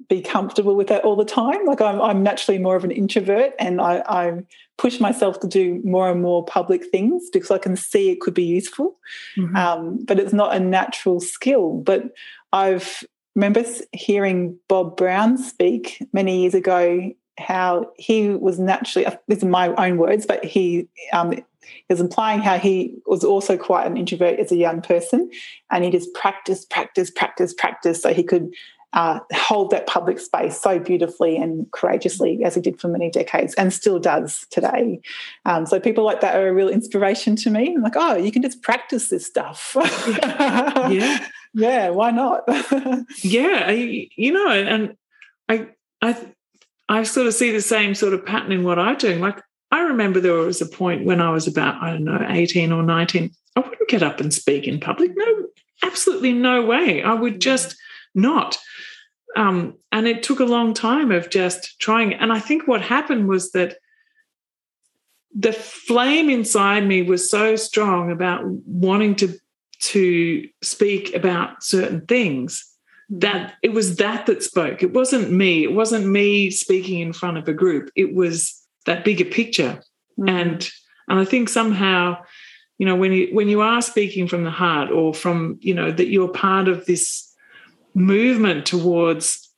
be 0.09 0.21
comfortable 0.21 0.75
with 0.75 0.87
that 0.87 1.03
all 1.03 1.15
the 1.15 1.25
time. 1.25 1.65
Like 1.65 1.81
I'm, 1.81 2.01
I'm 2.01 2.23
naturally 2.23 2.59
more 2.59 2.75
of 2.75 2.83
an 2.83 2.91
introvert, 2.91 3.53
and 3.59 3.81
I, 3.81 4.03
I, 4.07 4.43
push 4.79 4.99
myself 4.99 5.39
to 5.39 5.47
do 5.47 5.79
more 5.85 6.09
and 6.09 6.19
more 6.21 6.43
public 6.43 6.89
things 6.89 7.29
because 7.31 7.51
I 7.51 7.59
can 7.59 7.75
see 7.75 8.09
it 8.09 8.21
could 8.21 8.33
be 8.33 8.43
useful. 8.43 8.97
Mm-hmm. 9.37 9.55
Um, 9.55 9.99
but 10.03 10.19
it's 10.19 10.33
not 10.33 10.55
a 10.55 10.59
natural 10.59 11.19
skill. 11.19 11.77
But 11.85 12.11
I've 12.51 13.03
remember 13.35 13.63
hearing 13.91 14.57
Bob 14.67 14.97
Brown 14.97 15.37
speak 15.37 16.03
many 16.11 16.41
years 16.41 16.55
ago 16.55 17.11
how 17.39 17.91
he 17.97 18.29
was 18.29 18.59
naturally 18.59 19.07
these 19.27 19.43
are 19.43 19.47
my 19.47 19.69
own 19.75 19.97
words, 19.97 20.25
but 20.25 20.43
he 20.43 20.87
um, 21.13 21.33
was 21.89 21.99
implying 21.99 22.41
how 22.41 22.57
he 22.57 22.95
was 23.05 23.23
also 23.23 23.57
quite 23.57 23.87
an 23.87 23.97
introvert 23.97 24.39
as 24.39 24.51
a 24.51 24.55
young 24.55 24.81
person, 24.81 25.29
and 25.71 25.83
he 25.83 25.89
just 25.89 26.13
practiced, 26.13 26.69
practice, 26.69 27.09
practice, 27.09 27.53
practice, 27.53 28.01
so 28.01 28.13
he 28.13 28.23
could 28.23 28.53
uh, 28.93 29.19
hold 29.33 29.71
that 29.71 29.87
public 29.87 30.19
space 30.19 30.59
so 30.59 30.77
beautifully 30.77 31.35
and 31.35 31.69
courageously 31.71 32.43
as 32.43 32.53
he 32.53 32.61
did 32.61 32.79
for 32.79 32.87
many 32.87 33.09
decades 33.09 33.55
and 33.55 33.73
still 33.73 33.99
does 33.99 34.45
today. 34.51 35.01
Um, 35.45 35.65
so 35.65 35.79
people 35.79 36.03
like 36.03 36.21
that 36.21 36.35
are 36.35 36.47
a 36.47 36.53
real 36.53 36.69
inspiration 36.69 37.35
to 37.37 37.49
me. 37.49 37.73
I'm 37.75 37.81
like, 37.81 37.95
oh, 37.95 38.15
you 38.15 38.31
can 38.31 38.43
just 38.43 38.61
practice 38.61 39.09
this 39.09 39.25
stuff. 39.25 39.75
yeah. 39.75 41.27
Yeah, 41.55 41.89
why 41.89 42.09
not? 42.09 42.45
yeah, 43.21 43.69
you 43.69 44.31
know, 44.31 44.49
and 44.49 44.97
I 45.47 45.67
I 46.01 46.32
I 46.89 47.03
sort 47.03 47.27
of 47.27 47.33
see 47.33 47.51
the 47.51 47.61
same 47.61 47.95
sort 47.95 48.13
of 48.13 48.25
pattern 48.25 48.51
in 48.51 48.63
what 48.63 48.79
I'm 48.79 48.97
doing. 48.97 49.19
Like 49.19 49.41
I 49.71 49.81
remember 49.81 50.19
there 50.19 50.33
was 50.33 50.61
a 50.61 50.67
point 50.67 51.05
when 51.05 51.21
I 51.21 51.31
was 51.31 51.47
about, 51.47 51.81
I 51.81 51.91
don't 51.91 52.03
know, 52.03 52.25
18 52.29 52.71
or 52.71 52.83
19, 52.83 53.31
I 53.55 53.59
wouldn't 53.59 53.89
get 53.89 54.03
up 54.03 54.19
and 54.19 54.33
speak 54.33 54.67
in 54.67 54.79
public. 54.79 55.11
No, 55.15 55.47
absolutely 55.83 56.33
no 56.33 56.63
way. 56.63 57.01
I 57.01 57.13
would 57.13 57.41
just 57.41 57.75
not. 58.13 58.57
Um, 59.35 59.75
and 59.91 60.07
it 60.07 60.21
took 60.21 60.39
a 60.39 60.45
long 60.45 60.73
time 60.73 61.11
of 61.11 61.29
just 61.29 61.79
trying. 61.79 62.13
And 62.13 62.31
I 62.31 62.39
think 62.39 62.67
what 62.67 62.81
happened 62.81 63.27
was 63.27 63.51
that 63.51 63.77
the 65.35 65.53
flame 65.53 66.29
inside 66.29 66.85
me 66.85 67.01
was 67.01 67.29
so 67.29 67.55
strong 67.55 68.11
about 68.11 68.45
wanting 68.45 69.15
to 69.15 69.37
to 69.79 70.47
speak 70.61 71.13
about 71.13 71.61
certain 71.63 72.05
things 72.05 72.72
that 73.09 73.55
it 73.61 73.73
was 73.73 73.97
that 73.97 74.25
that 74.25 74.43
spoke. 74.43 74.83
It 74.83 74.93
wasn't 74.93 75.31
me. 75.31 75.63
It 75.63 75.73
wasn't 75.73 76.07
me 76.07 76.49
speaking 76.49 76.99
in 76.99 77.13
front 77.13 77.37
of 77.37 77.47
a 77.47 77.53
group. 77.53 77.89
It 77.95 78.13
was 78.13 78.61
that 78.85 79.05
bigger 79.05 79.25
picture. 79.25 79.81
Mm. 80.19 80.29
And 80.29 80.69
and 81.09 81.19
I 81.19 81.25
think 81.25 81.49
somehow, 81.49 82.23
you 82.77 82.85
know, 82.85 82.95
when 82.95 83.11
you 83.11 83.29
when 83.33 83.49
you 83.49 83.61
are 83.61 83.81
speaking 83.81 84.27
from 84.27 84.43
the 84.43 84.51
heart 84.51 84.91
or 84.91 85.13
from, 85.13 85.57
you 85.61 85.73
know, 85.73 85.91
that 85.91 86.07
you're 86.07 86.29
part 86.29 86.67
of 86.67 86.85
this 86.85 87.31
movement 87.93 88.65
towards 88.65 89.49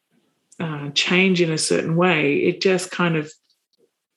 uh, 0.60 0.89
change 0.91 1.41
in 1.41 1.51
a 1.51 1.58
certain 1.58 1.95
way, 1.95 2.38
it 2.38 2.62
just 2.62 2.91
kind 2.91 3.15
of 3.15 3.31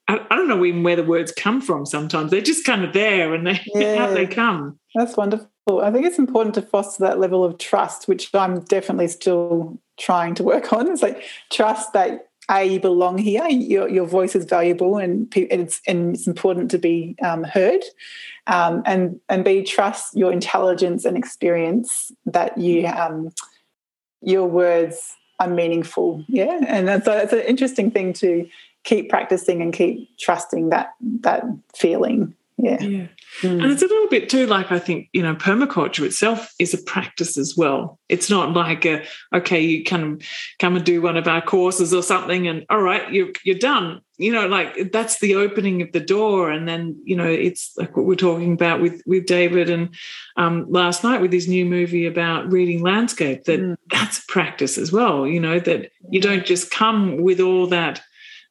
I, 0.08 0.24
I, 0.30 0.36
don't 0.36 0.48
know 0.48 0.64
even 0.64 0.82
where 0.82 0.96
the 0.96 1.04
words 1.04 1.32
come 1.32 1.60
from 1.60 1.84
sometimes. 1.84 2.30
They're 2.30 2.40
just 2.40 2.64
kind 2.64 2.82
of 2.82 2.94
there 2.94 3.34
and 3.34 3.46
they 3.46 3.60
yeah. 3.74 3.96
how 3.96 4.14
they 4.14 4.26
come. 4.26 4.78
That's 4.94 5.16
wonderful. 5.16 5.50
I 5.76 5.90
think 5.90 6.07
it's 6.07 6.18
important 6.18 6.54
to 6.54 6.62
foster 6.62 7.04
that 7.04 7.18
level 7.18 7.44
of 7.44 7.59
trust, 7.59 8.09
which 8.09 8.35
I'm 8.35 8.61
definitely 8.61 9.09
still 9.09 9.78
trying 9.98 10.35
to 10.37 10.42
work 10.42 10.72
on. 10.72 10.90
It's 10.90 11.02
like 11.02 11.22
trust 11.50 11.92
that 11.92 12.28
a 12.50 12.64
you 12.64 12.81
belong 12.81 13.18
here 13.18 13.46
your, 13.46 13.88
your 13.88 14.07
voice 14.07 14.35
is 14.35 14.46
valuable 14.46 14.96
and 14.96 15.31
it's 15.37 15.83
and 15.87 16.14
it's 16.14 16.26
important 16.26 16.70
to 16.70 16.78
be 16.78 17.14
um, 17.22 17.44
heard. 17.44 17.83
Um, 18.46 18.83
and 18.87 19.20
and 19.28 19.44
b 19.44 19.62
trust 19.62 20.16
your 20.16 20.33
intelligence 20.33 21.04
and 21.04 21.16
experience 21.16 22.11
that 22.24 22.57
you 22.57 22.87
um, 22.87 23.31
your 24.22 24.46
words 24.46 25.14
are 25.38 25.48
meaningful. 25.48 26.24
Yeah 26.26 26.59
and 26.66 27.04
so 27.04 27.12
it's 27.12 27.35
an 27.35 27.40
interesting 27.40 27.90
thing 27.90 28.14
to 28.14 28.48
keep 28.85 29.11
practicing 29.11 29.61
and 29.61 29.72
keep 29.72 30.09
trusting 30.18 30.70
that 30.70 30.94
that 31.20 31.44
feeling 31.76 32.35
yeah. 32.58 32.80
Yeah. 32.80 33.06
Mm. 33.42 33.62
And 33.62 33.66
it's 33.66 33.82
a 33.82 33.86
little 33.86 34.08
bit 34.08 34.28
too 34.28 34.46
like 34.46 34.72
I 34.72 34.80
think, 34.80 35.08
you 35.12 35.22
know, 35.22 35.34
permaculture 35.36 36.04
itself 36.04 36.52
is 36.58 36.74
a 36.74 36.82
practice 36.82 37.38
as 37.38 37.56
well. 37.56 38.00
It's 38.08 38.28
not 38.28 38.52
like 38.52 38.84
a, 38.84 39.04
okay, 39.32 39.60
you 39.60 39.84
can 39.84 40.18
come 40.58 40.74
and 40.74 40.84
do 40.84 41.00
one 41.00 41.16
of 41.16 41.28
our 41.28 41.40
courses 41.40 41.94
or 41.94 42.02
something 42.02 42.48
and 42.48 42.66
all 42.68 42.82
right, 42.82 43.12
you're 43.12 43.28
you're 43.44 43.58
done. 43.58 44.00
You 44.20 44.32
know, 44.32 44.48
like 44.48 44.90
that's 44.90 45.20
the 45.20 45.36
opening 45.36 45.82
of 45.82 45.92
the 45.92 46.00
door. 46.00 46.50
And 46.50 46.68
then, 46.68 47.00
you 47.04 47.14
know, 47.14 47.28
it's 47.28 47.72
like 47.76 47.96
what 47.96 48.06
we're 48.06 48.16
talking 48.16 48.52
about 48.52 48.80
with 48.80 49.00
with 49.06 49.26
David 49.26 49.70
and 49.70 49.94
um, 50.36 50.66
last 50.68 51.04
night 51.04 51.20
with 51.20 51.32
his 51.32 51.46
new 51.46 51.64
movie 51.64 52.06
about 52.06 52.50
reading 52.50 52.82
landscape, 52.82 53.44
that 53.44 53.60
mm. 53.60 53.76
that's 53.90 54.24
practice 54.26 54.78
as 54.78 54.90
well, 54.90 55.24
you 55.28 55.38
know, 55.38 55.60
that 55.60 55.92
you 56.10 56.20
don't 56.20 56.44
just 56.44 56.72
come 56.72 57.22
with 57.22 57.38
all 57.38 57.68
that 57.68 58.02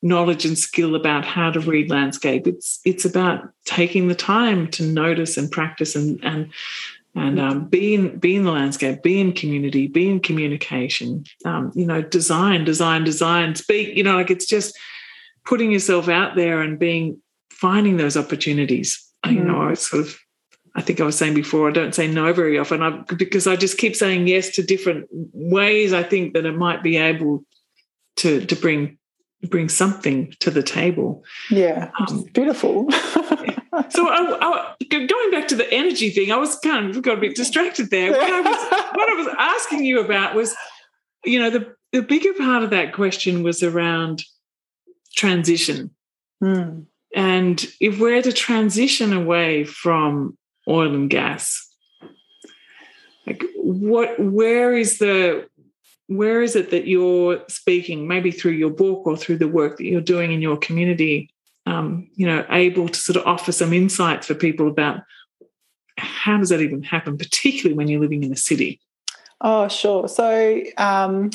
knowledge 0.02 0.46
and 0.46 0.58
skill 0.58 0.96
about 0.96 1.26
how 1.26 1.52
to 1.52 1.60
read 1.60 1.90
landscape. 1.90 2.48
It's 2.48 2.80
it's 2.86 3.06
about 3.06 3.50
taking 3.66 4.08
the 4.08 4.16
time 4.16 4.70
to 4.72 4.84
notice 4.84 5.38
and 5.38 5.52
practice 5.52 5.96
and 5.96 6.24
and 6.24 6.52
and 7.16 7.40
um, 7.40 7.66
be 7.68 7.96
in 7.96 8.20
be 8.20 8.36
in 8.36 8.44
the 8.44 8.52
landscape, 8.52 9.02
be 9.02 9.20
in 9.20 9.34
community, 9.34 9.88
be 9.88 10.08
in 10.08 10.20
communication. 10.20 11.24
Um, 11.46 11.72
you 11.74 11.86
know, 11.86 12.02
design, 12.02 12.64
design, 12.64 13.04
design, 13.04 13.56
speak. 13.56 13.98
You 13.98 14.04
know, 14.04 14.16
like 14.16 14.30
it's 14.30 14.46
just 14.46 14.78
putting 15.46 15.72
yourself 15.72 16.08
out 16.10 16.36
there 16.36 16.62
and 16.62 16.78
being 16.78 17.20
finding 17.50 17.98
those 17.98 18.18
opportunities. 18.18 19.04
Mm. 19.26 19.34
You 19.34 19.44
know, 19.44 19.62
I 19.62 19.74
sort 19.74 20.04
of. 20.04 20.18
I 20.76 20.82
think 20.82 21.02
I 21.02 21.06
was 21.06 21.18
saying 21.18 21.34
before, 21.34 21.68
I 21.68 21.72
don't 21.72 21.96
say 21.96 22.08
no 22.08 22.34
very 22.34 22.60
often 22.60 22.84
I, 22.84 23.02
because 23.18 23.48
I 23.48 23.56
just 23.56 23.80
keep 23.80 23.96
saying 23.96 24.28
yes 24.28 24.52
to 24.52 24.62
different 24.62 25.08
ways 25.12 25.92
I 25.92 26.04
think 26.04 26.36
that 26.36 26.46
it 26.46 26.56
might 26.56 26.84
be 26.84 26.98
able 26.98 27.44
to 28.18 28.46
to 28.46 28.56
bring 28.56 29.00
bring 29.44 29.70
something 29.70 30.34
to 30.40 30.50
the 30.50 30.64
table. 30.64 31.24
Yeah, 31.50 31.92
um, 32.00 32.24
beautiful. 32.34 32.90
so 32.92 34.08
I, 34.08 34.38
I, 34.42 34.76
going 34.90 35.32
back 35.32 35.48
to 35.50 35.56
the 35.56 35.72
energy 35.72 36.10
thing, 36.10 36.32
I 36.32 36.38
was 36.38 36.58
kind 36.60 36.90
of 36.90 37.02
got 37.02 37.18
a 37.18 37.22
bit 37.22 37.36
distracted 37.36 37.90
there. 37.90 38.12
What 38.12 38.34
I 38.34 38.42
was, 38.42 38.58
what 38.94 39.10
I 39.10 39.14
was 39.14 39.36
asking 39.38 39.86
you 39.86 40.00
about 40.00 40.36
was, 40.36 40.56
you 41.24 41.40
know, 41.40 41.50
the 41.50 41.76
the 41.94 42.02
bigger 42.02 42.34
part 42.34 42.64
of 42.64 42.72
that 42.72 42.94
question 42.94 43.44
was 43.44 43.64
around 43.64 44.24
transition. 45.16 45.92
Hmm. 46.42 46.82
And 47.16 47.66
if 47.80 48.00
we're 48.00 48.22
to 48.22 48.34
transition 48.34 49.14
away 49.14 49.64
from 49.64 50.38
oil 50.68 50.94
and 50.94 51.10
gas, 51.10 51.64
like 53.26 53.44
what 53.56 54.20
where 54.20 54.76
is 54.76 55.00
the 55.00 55.48
where 56.08 56.42
is 56.42 56.56
it 56.56 56.72
that 56.72 56.88
you're 56.88 57.44
speaking, 57.48 58.08
maybe 58.08 58.32
through 58.32 58.54
your 58.54 58.70
book 58.70 59.06
or 59.06 59.18
through 59.18 59.38
the 59.38 59.48
work 59.48 59.78
that 59.78 59.86
you're 59.86 60.02
doing 60.02 60.32
in 60.32 60.42
your 60.42 60.58
community, 60.58 61.30
um, 61.66 62.10
you 62.16 62.26
know, 62.26 62.46
able 62.50 62.88
to 62.88 63.00
sort 63.00 63.18
of 63.18 63.26
offer 63.26 63.52
some 63.52 63.74
insights 63.74 64.28
for 64.28 64.34
people 64.34 64.68
about 64.68 65.02
how 65.98 66.38
does 66.38 66.50
that 66.50 66.62
even 66.62 66.84
happen, 66.84 67.18
particularly 67.18 67.76
when 67.76 67.88
you're 67.88 68.00
living 68.00 68.24
in 68.24 68.32
a 68.32 68.38
city? 68.38 68.80
Oh, 69.42 69.68
sure. 69.68 70.08
So 70.08 70.62
um, 70.78 71.32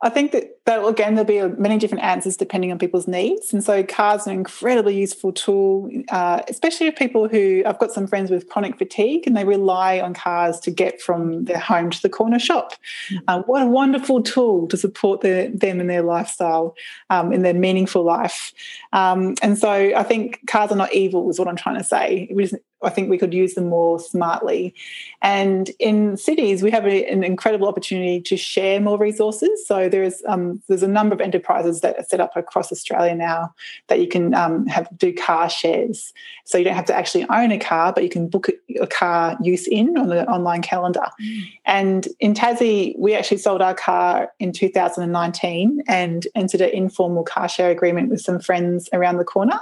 I 0.00 0.10
think 0.10 0.32
that, 0.32 0.53
that 0.66 0.82
again, 0.82 1.14
there'll 1.14 1.50
be 1.50 1.60
many 1.60 1.76
different 1.76 2.04
answers 2.04 2.38
depending 2.38 2.72
on 2.72 2.78
people's 2.78 3.06
needs. 3.06 3.52
And 3.52 3.62
so 3.62 3.82
cars 3.82 4.26
are 4.26 4.30
an 4.30 4.36
incredibly 4.36 4.98
useful 4.98 5.30
tool, 5.30 5.90
uh, 6.08 6.40
especially 6.48 6.90
for 6.90 6.96
people 6.96 7.28
who, 7.28 7.62
I've 7.66 7.78
got 7.78 7.92
some 7.92 8.06
friends 8.06 8.30
with 8.30 8.48
chronic 8.48 8.78
fatigue 8.78 9.24
and 9.26 9.36
they 9.36 9.44
rely 9.44 10.00
on 10.00 10.14
cars 10.14 10.58
to 10.60 10.70
get 10.70 11.02
from 11.02 11.44
their 11.44 11.58
home 11.58 11.90
to 11.90 12.00
the 12.00 12.08
corner 12.08 12.38
shop. 12.38 12.72
Mm. 13.10 13.22
Uh, 13.28 13.42
what 13.42 13.62
a 13.62 13.66
wonderful 13.66 14.22
tool 14.22 14.66
to 14.68 14.76
support 14.78 15.20
their, 15.20 15.50
them 15.50 15.80
in 15.80 15.86
their 15.86 16.02
lifestyle, 16.02 16.74
um, 17.10 17.30
in 17.30 17.42
their 17.42 17.52
meaningful 17.54 18.02
life. 18.02 18.52
Um, 18.94 19.34
and 19.42 19.58
so 19.58 19.70
I 19.70 20.02
think 20.02 20.46
cars 20.46 20.70
are 20.72 20.76
not 20.76 20.94
evil 20.94 21.28
is 21.28 21.38
what 21.38 21.46
I'm 21.46 21.56
trying 21.56 21.76
to 21.76 21.84
say. 21.84 22.34
I 22.82 22.90
think 22.90 23.08
we 23.08 23.18
could 23.18 23.32
use 23.32 23.54
them 23.54 23.68
more 23.68 23.98
smartly. 23.98 24.74
And 25.22 25.70
in 25.78 26.16
cities, 26.16 26.62
we 26.62 26.70
have 26.70 26.86
a, 26.86 27.06
an 27.06 27.24
incredible 27.24 27.66
opportunity 27.66 28.20
to 28.22 28.36
share 28.36 28.80
more 28.80 28.98
resources. 28.98 29.66
So 29.66 29.88
there's 29.88 30.22
um, 30.26 30.53
there's 30.68 30.82
a 30.82 30.88
number 30.88 31.14
of 31.14 31.20
enterprises 31.20 31.80
that 31.80 31.98
are 31.98 32.04
set 32.04 32.20
up 32.20 32.36
across 32.36 32.72
Australia 32.72 33.14
now 33.14 33.54
that 33.88 34.00
you 34.00 34.08
can 34.08 34.34
um, 34.34 34.66
have 34.66 34.88
do 34.96 35.12
car 35.12 35.48
shares. 35.48 36.12
So 36.44 36.58
you 36.58 36.64
don't 36.64 36.74
have 36.74 36.84
to 36.86 36.94
actually 36.94 37.26
own 37.28 37.52
a 37.52 37.58
car, 37.58 37.92
but 37.92 38.02
you 38.02 38.08
can 38.08 38.28
book 38.28 38.48
a 38.80 38.86
car 38.86 39.36
use 39.42 39.66
in 39.66 39.96
on 39.96 40.08
the 40.08 40.28
online 40.28 40.62
calendar. 40.62 41.06
Mm. 41.22 41.42
And 41.64 42.08
in 42.20 42.34
Tassie, 42.34 42.94
we 42.98 43.14
actually 43.14 43.38
sold 43.38 43.62
our 43.62 43.74
car 43.74 44.32
in 44.38 44.52
2019 44.52 45.82
and 45.88 46.26
entered 46.34 46.60
an 46.60 46.70
informal 46.70 47.24
car 47.24 47.48
share 47.48 47.70
agreement 47.70 48.10
with 48.10 48.20
some 48.20 48.40
friends 48.40 48.88
around 48.92 49.18
the 49.18 49.24
corner. 49.24 49.60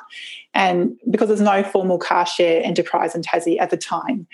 And 0.54 0.96
because 1.10 1.28
there's 1.28 1.40
no 1.40 1.62
formal 1.62 1.98
car 1.98 2.26
share 2.26 2.62
enterprise 2.64 3.14
in 3.14 3.22
Tassie 3.22 3.60
at 3.60 3.70
the 3.70 3.76
time. 3.76 4.26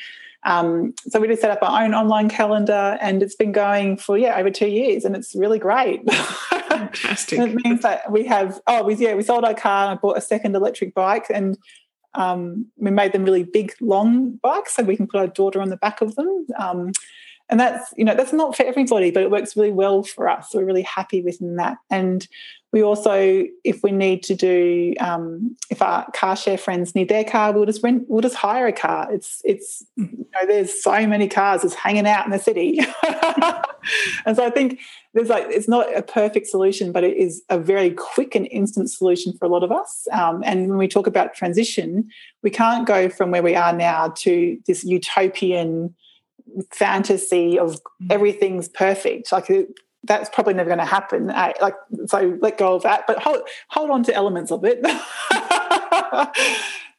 Um, 0.45 0.95
so 1.09 1.21
we 1.21 1.29
just 1.29 1.41
set 1.41 1.51
up 1.51 1.59
our 1.63 1.83
own 1.83 1.95
online 1.95 2.29
calendar 2.29 2.97
and 3.01 3.23
it's 3.23 3.35
been 3.35 3.53
going 3.53 3.97
for, 3.97 4.17
yeah, 4.17 4.37
over 4.37 4.51
two 4.51 4.69
years 4.69 5.05
and 5.05 5.17
it's 5.17 5.35
really 5.35 5.59
great. 5.59 6.11
Fantastic. 6.13 7.39
it 7.41 7.55
means 7.65 7.83
that 7.83 8.11
we 8.11 8.25
have, 8.27 8.61
oh, 8.67 8.85
we, 8.85 8.95
yeah, 8.95 9.15
we 9.15 9.23
sold 9.23 9.45
our 9.45 9.55
car 9.55 9.85
and 9.89 9.99
I 9.99 10.01
bought 10.01 10.17
a 10.17 10.23
second 10.23 10.55
electric 10.55 10.95
bike 10.95 11.27
and 11.29 11.59
um, 12.15 12.67
we 12.77 12.91
made 12.91 13.13
them 13.13 13.25
really 13.25 13.45
big, 13.45 13.75
long 13.81 14.39
bikes 14.43 14.77
so 14.77 14.83
we 14.83 14.97
can 14.97 15.07
put 15.07 15.21
our 15.21 15.27
daughter 15.27 15.61
on 15.61 15.69
the 15.69 15.77
back 15.77 16.01
of 16.01 16.15
them. 16.15 16.47
Um, 16.59 16.93
and 17.49 17.59
that's 17.59 17.93
you 17.97 18.05
know 18.05 18.15
that's 18.15 18.33
not 18.33 18.57
for 18.57 18.65
everybody 18.65 19.11
but 19.11 19.23
it 19.23 19.31
works 19.31 19.57
really 19.57 19.73
well 19.73 20.03
for 20.03 20.29
us 20.29 20.51
so 20.51 20.59
we're 20.59 20.65
really 20.65 20.83
happy 20.83 21.23
with 21.23 21.39
that 21.57 21.77
and 21.91 22.29
we 22.71 22.83
also, 22.83 23.47
if 23.65 23.83
we 23.83 23.93
need 23.93 24.23
to 24.25 24.35
do, 24.35 24.93
um, 25.01 25.57
if 25.71 25.81
our 25.81 26.07
car 26.13 26.37
share 26.37 26.59
friends 26.59 26.95
need 26.95 27.09
their 27.09 27.25
car, 27.25 27.53
we'll 27.53 27.65
just 27.65 27.83
rent, 27.83 28.05
we'll 28.09 28.21
just 28.21 28.35
hire 28.35 28.67
a 28.67 28.73
car. 28.73 29.11
It's, 29.11 29.41
it's, 29.43 29.87
you 29.97 30.27
know, 30.35 30.47
there's 30.47 30.83
so 30.83 31.07
many 31.07 31.29
cars 31.29 31.63
just 31.63 31.77
hanging 31.77 32.07
out 32.07 32.27
in 32.27 32.31
the 32.31 32.39
city, 32.39 32.79
and 34.27 34.37
so 34.37 34.45
I 34.45 34.51
think 34.51 34.81
there's 35.15 35.31
like 35.31 35.47
it's 35.49 35.69
not 35.69 35.97
a 35.97 36.03
perfect 36.03 36.47
solution, 36.47 36.93
but 36.93 37.05
it 37.05 37.17
is 37.17 37.43
a 37.49 37.59
very 37.59 37.91
quick 37.91 38.35
and 38.35 38.47
instant 38.51 38.91
solution 38.91 39.33
for 39.39 39.47
a 39.47 39.49
lot 39.49 39.65
of 39.65 39.73
us. 39.73 40.07
Um, 40.13 40.43
and 40.45 40.69
when 40.69 40.77
we 40.77 40.89
talk 40.89 41.07
about 41.07 41.33
transition, 41.33 42.11
we 42.43 42.51
can't 42.51 42.87
go 42.87 43.09
from 43.09 43.31
where 43.31 43.43
we 43.43 43.55
are 43.55 43.73
now 43.73 44.09
to 44.19 44.59
this 44.67 44.85
utopian 44.85 45.95
fantasy 46.71 47.59
of 47.59 47.81
mm. 48.03 48.11
everything's 48.11 48.69
perfect. 48.69 49.33
Like 49.33 49.49
that's 50.05 50.31
probably 50.31 50.55
never 50.55 50.69
going 50.69 50.79
to 50.79 50.85
happen. 50.85 51.31
I, 51.31 51.55
like 51.61 51.75
so, 52.07 52.39
let 52.41 52.59
go 52.59 52.75
of 52.75 52.83
that, 52.83 53.07
but 53.07 53.19
hold 53.19 53.43
hold 53.69 53.91
on 53.91 54.03
to 54.05 54.15
elements 54.15 54.51
of 54.51 54.65
it. 54.65 54.81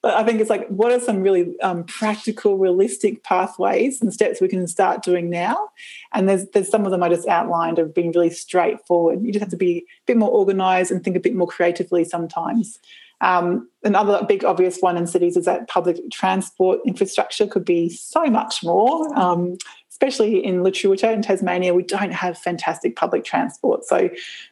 but 0.02 0.14
I 0.14 0.24
think 0.24 0.40
it's 0.40 0.50
like, 0.50 0.68
what 0.68 0.92
are 0.92 1.00
some 1.00 1.22
really 1.22 1.60
um, 1.62 1.84
practical, 1.86 2.58
realistic 2.58 3.24
pathways 3.24 4.02
and 4.02 4.14
steps 4.14 4.40
we 4.40 4.48
can 4.48 4.68
start 4.68 5.04
doing 5.04 5.30
now? 5.30 5.70
And 6.14 6.30
there's 6.30 6.48
there's 6.50 6.70
some 6.70 6.86
of 6.86 6.92
them 6.92 7.04
I 7.04 7.10
just 7.10 7.28
outlined 7.28 7.80
of 7.80 7.94
being 7.94 8.12
really 8.12 8.30
straightforward. 8.30 9.24
You 9.24 9.32
just 9.32 9.42
have 9.42 9.52
to 9.52 9.58
be 9.58 9.78
a 9.78 9.84
bit 10.06 10.18
more 10.18 10.32
organised 10.32 10.92
and 10.92 11.04
think 11.04 11.18
a 11.18 11.22
bit 11.22 11.36
more 11.36 11.48
creatively 11.48 12.04
sometimes. 12.04 12.80
Um, 13.22 13.70
another 13.84 14.26
big 14.28 14.44
obvious 14.46 14.80
one 14.80 14.98
in 14.98 15.08
cities 15.08 15.36
is 15.38 15.46
that 15.46 15.68
public 15.68 15.98
transport 16.12 16.80
infrastructure 16.86 17.48
could 17.48 17.66
be 17.66 17.90
so 17.90 18.26
much 18.26 18.64
more. 18.64 19.18
Um, 19.18 19.58
especially 20.02 20.46
in 20.46 20.64
Lutruwita 20.64 21.12
in 21.12 21.22
Tasmania, 21.22 21.74
we 21.74 21.84
don't 21.84 22.14
have 22.14 22.38
fantastic 22.38 22.96
public 22.96 23.26
transport. 23.26 23.84
So 23.84 24.10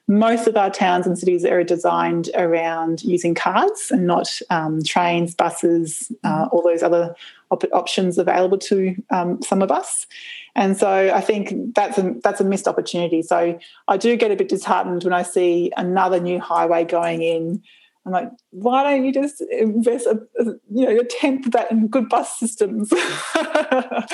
most 0.10 0.46
of 0.46 0.58
our 0.58 0.70
towns 0.70 1.08
and 1.08 1.18
cities 1.18 1.46
are 1.46 1.64
designed 1.64 2.30
around 2.36 3.02
using 3.04 3.34
cars 3.34 3.88
and 3.90 4.06
not 4.06 4.42
um, 4.50 4.84
trains, 4.84 5.34
buses, 5.34 6.12
uh, 6.26 6.50
all 6.52 6.62
those 6.62 6.84
other 6.84 7.16
op- 7.50 7.64
options 7.72 8.18
available 8.18 8.58
to 8.58 8.94
um, 9.10 9.42
some 9.42 9.62
of 9.62 9.72
us. 9.72 10.06
And 10.54 10.76
so 10.76 11.14
I 11.14 11.22
think 11.22 11.76
that's 11.76 11.98
a 11.98 12.16
that's 12.24 12.42
a 12.42 12.44
missed 12.44 12.68
opportunity. 12.68 13.22
So 13.22 13.58
I 13.88 13.96
do 13.96 14.18
get 14.18 14.32
a 14.32 14.36
bit 14.36 14.50
disheartened 14.50 15.06
when 15.06 15.14
I 15.14 15.24
see 15.24 15.72
another 15.78 16.20
new 16.20 16.42
highway 16.42 16.84
going 16.84 17.22
in 17.22 17.64
I'm 18.08 18.14
like, 18.14 18.32
why 18.52 18.84
don't 18.84 19.04
you 19.04 19.12
just 19.12 19.42
invest 19.52 20.08
a, 20.08 20.22
a 20.40 20.46
you 20.72 20.86
know 20.86 20.98
a 20.98 21.04
tenth 21.04 21.46
of 21.46 21.52
that 21.52 21.70
in 21.70 21.88
good 21.88 22.08
bus 22.08 22.40
systems? 22.40 22.90
like 23.36 24.08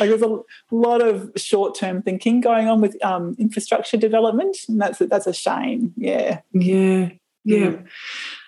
there's 0.00 0.22
a 0.22 0.40
lot 0.72 1.00
of 1.00 1.30
short 1.36 1.76
term 1.76 2.02
thinking 2.02 2.40
going 2.40 2.66
on 2.66 2.80
with 2.80 2.96
um, 3.04 3.36
infrastructure 3.38 3.96
development, 3.96 4.56
and 4.68 4.80
that's 4.80 4.98
that's 4.98 5.28
a 5.28 5.32
shame. 5.32 5.94
Yeah, 5.96 6.40
yeah, 6.52 7.10
yeah. 7.44 7.76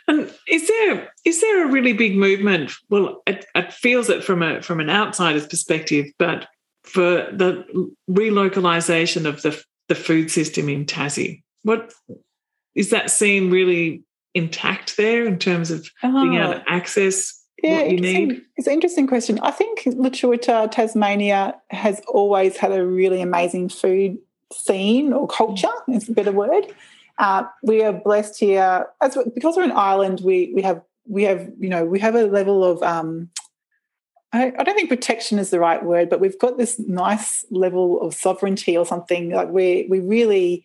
And 0.09 0.34
is 0.49 0.66
there 0.66 1.12
is 1.24 1.41
there 1.41 1.68
a 1.68 1.70
really 1.70 1.93
big 1.93 2.16
movement? 2.16 2.72
Well, 2.88 3.22
it, 3.28 3.47
it 3.55 3.72
feels 3.72 4.11
it 4.11 4.24
from 4.24 4.43
a 4.43 4.61
from 4.61 4.80
an 4.80 4.91
outsider's 4.91 5.47
perspective, 5.47 6.07
but 6.18 6.49
for 6.82 7.28
the 7.30 7.64
relocalization 8.11 9.24
of 9.24 9.43
the 9.43 9.62
the 9.86 9.95
food 9.95 10.32
system 10.32 10.68
in 10.68 10.84
Tassie, 10.84 11.43
what 11.62 11.93
is 12.74 12.91
that 12.91 13.11
seen 13.11 13.51
really 13.53 14.03
intact 14.35 14.97
there 14.97 15.26
in 15.26 15.39
terms 15.39 15.70
of 15.70 15.89
oh. 16.03 16.22
being 16.22 16.35
able 16.35 16.55
to 16.55 16.61
ah. 16.61 16.64
access 16.66 17.41
yeah, 17.62 17.83
what 17.83 17.91
you 17.91 18.01
need? 18.01 18.43
It's 18.57 18.66
an 18.66 18.72
interesting 18.72 19.07
question. 19.07 19.39
I 19.41 19.51
think 19.51 19.83
Lutruwita, 19.83 20.70
Tasmania 20.70 21.57
has 21.70 22.01
always 22.09 22.57
had 22.57 22.72
a 22.72 22.87
really 22.87 23.20
amazing 23.20 23.68
food 23.68 24.18
scene 24.53 25.12
or 25.12 25.26
culture, 25.26 25.68
is 25.89 26.09
a 26.09 26.12
better 26.12 26.33
word. 26.33 26.74
Uh, 27.18 27.45
we 27.62 27.83
are 27.83 27.93
blessed 27.93 28.41
here 28.41 28.87
as 29.03 29.16
because 29.35 29.57
we're 29.57 29.64
an 29.64 29.72
island. 29.72 30.20
We 30.24 30.53
we 30.55 30.62
have 30.62 30.83
we 31.07 31.24
have 31.24 31.51
you 31.59 31.68
know 31.68 31.85
we 31.85 31.99
have 31.99 32.14
a 32.14 32.24
level 32.24 32.64
of 32.64 32.83
um, 32.83 33.28
I, 34.33 34.53
I, 34.59 34.62
don't 34.62 34.74
think 34.74 34.89
protection 34.89 35.39
is 35.39 35.51
the 35.51 35.61
right 35.61 35.85
word, 35.85 36.09
but 36.09 36.20
we've 36.20 36.39
got 36.39 36.57
this 36.57 36.78
nice 36.78 37.45
level 37.51 38.01
of 38.01 38.14
sovereignty 38.14 38.76
or 38.76 38.87
something. 38.87 39.31
Like 39.31 39.51
we 39.51 39.87
we 39.91 40.01
really 40.01 40.64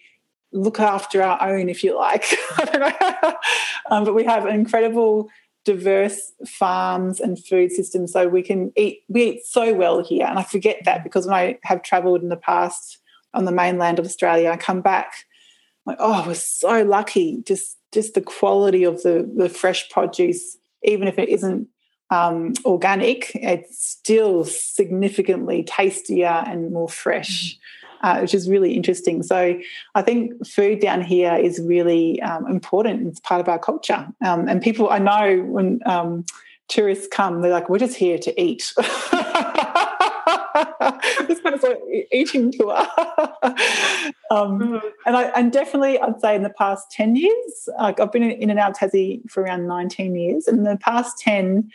look 0.56 0.80
after 0.80 1.22
our 1.22 1.41
own, 1.49 1.70
if 1.70 1.84
you 1.84 1.95
like. 1.95 2.26
um, 3.91 4.03
but 4.03 4.16
we 4.16 4.24
have 4.24 4.45
incredible 4.47 5.30
diverse 5.66 6.32
farms 6.47 7.20
and 7.20 7.43
food 7.43 7.72
systems 7.72 8.14
so 8.14 8.28
we 8.28 8.43
can 8.43 8.72
eat 8.76 9.01
we 9.10 9.24
eat 9.24 9.45
so 9.45 9.74
well 9.74 10.03
here. 10.03 10.26
And 10.28 10.38
i 10.38 10.43
forget 10.43 10.78
that 10.86 11.03
because 11.03 11.26
when 11.26 11.36
i 11.36 11.58
have 11.64 11.82
traveled 11.82 12.22
in 12.22 12.30
the 12.30 12.38
past 12.38 12.99
on 13.34 13.45
the 13.45 13.51
mainland 13.51 13.97
of 13.97 14.06
australia 14.06 14.51
i 14.51 14.58
come 14.58 14.82
back 14.82 15.26
like 15.86 15.97
oh 15.99 16.24
we're 16.28 16.34
so 16.34 16.84
lucky. 16.84 17.41
Just 17.45 17.78
just 17.91 18.14
the 18.14 18.22
quality 18.22 18.84
of 18.84 19.03
the 19.03 19.30
the 19.36 19.49
fresh 19.49 19.89
produce 19.89 20.58
even 20.84 21.08
if 21.08 21.18
it 21.18 21.30
isn't 21.30 21.68
um, 22.12 22.53
organic 22.66 23.32
it's 23.34 23.84
still 23.84 24.43
significantly 24.45 25.64
tastier 25.64 26.43
and 26.45 26.72
more 26.72 26.88
fresh 26.88 27.58
uh, 28.06 28.20
which 28.20 28.36
is 28.36 28.47
really 28.47 28.74
interesting. 28.74 29.24
So 29.24 29.60
I 29.95 30.01
think 30.03 30.45
food 30.45 30.80
down 30.80 31.01
here 31.01 31.34
is 31.34 31.60
really 31.60 32.22
um, 32.22 32.45
important. 32.45 33.08
It's 33.08 33.20
part 33.20 33.41
of 33.41 33.49
our 33.49 33.58
culture. 33.58 34.08
Um, 34.24 34.47
and 34.47 34.62
people, 34.62 34.91
I 34.91 34.99
know 34.99 35.41
when 35.41 35.80
um, 35.88 36.24
tourists 36.68 37.08
come, 37.12 37.41
they're 37.41 37.51
like, 37.51 37.68
we're 37.68 37.80
just 37.80 37.97
here 37.97 38.20
to 38.20 38.41
eat. 38.41 38.74
this 41.28 41.41
kind 41.41 41.56
of 41.56 41.62
sort 41.62 41.74
of 41.74 41.80
eating 42.12 42.51
tour. 42.51 42.78
um, 44.30 44.60
mm. 44.60 44.82
and 45.08 45.18
I 45.18 45.24
and 45.36 45.51
definitely 45.51 45.99
I'd 45.99 46.22
say 46.22 46.36
in 46.36 46.43
the 46.43 46.51
past 46.51 46.91
10 46.91 47.16
years, 47.16 47.70
like 47.80 47.99
I've 47.99 48.12
been 48.12 48.22
in 48.22 48.51
and 48.51 48.60
out 48.60 48.80
of 48.80 48.91
Tassie 48.91 49.28
for 49.32 49.41
around 49.41 49.66
19 49.66 50.16
years. 50.16 50.47
And 50.47 50.60
in 50.60 50.64
the 50.64 50.78
past 50.78 51.18
10, 51.18 51.72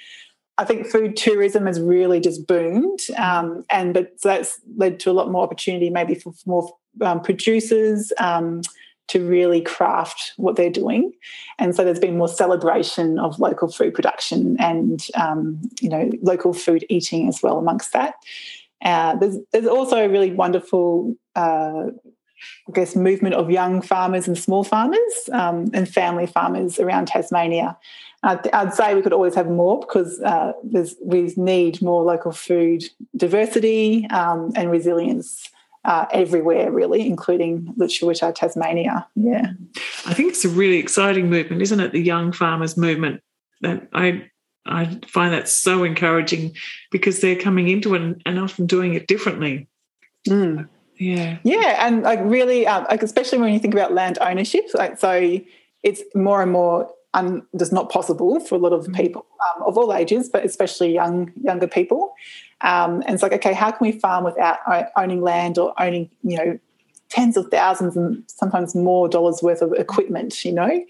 I 0.61 0.65
think 0.67 0.87
food 0.87 1.17
tourism 1.17 1.65
has 1.65 1.81
really 1.81 2.21
just 2.21 2.47
boomed, 2.47 2.99
um, 3.17 3.65
and 3.71 3.95
but 3.95 4.21
so 4.21 4.29
that's 4.29 4.61
led 4.77 5.01
to 5.01 5.11
a 5.11 5.15
lot 5.15 5.31
more 5.31 5.43
opportunity, 5.43 5.89
maybe 5.89 6.15
for 6.15 6.35
more 6.45 6.71
um, 7.01 7.23
producers 7.23 8.13
um, 8.19 8.61
to 9.09 9.27
really 9.27 9.63
craft 9.63 10.35
what 10.37 10.57
they're 10.57 10.69
doing, 10.69 11.13
and 11.59 11.75
so 11.75 11.83
there's 11.83 11.99
been 11.99 12.19
more 12.19 12.29
celebration 12.29 13.19
of 13.19 13.39
local 13.41 13.73
food 13.73 13.95
production 13.95 14.59
and 14.61 15.07
um, 15.15 15.63
you 15.81 15.89
know 15.89 16.11
local 16.21 16.53
food 16.53 16.85
eating 16.91 17.27
as 17.27 17.43
well 17.43 17.59
amongst 17.59 17.95
that. 17.95 18.17
Uh, 18.85 19.17
there's 19.17 19.39
there's 19.53 19.67
also 19.67 19.97
a 20.05 20.11
really 20.11 20.31
wonderful. 20.31 21.17
Uh, 21.35 21.87
I 22.69 22.73
guess 22.73 22.97
movement 22.97 23.35
of 23.35 23.51
young 23.51 23.83
farmers 23.83 24.27
and 24.27 24.37
small 24.37 24.65
farmers 24.65 25.29
um, 25.31 25.71
and 25.75 25.87
family 25.87 26.27
farmers 26.27 26.81
around 26.81 27.09
Tasmania 27.09 27.77
I'd, 28.23 28.49
I'd, 28.51 28.75
say 28.75 28.95
we 28.95 29.03
could 29.03 29.13
always 29.13 29.35
have 29.35 29.49
more 29.49 29.81
because 29.81 30.21
uh, 30.21 30.53
we 31.03 31.33
need 31.37 31.81
more 31.81 32.03
local 32.03 32.33
food 32.33 32.85
diversity 33.17 34.07
um, 34.11 34.53
and 34.55 34.71
resilience 34.71 35.49
uh, 35.85 36.07
everywhere, 36.13 36.71
really, 36.71 37.07
including 37.07 37.75
Lutruwita, 37.79 38.35
Tasmania. 38.35 39.07
Yeah. 39.17 39.53
I 40.07 40.15
think 40.15 40.31
it's 40.31 40.45
a 40.45 40.51
really 40.51 40.77
exciting 40.77 41.31
movement, 41.31 41.63
isn't 41.63 41.81
it? 41.81 41.93
The 41.93 42.01
young 42.01 42.33
farmers 42.33 42.77
movement. 42.77 43.23
That 43.63 43.89
I 43.93 44.31
I 44.67 44.99
find 45.07 45.33
that 45.33 45.49
so 45.49 45.85
encouraging 45.85 46.55
because 46.91 47.21
they're 47.21 47.37
coming 47.37 47.69
into 47.69 47.95
it 47.95 48.03
and, 48.03 48.23
and 48.27 48.39
often 48.39 48.67
doing 48.67 48.95
it 48.95 49.07
differently. 49.07 49.69
Mm. 50.29 50.69
Yeah. 50.97 51.39
Yeah, 51.45 51.87
and 51.87 52.03
like 52.03 52.21
really, 52.23 52.67
um, 52.67 52.87
like 52.91 53.03
especially 53.03 53.39
when 53.39 53.55
you 53.55 53.59
think 53.59 53.73
about 53.73 53.93
land 53.93 54.19
ownership, 54.21 54.67
like 54.75 54.99
so, 54.99 55.41
it's 55.83 56.03
more 56.15 56.43
and 56.43 56.53
more 56.53 56.91
un, 57.15 57.43
just 57.59 57.73
not 57.73 57.91
possible 57.91 58.41
for 58.41 58.55
a 58.55 58.59
lot 58.59 58.73
of 58.73 58.87
mm. 58.87 58.95
people 58.95 59.27
um, 59.57 59.63
of 59.65 59.77
all 59.77 59.93
ages, 59.93 60.29
but 60.29 60.45
especially 60.45 60.93
young 60.93 61.33
younger 61.43 61.67
people. 61.67 62.15
Um, 62.63 63.03
and 63.07 63.15
it's 63.15 63.23
like, 63.23 63.33
okay, 63.33 63.55
how 63.55 63.71
can 63.71 63.87
we 63.87 63.93
farm 63.93 64.25
without 64.25 64.59
owning 64.97 65.23
land 65.23 65.59
or 65.59 65.73
owning, 65.81 66.11
you 66.23 66.37
know, 66.37 66.59
tens 67.09 67.37
of 67.37 67.49
thousands 67.51 67.97
and 67.97 68.23
sometimes 68.27 68.75
more 68.75 69.09
dollars 69.09 69.43
worth 69.43 69.63
of 69.63 69.73
equipment, 69.73 70.45
you 70.45 70.53
know? 70.53 70.85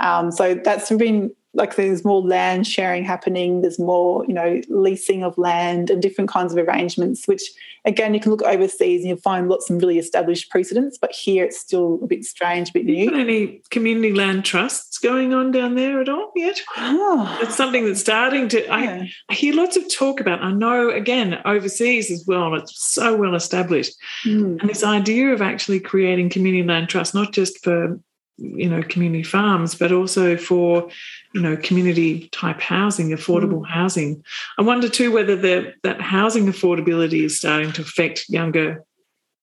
Um, 0.00 0.32
so 0.32 0.54
that's 0.54 0.90
been 0.90 1.30
like 1.54 1.74
there's 1.74 2.04
more 2.04 2.22
land 2.22 2.66
sharing 2.66 3.04
happening 3.04 3.62
there's 3.62 3.78
more 3.78 4.24
you 4.26 4.34
know 4.34 4.60
leasing 4.68 5.24
of 5.24 5.36
land 5.36 5.90
and 5.90 6.00
different 6.00 6.30
kinds 6.30 6.52
of 6.52 6.58
arrangements 6.58 7.26
which 7.26 7.42
again 7.84 8.14
you 8.14 8.20
can 8.20 8.30
look 8.30 8.42
overseas 8.42 9.00
and 9.00 9.08
you'll 9.08 9.18
find 9.18 9.48
lots 9.48 9.68
of 9.68 9.80
really 9.80 9.98
established 9.98 10.50
precedents 10.50 10.96
but 11.00 11.12
here 11.12 11.44
it's 11.44 11.58
still 11.58 11.98
a 12.02 12.06
bit 12.06 12.24
strange 12.24 12.70
a 12.70 12.72
bit 12.72 12.84
new 12.84 13.12
any 13.14 13.60
community 13.70 14.12
land 14.12 14.44
trusts 14.44 14.98
going 14.98 15.34
on 15.34 15.50
down 15.50 15.74
there 15.74 16.00
at 16.00 16.08
all 16.08 16.30
yet 16.36 16.60
oh. 16.76 17.38
it's 17.42 17.56
something 17.56 17.84
that's 17.84 18.00
starting 18.00 18.48
to 18.48 18.62
yeah. 18.64 18.74
I, 18.74 19.12
I, 19.28 19.34
hear 19.34 19.54
lots 19.54 19.76
of 19.76 19.92
talk 19.92 20.20
about 20.20 20.42
i 20.42 20.52
know 20.52 20.90
again 20.90 21.40
overseas 21.44 22.10
as 22.10 22.24
well 22.26 22.54
it's 22.54 22.80
so 22.80 23.16
well 23.16 23.34
established 23.34 23.94
mm. 24.24 24.60
and 24.60 24.70
this 24.70 24.84
idea 24.84 25.32
of 25.32 25.42
actually 25.42 25.80
creating 25.80 26.30
community 26.30 26.66
land 26.66 26.88
trusts 26.88 27.14
not 27.14 27.32
just 27.32 27.62
for 27.64 27.98
you 28.40 28.68
know 28.68 28.82
community 28.82 29.22
farms 29.22 29.74
but 29.74 29.92
also 29.92 30.36
for 30.36 30.88
you 31.34 31.40
know 31.40 31.56
community 31.56 32.28
type 32.28 32.60
housing 32.60 33.10
affordable 33.10 33.62
mm. 33.62 33.68
housing. 33.68 34.24
I 34.58 34.62
wonder 34.62 34.88
too 34.88 35.12
whether 35.12 35.36
the, 35.36 35.74
that 35.82 36.00
housing 36.00 36.46
affordability 36.46 37.24
is 37.24 37.38
starting 37.38 37.72
to 37.72 37.82
affect 37.82 38.28
younger 38.28 38.84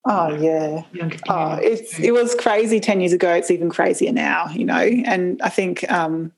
oh 0.06 0.36
yeah. 0.36 0.84
younger 0.93 1.18
oh, 1.30 1.56
it's, 1.62 2.00
it 2.00 2.12
was 2.12 2.36
crazy 2.36 2.80
10 2.80 3.02
years 3.02 3.14
ago. 3.14 3.34
It's 3.34 3.52
even 3.52 3.70
crazier 3.70 4.12
now 4.12 4.50
you 4.50 4.66
know? 4.66 4.76
And 4.76 5.41
i 5.41 5.50
think 5.50 5.89
um, 5.91 6.32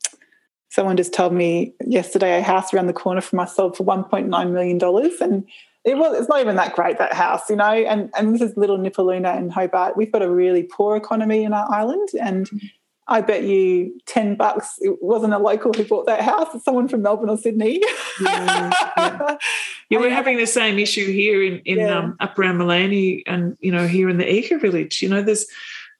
someone 0.69 0.97
just 0.97 1.13
told 1.13 1.33
me 1.33 1.73
yesterday 1.85 2.39
a 2.39 2.41
house 2.41 2.73
around 2.73 2.87
the 2.87 2.93
corner 2.93 3.21
from 3.21 3.39
us 3.39 3.55
sold 3.55 3.75
for 3.77 3.83
1.9 3.83 4.51
million 4.51 4.77
dollars 4.77 5.19
and 5.21 5.47
it 5.85 5.97
was 5.97 6.19
it's 6.19 6.29
not 6.29 6.41
even 6.41 6.55
that 6.55 6.75
great 6.75 6.97
that 6.97 7.13
house 7.13 7.49
you 7.49 7.55
know 7.55 7.63
and 7.63 8.09
and 8.17 8.33
this 8.33 8.41
is 8.41 8.55
little 8.57 8.77
nipaluna 8.77 9.37
in 9.37 9.49
hobart 9.49 9.95
we've 9.95 10.11
got 10.11 10.21
a 10.21 10.29
really 10.29 10.63
poor 10.63 10.95
economy 10.95 11.43
in 11.43 11.53
our 11.53 11.71
island 11.71 12.09
and. 12.21 12.49
I 13.11 13.21
bet 13.21 13.41
you 13.41 13.99
10 14.05 14.35
bucks 14.35 14.75
it 14.81 15.01
wasn't 15.01 15.33
a 15.33 15.39
local 15.39 15.73
who 15.73 15.83
bought 15.83 16.05
that 16.05 16.21
house, 16.21 16.53
it's 16.53 16.63
someone 16.63 16.87
from 16.87 17.01
Melbourne 17.01 17.31
or 17.31 17.37
Sydney. 17.37 17.81
yeah, 18.21 18.71
yeah. 18.95 19.37
yeah 19.89 19.99
we're 19.99 20.11
having 20.11 20.37
the 20.37 20.45
same 20.45 20.77
issue 20.77 21.11
here 21.11 21.43
in, 21.43 21.57
in 21.65 21.79
yeah. 21.79 21.97
um, 21.97 22.15
up 22.19 22.37
around 22.37 22.59
Maleny 22.59 23.23
and, 23.25 23.57
you 23.61 23.71
know, 23.71 23.87
here 23.87 24.09
in 24.09 24.19
the 24.19 24.31
Eco 24.31 24.59
Village. 24.59 25.01
You 25.01 25.09
know, 25.09 25.23
there's 25.23 25.47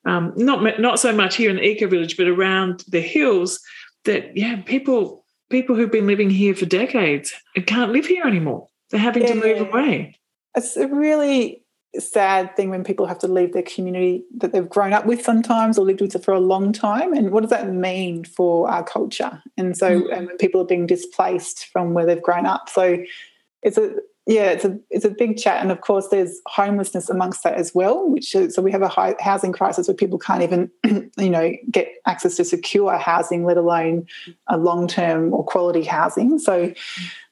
um, 0.06 0.34
not, 0.36 0.80
not 0.80 1.00
so 1.00 1.12
much 1.12 1.36
here 1.36 1.50
in 1.50 1.56
the 1.56 1.64
Eco 1.64 1.88
Village, 1.88 2.16
but 2.16 2.28
around 2.28 2.84
the 2.88 3.02
hills 3.02 3.60
that, 4.04 4.38
yeah, 4.38 4.62
people 4.62 5.26
people 5.50 5.76
who've 5.76 5.92
been 5.92 6.08
living 6.08 6.30
here 6.30 6.56
for 6.56 6.66
decades 6.66 7.34
and 7.56 7.66
can't 7.66 7.92
live 7.92 8.06
here 8.06 8.24
anymore. 8.24 8.69
They're 8.90 9.00
having 9.00 9.24
yeah. 9.24 9.34
to 9.34 9.36
move 9.36 9.70
away. 9.70 10.16
It's 10.56 10.76
a 10.78 10.88
really 10.88 11.64
sad 11.98 12.56
thing 12.56 12.70
when 12.70 12.84
people 12.84 13.08
have 13.08 13.20
to 13.20 13.28
leave 13.28 13.54
their 13.54 13.64
community 13.64 14.24
that 14.38 14.52
they've 14.52 14.70
grown 14.70 14.94
up 14.94 15.06
with 15.06 15.24
sometimes 15.24 15.78
or 15.78 15.86
lived 15.86 16.02
with 16.02 16.24
for 16.24 16.34
a 16.34 16.40
long 16.40 16.72
time. 16.72 17.14
And 17.14 17.32
what 17.32 17.42
does 17.42 17.50
that 17.50 17.72
mean 17.72 18.24
for 18.26 18.70
our 18.70 18.84
culture? 18.84 19.42
And 19.58 19.76
so, 19.76 20.02
mm. 20.02 20.18
and 20.18 20.28
when 20.28 20.38
people 20.38 20.62
are 20.62 20.66
being 20.66 20.86
displaced 20.86 21.68
from 21.68 21.94
where 21.94 22.06
they've 22.06 22.22
grown 22.22 22.46
up. 22.46 22.70
So, 22.70 22.98
it's 23.62 23.78
a 23.78 23.96
yeah, 24.30 24.52
it's 24.52 24.64
a 24.64 24.80
it's 24.92 25.06
a 25.06 25.10
big 25.10 25.40
chat, 25.40 25.60
and 25.60 25.72
of 25.72 25.82
course, 25.82 26.10
there's 26.10 26.40
homelessness 26.46 27.10
amongst 27.10 27.42
that 27.42 27.56
as 27.56 27.74
well. 27.74 28.08
Which 28.08 28.36
is, 28.36 28.54
so 28.54 28.62
we 28.62 28.72
have 28.72 28.84
a 28.84 28.88
high 28.88 29.16
housing 29.20 29.52
crisis 29.52 29.88
where 29.88 29.96
people 29.96 30.20
can't 30.20 30.44
even, 30.44 30.70
you 31.18 31.32
know, 31.32 31.52
get 31.72 31.92
access 32.06 32.36
to 32.36 32.46
secure 32.46 32.96
housing, 33.00 33.44
let 33.44 33.58
alone 33.58 34.06
a 34.46 34.56
long 34.56 34.88
term 34.88 35.34
or 35.34 35.44
quality 35.44 35.84
housing. 35.84 36.38
So, 36.38 36.72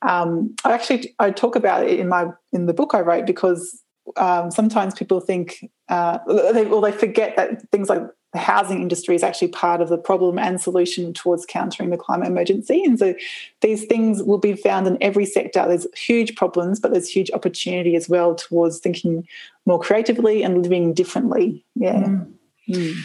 um, 0.01 0.55
I 0.65 0.71
actually 0.71 1.13
I 1.19 1.29
talk 1.29 1.55
about 1.55 1.87
it 1.87 1.99
in 1.99 2.09
my 2.09 2.29
in 2.51 2.65
the 2.65 2.73
book 2.73 2.95
I 2.95 3.01
wrote 3.01 3.27
because 3.27 3.79
um, 4.15 4.49
sometimes 4.49 4.95
people 4.95 5.19
think, 5.19 5.69
uh, 5.89 6.17
they, 6.51 6.65
well, 6.65 6.81
they 6.81 6.91
forget 6.91 7.35
that 7.35 7.69
things 7.69 7.89
like 7.89 8.01
the 8.37 8.43
housing 8.43 8.83
industry 8.83 9.15
is 9.15 9.23
actually 9.23 9.47
part 9.47 9.81
of 9.81 9.89
the 9.89 9.97
problem 9.97 10.37
and 10.37 10.61
solution 10.61 11.11
towards 11.11 11.43
countering 11.43 11.89
the 11.89 11.97
climate 11.97 12.27
emergency. 12.27 12.83
And 12.83 12.99
so 12.99 13.15
these 13.61 13.85
things 13.85 14.21
will 14.21 14.37
be 14.37 14.53
found 14.53 14.85
in 14.85 14.95
every 15.01 15.25
sector. 15.25 15.65
There's 15.67 15.87
huge 15.95 16.35
problems, 16.35 16.79
but 16.79 16.91
there's 16.91 17.09
huge 17.09 17.31
opportunity 17.31 17.95
as 17.95 18.07
well 18.07 18.35
towards 18.35 18.77
thinking 18.77 19.27
more 19.65 19.79
creatively 19.79 20.43
and 20.43 20.61
living 20.61 20.93
differently. 20.93 21.65
Yeah. 21.73 22.03
Mm. 22.03 22.33
Mm. 22.69 22.95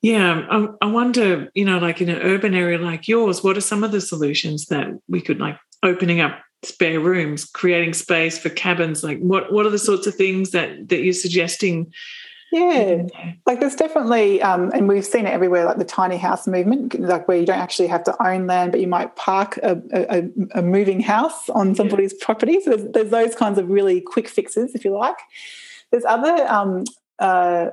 Yeah, 0.00 0.46
I, 0.48 0.68
I 0.80 0.86
wonder, 0.86 1.50
you 1.56 1.64
know, 1.64 1.78
like 1.78 2.00
in 2.00 2.08
an 2.08 2.22
urban 2.22 2.54
area 2.54 2.78
like 2.78 3.08
yours, 3.08 3.42
what 3.42 3.56
are 3.56 3.60
some 3.60 3.82
of 3.82 3.90
the 3.90 4.00
solutions 4.00 4.66
that 4.66 4.86
we 5.08 5.20
could 5.20 5.40
like 5.40 5.58
opening 5.82 6.20
up 6.20 6.40
spare 6.62 7.00
rooms, 7.00 7.44
creating 7.44 7.94
space 7.94 8.38
for 8.38 8.48
cabins? 8.48 9.02
Like, 9.02 9.18
what 9.18 9.52
what 9.52 9.66
are 9.66 9.70
the 9.70 9.78
sorts 9.78 10.06
of 10.06 10.14
things 10.14 10.52
that 10.52 10.88
that 10.88 11.02
you're 11.02 11.14
suggesting? 11.14 11.92
Yeah, 12.50 13.02
like 13.46 13.60
there's 13.60 13.74
definitely, 13.74 14.40
um, 14.40 14.70
and 14.72 14.88
we've 14.88 15.04
seen 15.04 15.26
it 15.26 15.30
everywhere, 15.30 15.66
like 15.66 15.76
the 15.76 15.84
tiny 15.84 16.16
house 16.16 16.46
movement, 16.46 16.98
like 16.98 17.28
where 17.28 17.36
you 17.36 17.44
don't 17.44 17.58
actually 17.58 17.88
have 17.88 18.04
to 18.04 18.26
own 18.26 18.46
land, 18.46 18.72
but 18.72 18.80
you 18.80 18.86
might 18.86 19.16
park 19.16 19.58
a, 19.58 19.80
a, 19.92 20.58
a 20.58 20.62
moving 20.62 21.00
house 21.00 21.50
on 21.50 21.74
somebody's 21.74 22.14
yeah. 22.14 22.24
property. 22.24 22.60
So 22.60 22.76
there's, 22.76 22.92
there's, 22.92 23.10
those 23.10 23.34
kinds 23.34 23.58
of 23.58 23.68
really 23.68 24.00
quick 24.00 24.28
fixes, 24.28 24.74
if 24.74 24.84
you 24.84 24.96
like. 24.96 25.18
There's 25.90 26.06
other 26.06 26.46
um, 26.48 26.84
uh, 27.18 27.68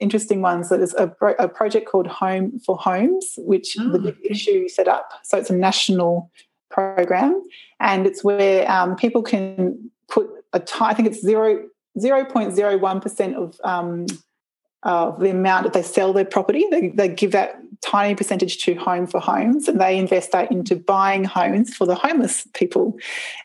interesting 0.00 0.42
ones. 0.42 0.68
that 0.68 0.80
is 0.80 0.94
a, 0.94 1.10
a, 1.38 1.48
project 1.48 1.88
called 1.88 2.06
Home 2.06 2.58
for 2.58 2.76
Homes, 2.76 3.34
which 3.38 3.76
oh, 3.78 3.90
the 3.90 3.98
Big 3.98 4.16
okay. 4.16 4.28
Issue 4.30 4.68
set 4.68 4.88
up. 4.88 5.10
So 5.22 5.38
it's 5.38 5.50
a 5.50 5.56
national 5.56 6.30
program, 6.70 7.42
and 7.80 8.06
it's 8.06 8.22
where 8.22 8.70
um, 8.70 8.96
people 8.96 9.22
can 9.22 9.90
put 10.08 10.28
a 10.52 10.60
t- 10.60 10.76
I 10.80 10.94
think 10.94 11.08
it's 11.08 11.20
zero 11.20 11.64
zero 12.00 12.24
point 12.24 12.54
zero 12.54 12.76
one 12.78 13.00
percent 13.00 13.36
of 13.36 13.60
um, 13.64 14.06
uh, 14.82 15.10
the 15.18 15.30
amount 15.30 15.64
that 15.64 15.72
they 15.72 15.82
sell 15.82 16.12
their 16.12 16.24
property. 16.24 16.66
They, 16.70 16.88
they 16.88 17.08
give 17.08 17.32
that 17.32 17.56
tiny 17.80 18.14
percentage 18.14 18.62
to 18.64 18.74
Home 18.74 19.06
for 19.06 19.20
Homes, 19.20 19.68
and 19.68 19.80
they 19.80 19.98
invest 19.98 20.32
that 20.32 20.50
into 20.50 20.76
buying 20.76 21.24
homes 21.24 21.74
for 21.74 21.86
the 21.86 21.94
homeless 21.94 22.46
people, 22.54 22.96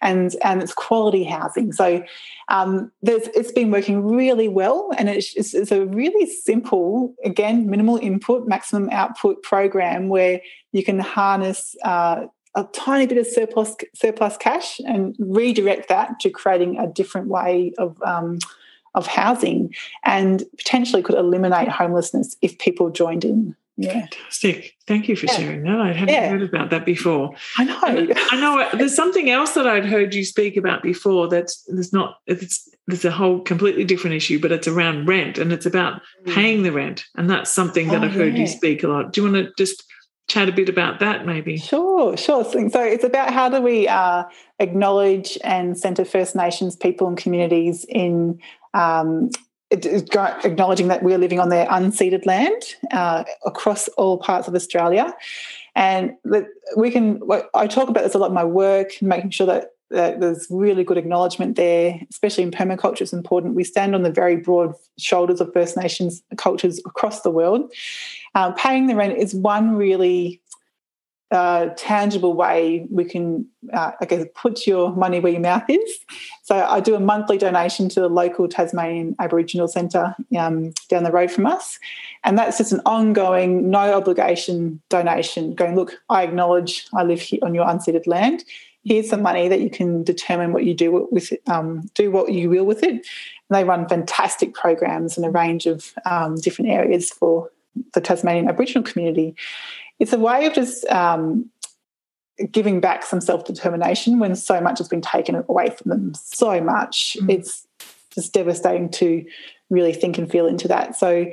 and 0.02 0.36
and 0.44 0.62
it's 0.62 0.74
quality 0.74 1.24
housing. 1.24 1.72
So 1.72 2.04
um, 2.50 2.92
it's 3.02 3.52
been 3.52 3.72
working 3.72 4.06
really 4.06 4.48
well, 4.48 4.92
and 4.98 5.10
it's, 5.10 5.36
it's, 5.36 5.54
it's, 5.54 5.72
a 5.72 5.86
really 5.86 6.30
simple, 6.30 7.16
again, 7.24 7.70
minimal 7.70 7.98
input, 7.98 8.48
maximum 8.48 8.90
output 8.92 9.42
program 9.44 10.10
where 10.10 10.42
you 10.72 10.84
can 10.84 11.00
harness. 11.00 11.76
Uh, 11.84 12.28
a 12.56 12.64
tiny 12.74 13.08
bit 13.08 13.18
of 13.18 13.28
surplus 13.28 13.76
surplus 13.96 14.38
cash 14.38 14.80
and 14.82 15.16
redirect 15.20 15.90
that 15.90 16.20
to 16.20 16.30
creating 16.30 16.78
a 16.78 16.88
different 16.88 17.28
way 17.28 17.74
of 17.78 18.02
um, 18.04 18.40
of 18.96 19.08
housing 19.08 19.74
and 20.04 20.44
potentially 20.58 21.02
could 21.02 21.16
eliminate 21.16 21.68
homelessness 21.68 22.36
if 22.42 22.58
people 22.60 22.90
joined 22.90 23.26
in. 23.26 23.56
Yeah. 23.76 24.02
Fantastic. 24.02 24.76
Thank 24.86 25.10
you 25.10 25.16
for 25.16 25.26
yeah. 25.26 25.34
sharing 25.34 25.64
that. 25.64 25.80
I 25.80 25.94
hadn't 25.94 26.14
yeah. 26.14 26.30
heard 26.30 26.44
about 26.44 26.70
that 26.70 26.86
before. 26.86 27.34
I 27.58 27.64
know. 27.64 28.14
I 28.30 28.40
know 28.40 28.70
there's 28.78 28.96
something 28.96 29.32
else 29.32 29.54
that 29.54 29.66
I'd 29.66 29.86
heard 29.86 30.14
you 30.14 30.24
speak 30.24 30.58
about 30.58 30.84
before 30.84 31.28
that's 31.28 31.64
there's 31.68 31.92
not 31.92 32.20
it's 32.28 32.70
there's 32.86 33.06
a 33.06 33.12
whole 33.12 33.40
completely 33.40 33.84
different 33.84 34.16
issue, 34.16 34.40
but 34.40 34.52
it's 34.52 34.68
around 34.68 35.08
rent 35.08 35.40
and 35.40 35.52
it's 35.52 35.66
about 35.66 36.02
mm. 36.26 36.36
paying 36.36 36.62
the 36.62 36.72
rent. 36.72 37.06
And 37.16 37.30
that's 37.30 37.50
something 37.50 37.88
that 37.88 38.04
oh, 38.04 38.06
I've 38.06 38.14
heard 38.14 38.34
yeah. 38.34 38.42
you 38.42 38.48
speak 38.48 38.84
a 38.84 38.88
lot. 38.88 39.12
Do 39.12 39.22
you 39.22 39.32
want 39.32 39.48
to 39.48 39.54
just 39.58 39.84
chat 40.34 40.50
a 40.50 40.52
bit 40.52 40.68
about 40.68 41.00
that 41.00 41.26
maybe? 41.26 41.58
Sure, 41.58 42.18
sure. 42.18 42.44
So 42.44 42.84
it's 42.84 43.04
about 43.04 43.32
how 43.32 43.50
do 43.50 43.62
we 43.62 43.88
uh, 43.88 44.24
acknowledge 44.60 45.38
and 45.44 45.78
centre 45.78 46.06
First 46.06 46.36
Nations 46.36 46.76
people 46.76 47.08
and 47.08 47.18
communities 47.18 47.86
in 47.88 48.40
um, 48.74 49.30
acknowledging 49.72 50.88
that 50.88 51.04
we're 51.04 51.18
living 51.18 51.40
on 51.40 51.50
their 51.50 51.68
unceded 51.68 52.26
land 52.26 52.62
uh, 52.92 53.24
across 53.46 53.88
all 53.90 54.18
parts 54.18 54.48
of 54.48 54.56
Australia. 54.56 55.14
And 55.76 56.14
we 56.78 56.92
can, 56.92 57.22
I 57.54 57.68
talk 57.68 57.90
about 57.90 58.04
this 58.04 58.14
a 58.14 58.18
lot 58.18 58.28
in 58.28 58.34
my 58.34 58.44
work, 58.44 58.90
making 59.02 59.32
sure 59.32 59.48
that, 59.48 59.70
that 59.90 60.20
there's 60.20 60.48
really 60.50 60.84
good 60.84 60.98
acknowledgement 60.98 61.56
there, 61.56 62.00
especially 62.12 62.44
in 62.44 62.52
permaculture, 62.52 63.02
it's 63.02 63.14
important. 63.14 63.56
We 63.56 63.64
stand 63.64 63.96
on 63.96 64.04
the 64.04 64.12
very 64.12 64.36
broad 64.36 64.74
shoulders 65.00 65.42
of 65.42 65.52
First 65.54 65.76
Nations 65.76 66.24
cultures 66.38 66.80
across 66.86 67.22
the 67.22 67.32
world. 67.32 67.72
Uh, 68.36 68.52
paying 68.54 68.88
the 68.88 68.96
rent 68.96 69.18
is 69.18 69.34
one 69.34 69.76
really 69.76 70.42
uh, 71.34 71.70
tangible 71.76 72.34
way 72.36 72.86
we 72.92 73.04
can, 73.04 73.46
uh, 73.74 73.92
I 74.00 74.06
guess, 74.06 74.24
put 74.36 74.68
your 74.68 74.96
money 74.96 75.20
where 75.20 75.32
your 75.32 75.42
mouth 75.42 75.64
is. 75.68 76.00
So 76.44 76.56
I 76.56 76.80
do 76.80 76.94
a 76.94 77.00
monthly 77.00 77.40
donation 77.40 77.90
to 77.90 78.02
the 78.02 78.08
local 78.08 78.48
Tasmanian 78.48 79.16
Aboriginal 79.20 79.68
Centre 79.68 80.16
um, 80.38 80.74
down 80.90 81.04
the 81.04 81.12
road 81.12 81.32
from 81.32 81.48
us. 81.48 81.80
And 82.24 82.38
that's 82.38 82.60
just 82.60 82.72
an 82.72 82.82
ongoing, 82.86 83.72
no 83.72 83.96
obligation 83.96 84.80
donation 84.90 85.56
going, 85.56 85.76
look, 85.76 86.00
I 86.10 86.22
acknowledge 86.22 86.86
I 86.94 87.04
live 87.04 87.20
here 87.20 87.40
on 87.42 87.56
your 87.56 87.66
unceded 87.66 88.06
land. 88.06 88.44
Here's 88.84 89.10
some 89.10 89.24
money 89.24 89.48
that 89.48 89.62
you 89.62 89.70
can 89.70 90.04
determine 90.04 90.54
what 90.54 90.66
you 90.66 90.76
do 90.76 91.08
with 91.10 91.32
it, 91.32 91.42
um, 91.48 91.90
do 91.96 92.12
what 92.12 92.32
you 92.32 92.50
will 92.50 92.66
with 92.66 92.84
it. 92.84 92.92
And 92.92 93.04
they 93.50 93.64
run 93.64 93.88
fantastic 93.88 94.54
programs 94.54 95.18
in 95.18 95.24
a 95.24 95.32
range 95.32 95.66
of 95.66 95.94
um, 96.06 96.36
different 96.36 96.70
areas 96.70 97.10
for 97.10 97.50
the 97.94 98.02
Tasmanian 98.02 98.48
Aboriginal 98.48 98.84
community. 98.84 99.36
It's 100.00 100.14
a 100.14 100.20
way 100.20 100.46
of 100.46 100.54
just 100.54 100.86
um, 100.86 101.50
giving 102.52 102.80
back 102.80 103.04
some 103.04 103.22
self 103.22 103.46
determination 103.46 104.20
when 104.20 104.36
so 104.36 104.60
much 104.60 104.80
has 104.80 104.88
been 104.88 105.02
taken 105.02 105.36
away 105.48 105.70
from 105.70 105.90
them. 105.90 106.14
So 106.16 106.62
much. 106.62 107.18
Mm. 107.22 107.32
It's 107.32 107.68
just 108.14 108.34
devastating 108.34 108.90
to 108.90 109.26
really 109.70 109.94
think 109.94 110.18
and 110.18 110.30
feel 110.30 110.46
into 110.46 110.68
that. 110.68 110.96
So 110.96 111.32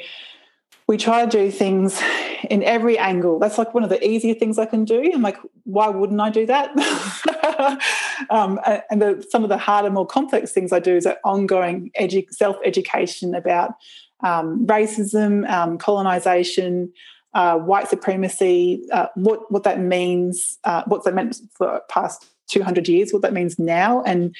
we 0.90 0.96
try 0.96 1.24
to 1.24 1.30
do 1.30 1.52
things 1.52 2.02
in 2.50 2.64
every 2.64 2.98
angle. 2.98 3.38
That's 3.38 3.58
like 3.58 3.72
one 3.74 3.84
of 3.84 3.90
the 3.90 4.04
easier 4.04 4.34
things 4.34 4.58
I 4.58 4.66
can 4.66 4.84
do. 4.84 5.08
I'm 5.14 5.22
like, 5.22 5.36
why 5.62 5.88
wouldn't 5.88 6.20
I 6.20 6.30
do 6.30 6.46
that? 6.46 6.70
um, 8.30 8.58
and 8.90 9.00
the, 9.00 9.24
some 9.30 9.44
of 9.44 9.50
the 9.50 9.56
harder, 9.56 9.88
more 9.90 10.04
complex 10.06 10.50
things 10.50 10.72
I 10.72 10.80
do 10.80 10.96
is 10.96 11.04
that 11.04 11.20
ongoing 11.22 11.92
edu- 11.96 12.28
self 12.32 12.56
education 12.64 13.36
about 13.36 13.74
um, 14.22 14.66
racism, 14.66 15.48
um, 15.48 15.78
colonization, 15.78 16.92
uh, 17.34 17.56
white 17.56 17.88
supremacy, 17.88 18.82
uh, 18.92 19.06
what 19.14 19.50
what 19.50 19.62
that 19.64 19.80
means, 19.80 20.58
uh, 20.64 20.82
what's 20.86 21.04
that 21.04 21.14
meant 21.14 21.36
for 21.56 21.80
past 21.88 22.26
two 22.48 22.62
hundred 22.62 22.88
years, 22.88 23.12
what 23.12 23.22
that 23.22 23.32
means 23.32 23.58
now, 23.58 24.02
and 24.02 24.34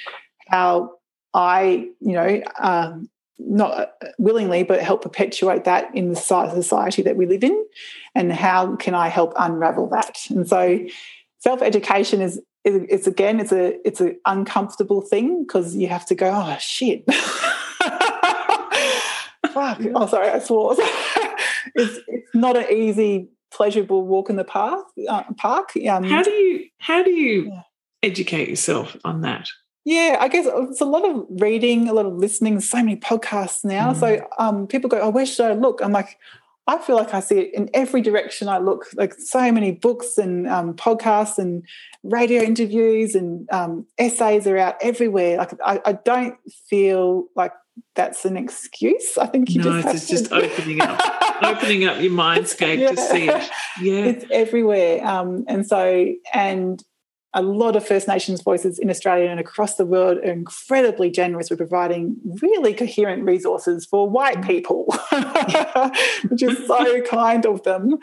how 0.48 0.92
I, 1.32 1.88
you 2.00 2.12
know, 2.12 2.42
um, 2.58 3.08
not 3.38 3.92
willingly, 4.18 4.64
but 4.64 4.82
help 4.82 5.02
perpetuate 5.02 5.64
that 5.64 5.94
in 5.94 6.10
the 6.10 6.16
society 6.16 7.02
that 7.02 7.16
we 7.16 7.26
live 7.26 7.44
in, 7.44 7.64
and 8.14 8.32
how 8.32 8.76
can 8.76 8.94
I 8.94 9.08
help 9.08 9.32
unravel 9.38 9.88
that? 9.90 10.18
And 10.28 10.48
so, 10.48 10.80
self 11.38 11.62
education 11.62 12.20
is 12.20 12.40
it's 12.64 13.06
again 13.06 13.40
it's 13.40 13.52
a 13.52 13.86
it's 13.86 14.00
an 14.00 14.18
uncomfortable 14.26 15.00
thing 15.00 15.44
because 15.44 15.74
you 15.74 15.88
have 15.88 16.04
to 16.04 16.14
go 16.14 16.30
oh 16.30 16.56
shit 16.58 17.04
fuck. 19.50 19.80
Oh, 19.94 20.06
sorry, 20.06 20.28
I 20.28 20.38
swore. 20.38 20.74
it's 21.74 21.98
it's 22.06 22.34
not 22.34 22.56
an 22.56 22.66
easy, 22.70 23.28
pleasurable 23.50 24.06
walk 24.06 24.30
in 24.30 24.36
the 24.36 24.44
park. 24.44 24.86
Uh, 25.08 25.24
park. 25.36 25.72
Um, 25.88 26.04
how 26.04 26.22
do 26.22 26.30
you 26.30 26.66
how 26.78 27.02
do 27.02 27.10
you 27.10 27.50
yeah. 27.50 27.62
educate 28.02 28.48
yourself 28.48 28.96
on 29.04 29.22
that? 29.22 29.48
Yeah, 29.84 30.18
I 30.20 30.28
guess 30.28 30.46
it's 30.46 30.80
a 30.80 30.84
lot 30.84 31.08
of 31.08 31.24
reading, 31.28 31.88
a 31.88 31.94
lot 31.94 32.06
of 32.06 32.14
listening. 32.14 32.60
So 32.60 32.78
many 32.78 32.96
podcasts 32.96 33.64
now. 33.64 33.92
Mm. 33.92 34.00
So 34.00 34.28
um, 34.38 34.66
people 34.66 34.90
go, 34.90 35.00
"Oh, 35.00 35.10
where 35.10 35.26
should 35.26 35.46
I 35.46 35.54
look?" 35.54 35.80
I'm 35.82 35.92
like, 35.92 36.18
I 36.70 36.78
feel 36.78 36.94
like 36.94 37.12
I 37.14 37.18
see 37.18 37.38
it 37.38 37.54
in 37.54 37.68
every 37.74 38.00
direction 38.00 38.48
I 38.48 38.58
look. 38.58 38.86
Like 38.94 39.14
so 39.14 39.50
many 39.50 39.72
books 39.72 40.18
and 40.18 40.46
um, 40.46 40.74
podcasts 40.74 41.36
and 41.36 41.66
radio 42.04 42.42
interviews 42.42 43.16
and 43.16 43.50
um, 43.50 43.86
essays 43.98 44.46
are 44.46 44.56
out 44.56 44.76
everywhere. 44.80 45.38
Like 45.38 45.52
I, 45.64 45.80
I, 45.84 45.92
don't 45.94 46.36
feel 46.68 47.26
like 47.34 47.52
that's 47.94 48.24
an 48.24 48.36
excuse. 48.36 49.18
I 49.18 49.26
think 49.26 49.50
you 49.50 49.62
no, 49.62 49.82
just 49.82 49.94
it's 49.94 50.08
just 50.08 50.26
to... 50.26 50.36
opening 50.44 50.80
up, 50.80 51.00
opening 51.42 51.84
up 51.84 52.00
your 52.00 52.12
mindscape 52.12 52.78
yeah. 52.78 52.90
to 52.90 52.96
see 52.96 53.28
it. 53.28 53.50
Yeah, 53.80 54.04
it's 54.04 54.24
everywhere. 54.30 55.04
Um, 55.06 55.44
and 55.48 55.66
so, 55.66 56.12
and 56.32 56.82
a 57.32 57.42
lot 57.42 57.76
of 57.76 57.86
First 57.86 58.08
Nations 58.08 58.42
voices 58.42 58.78
in 58.78 58.90
Australia 58.90 59.30
and 59.30 59.38
across 59.38 59.76
the 59.76 59.86
world 59.86 60.18
are 60.18 60.32
incredibly 60.32 61.10
generous 61.10 61.48
with 61.48 61.58
providing 61.58 62.16
really 62.42 62.74
coherent 62.74 63.24
resources 63.24 63.86
for 63.86 64.08
white 64.08 64.38
mm. 64.38 64.46
people, 64.46 64.86
which 66.28 66.42
is 66.42 66.66
so 66.66 67.00
kind 67.10 67.46
of 67.46 67.62
them, 67.62 67.98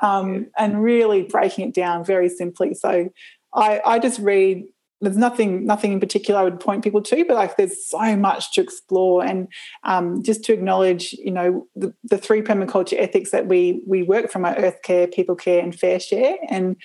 um, 0.00 0.46
and 0.56 0.82
really 0.82 1.22
breaking 1.22 1.68
it 1.68 1.74
down 1.74 2.04
very 2.04 2.28
simply. 2.28 2.74
So 2.74 3.10
I, 3.54 3.80
I 3.84 3.98
just 3.98 4.18
read. 4.20 4.64
There's 5.00 5.16
nothing, 5.16 5.64
nothing 5.64 5.92
in 5.92 6.00
particular 6.00 6.40
I 6.40 6.44
would 6.44 6.60
point 6.60 6.84
people 6.84 7.02
to, 7.02 7.24
but 7.24 7.34
like 7.34 7.56
there's 7.56 7.86
so 7.86 8.16
much 8.16 8.52
to 8.52 8.60
explore, 8.60 9.24
and 9.24 9.48
um, 9.84 10.22
just 10.22 10.44
to 10.44 10.52
acknowledge, 10.52 11.14
you 11.14 11.30
know, 11.30 11.66
the, 11.74 11.94
the 12.04 12.18
three 12.18 12.42
permaculture 12.42 13.00
ethics 13.00 13.30
that 13.30 13.46
we 13.46 13.82
we 13.86 14.02
work 14.02 14.30
from 14.30 14.44
are 14.44 14.56
earth 14.56 14.82
care, 14.82 15.06
people 15.06 15.36
care, 15.36 15.62
and 15.62 15.74
fair 15.74 15.98
share, 15.98 16.36
and 16.48 16.76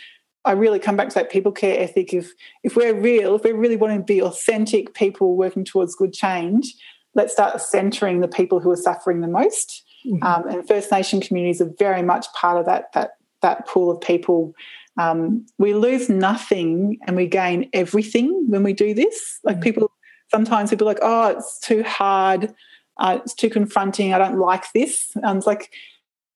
I 0.46 0.52
really 0.52 0.80
come 0.80 0.96
back 0.96 1.10
to 1.10 1.16
that 1.16 1.32
people 1.32 1.52
care 1.52 1.80
ethic. 1.80 2.14
If 2.14 2.32
if 2.64 2.76
we're 2.76 2.94
real, 2.94 3.36
if 3.36 3.44
we're 3.44 3.58
really 3.58 3.76
wanting 3.76 3.98
to 3.98 4.06
be 4.06 4.22
authentic 4.22 4.94
people 4.94 5.36
working 5.36 5.66
towards 5.66 5.96
good 5.96 6.14
change, 6.14 6.74
let's 7.16 7.34
start 7.34 7.60
centering 7.60 8.22
the 8.22 8.28
people 8.28 8.60
who 8.60 8.70
are 8.70 8.78
suffering 8.78 9.22
the 9.22 9.28
most. 9.28 9.84
Mm-hmm. 10.06 10.24
Um, 10.24 10.48
and 10.48 10.68
First 10.68 10.92
Nation 10.92 11.20
communities 11.20 11.62
are 11.62 11.72
very 11.80 12.04
much 12.04 12.28
part 12.34 12.60
of 12.60 12.66
that 12.68 12.94
that 12.94 13.18
that 13.42 13.68
pool 13.68 13.92
of 13.92 14.00
people. 14.00 14.54
Um, 14.98 15.46
we 15.58 15.74
lose 15.74 16.10
nothing 16.10 16.98
and 17.06 17.16
we 17.16 17.28
gain 17.28 17.70
everything 17.74 18.46
when 18.48 18.64
we 18.64 18.74
do 18.74 18.94
this. 18.94 19.40
Like 19.44 19.56
mm-hmm. 19.56 19.64
people, 19.64 19.92
sometimes 20.32 20.70
people 20.70 20.88
are 20.88 20.94
like, 20.94 21.02
oh, 21.02 21.28
it's 21.38 21.60
too 21.60 21.84
hard, 21.84 22.54
uh, 22.98 23.20
it's 23.22 23.34
too 23.34 23.50
confronting. 23.50 24.14
I 24.14 24.18
don't 24.18 24.40
like 24.40 24.66
this. 24.74 25.12
Um, 25.24 25.38
it's 25.38 25.48
like 25.48 25.72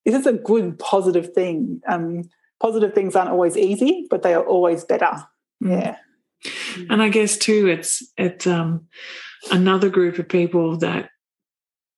this 0.06 0.16
is 0.16 0.26
a 0.26 0.34
good 0.34 0.78
positive 0.80 1.34
thing. 1.34 1.82
Um, 1.88 2.24
positive 2.60 2.94
things 2.94 3.16
aren't 3.16 3.32
always 3.32 3.56
easy, 3.56 4.08
but 4.10 4.24
they 4.24 4.34
are 4.34 4.46
always 4.46 4.84
better. 4.84 5.26
Mm. 5.64 5.82
Yeah. 5.82 5.98
And 6.90 7.02
I 7.02 7.10
guess 7.10 7.38
too, 7.38 7.68
it's 7.68 8.04
it's 8.18 8.48
um, 8.48 8.88
another 9.52 9.90
group 9.90 10.20
of 10.20 10.28
people 10.30 10.78
that 10.78 11.10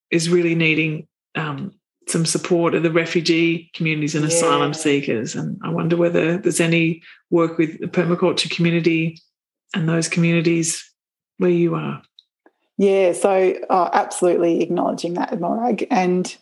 is 0.09 0.29
really 0.29 0.55
needing 0.55 1.07
um, 1.35 1.73
some 2.07 2.25
support 2.25 2.73
of 2.73 2.83
the 2.83 2.91
refugee 2.91 3.69
communities 3.73 4.15
and 4.15 4.23
yeah. 4.23 4.35
asylum 4.35 4.73
seekers. 4.73 5.35
And 5.35 5.59
I 5.63 5.69
wonder 5.69 5.95
whether 5.95 6.37
there's 6.37 6.59
any 6.59 7.01
work 7.29 7.57
with 7.57 7.79
the 7.79 7.87
permaculture 7.87 8.49
community 8.49 9.19
and 9.73 9.87
those 9.87 10.09
communities 10.09 10.91
where 11.37 11.49
you 11.49 11.75
are. 11.75 12.01
Yeah, 12.77 13.13
so 13.13 13.55
uh, 13.69 13.89
absolutely 13.93 14.61
acknowledging 14.61 15.13
that, 15.13 15.39
Morag. 15.39 15.87
And 15.91 16.35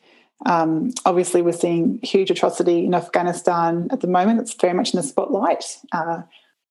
um, 0.45 0.91
obviously, 1.05 1.41
we're 1.41 1.51
seeing 1.51 1.99
huge 2.01 2.31
atrocity 2.31 2.85
in 2.85 2.93
Afghanistan 2.93 3.89
at 3.91 3.99
the 3.99 4.07
moment. 4.07 4.39
It's 4.39 4.53
very 4.53 4.73
much 4.73 4.93
in 4.93 4.97
the 4.97 5.03
spotlight. 5.03 5.77
Uh, 5.91 6.21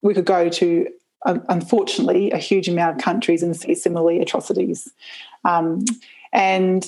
we 0.00 0.14
could 0.14 0.24
go 0.24 0.48
to, 0.48 0.88
unfortunately, 1.24 2.30
a 2.30 2.38
huge 2.38 2.68
amount 2.68 2.96
of 2.96 3.04
countries 3.04 3.42
and 3.42 3.54
see 3.54 3.74
similarly 3.74 4.20
atrocities. 4.20 4.90
Um, 5.44 5.84
and 6.32 6.86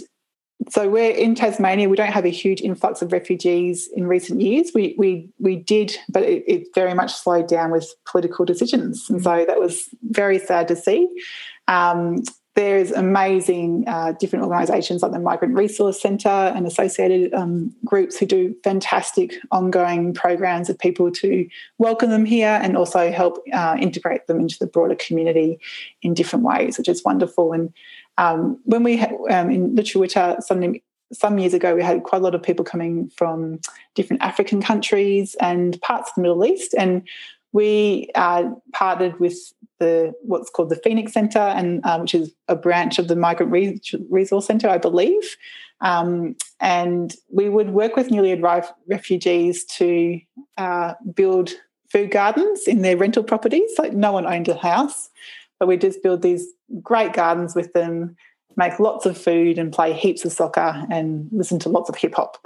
so 0.68 0.88
we're 0.88 1.10
in 1.10 1.34
Tasmania. 1.34 1.88
We 1.88 1.96
don't 1.96 2.12
have 2.12 2.26
a 2.26 2.30
huge 2.30 2.60
influx 2.60 3.02
of 3.02 3.12
refugees 3.12 3.88
in 3.94 4.06
recent 4.06 4.40
years. 4.40 4.72
We 4.74 4.94
we 4.98 5.30
we 5.38 5.56
did, 5.56 5.96
but 6.08 6.22
it, 6.22 6.44
it 6.46 6.68
very 6.74 6.94
much 6.94 7.12
slowed 7.14 7.48
down 7.48 7.70
with 7.70 7.92
political 8.06 8.44
decisions, 8.44 9.08
and 9.08 9.22
so 9.22 9.44
that 9.46 9.58
was 9.58 9.88
very 10.02 10.38
sad 10.38 10.68
to 10.68 10.76
see. 10.76 11.08
Um, 11.68 12.22
there's 12.56 12.90
amazing 12.90 13.84
uh, 13.86 14.12
different 14.18 14.44
organisations 14.44 15.02
like 15.02 15.12
the 15.12 15.20
Migrant 15.20 15.54
Resource 15.54 16.00
Centre 16.00 16.28
and 16.28 16.66
associated 16.66 17.32
um, 17.32 17.74
groups 17.84 18.18
who 18.18 18.26
do 18.26 18.54
fantastic 18.64 19.34
ongoing 19.52 20.12
programs 20.12 20.68
of 20.68 20.78
people 20.78 21.12
to 21.12 21.48
welcome 21.78 22.10
them 22.10 22.24
here 22.24 22.58
and 22.62 22.76
also 22.76 23.12
help 23.12 23.38
uh, 23.52 23.76
integrate 23.80 24.26
them 24.26 24.40
into 24.40 24.58
the 24.58 24.66
broader 24.66 24.96
community 24.96 25.60
in 26.02 26.12
different 26.12 26.44
ways, 26.44 26.76
which 26.76 26.88
is 26.88 27.04
wonderful. 27.04 27.52
And 27.52 27.72
um, 28.18 28.60
when 28.64 28.82
we 28.82 29.00
um, 29.00 29.50
in 29.50 29.74
Lutruwita, 29.74 30.42
some, 30.42 30.74
some 31.12 31.38
years 31.38 31.54
ago, 31.54 31.74
we 31.74 31.82
had 31.82 32.02
quite 32.02 32.20
a 32.20 32.24
lot 32.24 32.34
of 32.34 32.42
people 32.42 32.64
coming 32.64 33.10
from 33.16 33.60
different 33.94 34.22
African 34.22 34.62
countries 34.62 35.36
and 35.40 35.80
parts 35.80 36.10
of 36.10 36.14
the 36.16 36.22
Middle 36.22 36.44
East. 36.44 36.74
And 36.76 37.06
we 37.52 38.10
uh, 38.14 38.44
partnered 38.72 39.18
with 39.18 39.36
the 39.78 40.12
what's 40.22 40.50
called 40.50 40.68
the 40.68 40.76
Phoenix 40.76 41.12
Centre, 41.12 41.38
and 41.38 41.84
uh, 41.84 41.98
which 41.98 42.14
is 42.14 42.32
a 42.48 42.54
branch 42.54 42.98
of 42.98 43.08
the 43.08 43.16
Migrant 43.16 43.50
Resource 44.08 44.46
Centre, 44.46 44.68
I 44.68 44.78
believe. 44.78 45.36
Um, 45.80 46.36
and 46.60 47.14
we 47.32 47.48
would 47.48 47.70
work 47.70 47.96
with 47.96 48.10
newly 48.10 48.32
arrived 48.32 48.68
refugees 48.86 49.64
to 49.76 50.20
uh, 50.58 50.94
build 51.14 51.52
food 51.90 52.10
gardens 52.10 52.68
in 52.68 52.82
their 52.82 52.96
rental 52.96 53.24
properties. 53.24 53.70
Like 53.78 53.92
no 53.92 54.12
one 54.12 54.26
owned 54.26 54.48
a 54.48 54.54
house, 54.54 55.08
but 55.60 55.68
we 55.68 55.76
just 55.76 56.02
build 56.02 56.22
these 56.22 56.48
great 56.82 57.12
gardens 57.12 57.54
with 57.54 57.72
them, 57.74 58.16
make 58.56 58.80
lots 58.80 59.06
of 59.06 59.16
food, 59.16 59.58
and 59.58 59.72
play 59.72 59.92
heaps 59.92 60.24
of 60.24 60.32
soccer 60.32 60.84
and 60.90 61.28
listen 61.30 61.58
to 61.60 61.68
lots 61.68 61.90
of 61.90 61.96
hip 61.96 62.14
hop. 62.16 62.38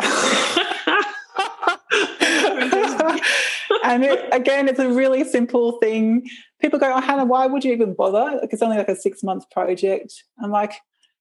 and 3.84 4.04
it, 4.04 4.28
again, 4.32 4.68
it's 4.68 4.80
a 4.80 4.90
really 4.90 5.24
simple 5.24 5.78
thing. 5.78 6.28
People 6.60 6.78
go, 6.78 6.92
oh, 6.92 7.00
Hannah, 7.00 7.24
why 7.24 7.46
would 7.46 7.64
you 7.64 7.72
even 7.72 7.94
bother? 7.94 8.38
Like, 8.40 8.52
it's 8.52 8.62
only 8.62 8.76
like 8.76 8.88
a 8.88 8.96
six 8.96 9.22
month 9.22 9.48
project. 9.50 10.24
I'm 10.42 10.50
like, 10.50 10.74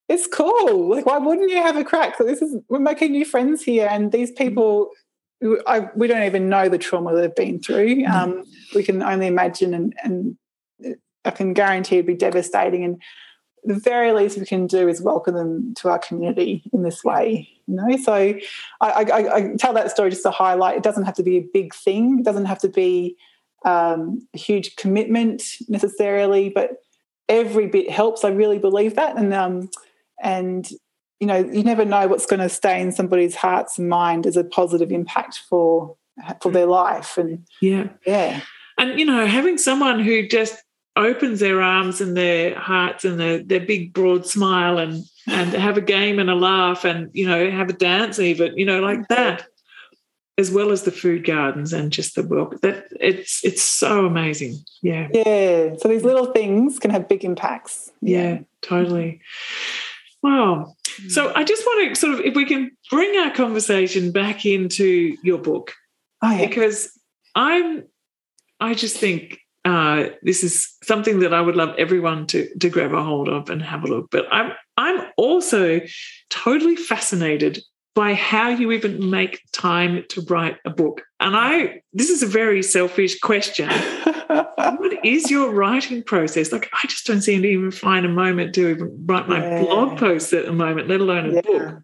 it's 0.09 0.27
cool. 0.27 0.89
Like, 0.89 1.05
why 1.05 1.19
wouldn't 1.19 1.51
you 1.51 1.57
have 1.57 1.77
a 1.77 1.83
crack? 1.83 2.17
So 2.17 2.23
this 2.23 2.41
is 2.41 2.57
we're 2.69 2.79
making 2.79 3.11
new 3.11 3.23
friends 3.25 3.63
here, 3.63 3.87
and 3.89 4.11
these 4.11 4.31
people, 4.31 4.89
I, 5.67 5.89
we 5.95 6.07
don't 6.07 6.23
even 6.23 6.49
know 6.49 6.69
the 6.69 6.79
trauma 6.79 7.15
they've 7.15 7.33
been 7.33 7.59
through. 7.59 7.97
Mm. 7.97 8.09
Um, 8.09 8.43
we 8.73 8.83
can 8.83 9.03
only 9.03 9.27
imagine, 9.27 9.73
and, 9.73 9.93
and 10.03 10.37
I 11.25 11.31
can 11.31 11.53
guarantee 11.53 11.95
it'd 11.95 12.07
be 12.07 12.15
devastating. 12.15 12.83
And 12.83 13.01
the 13.63 13.75
very 13.75 14.11
least 14.11 14.37
we 14.37 14.45
can 14.45 14.67
do 14.67 14.87
is 14.87 15.01
welcome 15.01 15.35
them 15.35 15.73
to 15.75 15.89
our 15.89 15.99
community 15.99 16.63
in 16.73 16.83
this 16.83 17.03
way 17.03 17.53
you 17.67 17.75
know? 17.75 17.97
So 17.97 18.13
I, 18.81 18.89
I, 18.89 19.35
I, 19.35 19.55
tell 19.57 19.73
that 19.73 19.91
story 19.91 20.09
just 20.09 20.23
to 20.23 20.31
highlight 20.31 20.77
it 20.77 20.83
doesn't 20.83 21.05
have 21.05 21.15
to 21.15 21.23
be 21.23 21.37
a 21.37 21.45
big 21.53 21.73
thing 21.73 22.19
it 22.19 22.25
doesn't 22.25 22.45
have 22.45 22.59
to 22.59 22.69
be 22.69 23.15
um, 23.65 24.27
a 24.33 24.37
huge 24.37 24.75
commitment 24.75 25.43
necessarily 25.69 26.49
but 26.49 26.71
every 27.29 27.67
bit 27.67 27.89
helps 27.89 28.25
i 28.25 28.29
really 28.29 28.59
believe 28.59 28.95
that 28.95 29.17
and 29.17 29.33
um, 29.33 29.69
and 30.21 30.71
you 31.19 31.27
know 31.27 31.37
you 31.37 31.63
never 31.63 31.85
know 31.85 32.07
what's 32.07 32.25
going 32.25 32.41
to 32.41 32.49
stay 32.49 32.81
in 32.81 32.91
somebody's 32.91 33.35
hearts 33.35 33.77
and 33.77 33.87
mind 33.87 34.27
as 34.27 34.35
a 34.35 34.43
positive 34.43 34.91
impact 34.91 35.41
for 35.49 35.95
for 36.41 36.51
their 36.51 36.67
life 36.67 37.17
and 37.17 37.47
yeah. 37.61 37.87
yeah. 38.05 38.41
And 38.77 38.99
you 38.99 39.05
know 39.05 39.25
having 39.25 39.57
someone 39.57 39.99
who 39.99 40.27
just 40.27 40.62
opens 40.95 41.39
their 41.39 41.61
arms 41.61 42.01
and 42.01 42.15
their 42.15 42.57
hearts 42.57 43.03
and 43.05 43.19
their, 43.19 43.39
their 43.39 43.59
big 43.59 43.93
broad 43.93 44.25
smile 44.25 44.77
and 44.77 45.03
and 45.27 45.53
have 45.53 45.77
a 45.77 45.81
game 45.81 46.19
and 46.19 46.29
a 46.29 46.35
laugh 46.35 46.83
and 46.83 47.09
you 47.13 47.25
know 47.25 47.49
have 47.49 47.69
a 47.69 47.73
dance 47.73 48.19
even 48.19 48.57
you 48.57 48.65
know 48.65 48.79
like 48.79 49.07
that. 49.09 49.45
As 50.35 50.49
well 50.49 50.71
as 50.71 50.81
the 50.81 50.91
food 50.91 51.27
gardens 51.27 51.73
and 51.73 51.91
just 51.91 52.15
the 52.15 52.23
work 52.23 52.59
that 52.61 52.87
it's 52.99 53.45
it's 53.45 53.61
so 53.61 54.07
amazing. 54.07 54.55
Yeah. 54.81 55.07
Yeah. 55.13 55.75
So 55.77 55.89
these 55.89 56.03
little 56.03 56.33
things 56.33 56.79
can 56.79 56.89
have 56.89 57.07
big 57.07 57.23
impacts. 57.23 57.91
Yeah, 58.01 58.19
yeah. 58.19 58.39
totally. 58.63 59.21
Wow. 60.23 60.73
So 61.09 61.27
mm. 61.27 61.33
i 61.35 61.43
just 61.43 61.63
want 61.65 61.89
to 61.89 61.99
sort 61.99 62.15
of 62.15 62.21
if 62.21 62.35
we 62.35 62.45
can 62.45 62.71
bring 62.89 63.15
our 63.19 63.31
conversation 63.31 64.11
back 64.11 64.43
into 64.45 65.15
your 65.21 65.37
book. 65.37 65.73
Oh, 66.23 66.31
yeah. 66.31 66.47
because 66.47 66.97
i'm 67.35 67.83
i 68.59 68.73
just 68.73 68.97
think 68.97 69.42
uh, 69.65 70.07
this 70.21 70.43
is 70.43 70.75
something 70.83 71.19
that 71.19 71.33
I 71.33 71.41
would 71.41 71.55
love 71.55 71.75
everyone 71.77 72.27
to 72.27 72.47
to 72.59 72.69
grab 72.69 72.93
a 72.93 73.03
hold 73.03 73.29
of 73.29 73.49
and 73.49 73.61
have 73.61 73.83
a 73.83 73.87
look. 73.87 74.09
But 74.11 74.25
I'm 74.31 74.51
I'm 74.77 75.05
also 75.17 75.81
totally 76.29 76.75
fascinated 76.75 77.59
by 77.95 78.13
how 78.13 78.49
you 78.49 78.71
even 78.71 79.09
make 79.09 79.41
time 79.51 80.03
to 80.09 80.21
write 80.21 80.57
a 80.65 80.69
book. 80.69 81.03
And 81.19 81.35
I 81.35 81.81
this 81.93 82.09
is 82.09 82.23
a 82.23 82.27
very 82.27 82.61
selfish 82.61 83.19
question. 83.19 83.69
what 84.27 85.05
is 85.05 85.31
your 85.31 85.51
writing 85.51 86.03
process? 86.03 86.51
Like 86.51 86.69
I 86.83 86.87
just 86.87 87.05
don't 87.05 87.21
seem 87.21 87.41
to 87.43 87.47
even 87.47 87.71
find 87.71 88.05
a 88.05 88.09
moment 88.09 88.53
to 88.55 88.69
even 88.69 89.05
write 89.05 89.29
my 89.29 89.39
yeah. 89.39 89.63
blog 89.63 89.97
posts 89.97 90.33
at 90.33 90.45
the 90.45 90.53
moment, 90.53 90.89
let 90.89 90.99
alone 90.99 91.29
a 91.29 91.33
yeah. 91.35 91.41
book. 91.41 91.83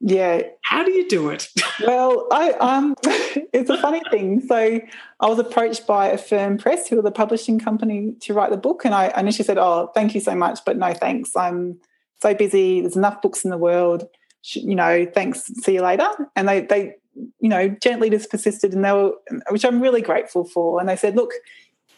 Yeah. 0.00 0.42
How 0.62 0.82
do 0.82 0.90
you 0.90 1.08
do 1.08 1.28
it? 1.28 1.48
well, 1.86 2.26
I 2.32 2.52
um 2.52 2.94
it's 3.04 3.70
a 3.70 3.80
funny 3.80 4.02
thing. 4.10 4.40
So 4.46 4.80
I 5.20 5.26
was 5.26 5.38
approached 5.38 5.86
by 5.86 6.08
Affirm 6.08 6.56
Press, 6.56 6.88
who 6.88 6.98
are 6.98 7.02
the 7.02 7.10
publishing 7.10 7.58
company, 7.58 8.14
to 8.20 8.34
write 8.34 8.50
the 8.50 8.56
book. 8.56 8.84
And 8.84 8.94
I 8.94 9.12
initially 9.16 9.44
said, 9.44 9.58
Oh, 9.58 9.90
thank 9.94 10.14
you 10.14 10.20
so 10.20 10.34
much, 10.34 10.60
but 10.64 10.78
no 10.78 10.94
thanks. 10.94 11.36
I'm 11.36 11.78
so 12.22 12.34
busy. 12.34 12.80
There's 12.80 12.96
enough 12.96 13.20
books 13.20 13.44
in 13.44 13.50
the 13.50 13.58
world. 13.58 14.08
You 14.54 14.74
know, 14.74 15.06
thanks. 15.12 15.44
See 15.62 15.74
you 15.74 15.82
later. 15.82 16.08
And 16.34 16.48
they 16.48 16.62
they, 16.62 16.94
you 17.40 17.50
know, 17.50 17.68
gently 17.68 18.08
just 18.08 18.30
persisted 18.30 18.72
and 18.72 18.84
they 18.84 18.92
were 18.92 19.12
which 19.50 19.66
I'm 19.66 19.82
really 19.82 20.00
grateful 20.00 20.44
for. 20.44 20.80
And 20.80 20.88
they 20.88 20.96
said, 20.96 21.14
Look, 21.14 21.32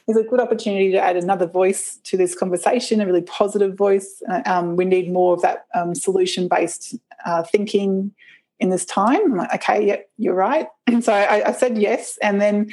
is 0.09 0.17
a 0.17 0.23
good 0.23 0.41
opportunity 0.41 0.91
to 0.93 1.01
add 1.01 1.17
another 1.17 1.47
voice 1.47 1.99
to 2.05 2.17
this 2.17 2.35
conversation, 2.35 3.01
a 3.01 3.07
really 3.07 3.23
positive 3.23 3.77
voice. 3.77 4.23
Uh, 4.31 4.43
um, 4.47 4.77
we 4.77 4.85
need 4.85 5.13
more 5.13 5.35
of 5.35 5.43
that 5.43 5.67
um, 5.75 5.95
solution 5.95 6.49
based 6.49 6.97
uh, 7.25 7.43
thinking 7.45 8.13
in 8.59 8.71
this 8.71 8.85
time. 8.85 9.33
I'm 9.33 9.37
like, 9.37 9.55
okay, 9.55 9.87
yep, 9.87 10.09
you're 10.19 10.35
right. 10.35 10.67
And 10.87 11.03
so 11.03 11.13
I, 11.13 11.49
I, 11.49 11.53
said 11.53 11.79
yes. 11.79 12.19
And 12.21 12.39
then 12.39 12.69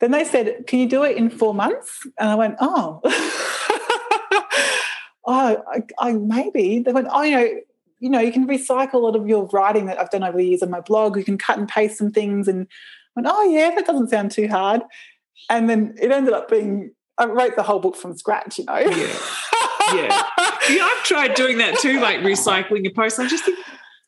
then 0.00 0.10
they 0.10 0.24
said, 0.24 0.66
Can 0.66 0.78
you 0.78 0.88
do 0.88 1.02
it 1.04 1.16
in 1.16 1.30
four 1.30 1.54
months? 1.54 2.06
And 2.18 2.28
I 2.28 2.34
went, 2.34 2.56
Oh, 2.60 3.00
oh, 5.24 5.62
I, 5.72 5.82
I, 5.98 6.12
maybe. 6.12 6.80
They 6.80 6.92
went, 6.92 7.08
Oh, 7.10 7.22
you 7.22 7.36
know, 7.36 7.48
you 7.98 8.10
know, 8.10 8.20
you 8.20 8.30
can 8.30 8.46
recycle 8.46 8.94
a 8.94 8.98
lot 8.98 9.16
of 9.16 9.26
your 9.26 9.46
writing 9.52 9.86
that 9.86 9.98
I've 9.98 10.10
done 10.10 10.22
over 10.22 10.36
the 10.36 10.46
years 10.46 10.62
on 10.62 10.70
my 10.70 10.80
blog. 10.80 11.16
You 11.16 11.24
can 11.24 11.38
cut 11.38 11.58
and 11.58 11.66
paste 11.66 11.98
some 11.98 12.12
things. 12.12 12.46
And 12.46 12.66
I 13.16 13.20
went, 13.20 13.28
Oh, 13.30 13.50
yeah, 13.50 13.74
that 13.74 13.86
doesn't 13.86 14.10
sound 14.10 14.30
too 14.30 14.48
hard. 14.48 14.82
And 15.48 15.68
then 15.68 15.94
it 16.00 16.10
ended 16.10 16.34
up 16.34 16.50
being, 16.50 16.92
I 17.18 17.26
wrote 17.26 17.56
the 17.56 17.62
whole 17.62 17.78
book 17.78 17.96
from 17.96 18.16
scratch, 18.16 18.58
you 18.58 18.64
know. 18.64 18.78
Yeah. 18.78 19.16
Yeah. 19.94 20.22
yeah 20.70 20.82
I've 20.82 21.04
tried 21.04 21.34
doing 21.34 21.58
that 21.58 21.78
too, 21.78 22.00
like 22.00 22.20
recycling 22.20 22.86
a 22.86 22.90
post. 22.90 23.18
I 23.18 23.28
just 23.28 23.44
think, 23.44 23.58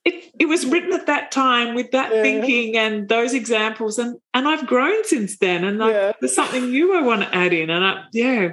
it, 0.04 0.32
it 0.38 0.46
was 0.46 0.64
written 0.66 0.92
at 0.92 1.06
that 1.06 1.30
time 1.30 1.74
with 1.74 1.90
that 1.90 2.14
yeah. 2.14 2.22
thinking 2.22 2.76
and 2.76 3.08
those 3.08 3.34
examples 3.34 3.98
and 3.98 4.16
and 4.32 4.48
I've 4.48 4.66
grown 4.66 5.04
since 5.04 5.36
then 5.38 5.64
and 5.64 5.78
yeah. 5.78 6.12
there's 6.20 6.34
something 6.34 6.70
new 6.70 6.96
I 6.96 7.02
want 7.02 7.22
to 7.22 7.34
add 7.34 7.52
in 7.52 7.68
and 7.68 7.84
I 7.84 8.04
yeah 8.12 8.52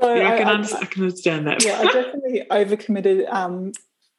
so 0.00 0.14
yeah, 0.14 0.32
I, 0.32 0.38
can 0.38 0.48
I, 0.48 0.52
I, 0.52 0.80
I, 0.80 0.84
can 0.86 1.02
understand 1.02 1.46
that 1.46 1.64
yeah 1.64 1.78
I 1.78 1.84
definitely 1.84 2.46
overcommitted 2.50 3.32
um, 3.32 3.72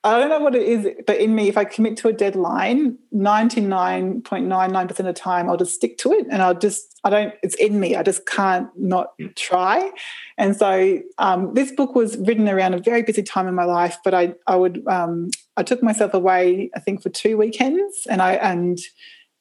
I 0.05 0.19
don't 0.19 0.29
know 0.29 0.39
what 0.39 0.53
it 0.53 0.61
is, 0.61 0.87
but 1.07 1.19
in 1.19 1.33
me, 1.33 1.47
if 1.47 1.57
I 1.57 1.63
commit 1.63 1.97
to 1.97 2.07
a 2.09 2.13
deadline, 2.13 2.99
99.99% 3.11 4.89
of 4.91 4.97
the 4.97 5.13
time, 5.13 5.49
I'll 5.49 5.57
just 5.57 5.73
stick 5.73 5.97
to 5.99 6.11
it 6.11 6.27
and 6.29 6.43
I'll 6.43 6.53
just, 6.53 6.99
I 7.03 7.09
don't, 7.09 7.33
it's 7.41 7.55
in 7.55 7.79
me. 7.79 7.95
I 7.95 8.03
just 8.03 8.27
can't 8.27 8.69
not 8.77 9.13
try. 9.35 9.91
And 10.37 10.55
so 10.55 10.99
um, 11.17 11.55
this 11.55 11.71
book 11.71 11.95
was 11.95 12.17
written 12.17 12.47
around 12.47 12.75
a 12.75 12.79
very 12.79 13.01
busy 13.01 13.23
time 13.23 13.47
in 13.47 13.55
my 13.55 13.65
life, 13.65 13.97
but 14.03 14.13
I, 14.13 14.35
I 14.45 14.55
would, 14.55 14.87
um, 14.87 15.31
I 15.57 15.63
took 15.63 15.81
myself 15.81 16.13
away, 16.13 16.69
I 16.75 16.81
think, 16.81 17.01
for 17.01 17.09
two 17.09 17.35
weekends 17.35 18.05
and 18.07 18.21
I, 18.21 18.33
and 18.33 18.77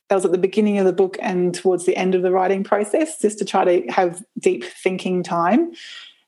that 0.09 0.15
was 0.15 0.25
at 0.25 0.33
the 0.33 0.39
beginning 0.39 0.79
of 0.79 0.87
the 0.87 0.95
book 0.95 1.19
and 1.21 1.55
towards 1.55 1.85
the 1.85 1.95
end 1.95 2.15
of 2.15 2.23
the 2.23 2.33
writing 2.33 2.65
process, 2.65 3.21
just 3.21 3.39
to 3.39 3.45
try 3.45 3.65
to 3.65 3.93
have 3.93 4.23
deep 4.39 4.65
thinking 4.65 5.23
time. 5.23 5.73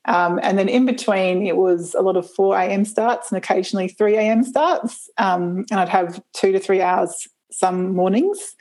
Um, 0.07 0.39
and 0.41 0.57
then 0.57 0.69
in 0.69 0.85
between, 0.85 1.45
it 1.45 1.57
was 1.57 1.93
a 1.93 2.01
lot 2.01 2.15
of 2.15 2.29
4 2.33 2.57
a.m. 2.57 2.85
starts 2.85 3.29
and 3.29 3.37
occasionally 3.37 3.89
3 3.89 4.15
a.m. 4.15 4.43
starts. 4.43 5.09
Um, 5.17 5.65
and 5.69 5.79
I'd 5.79 5.89
have 5.89 6.21
two 6.33 6.53
to 6.53 6.59
three 6.59 6.81
hours 6.81 7.27
some 7.51 7.93
mornings. 7.95 8.55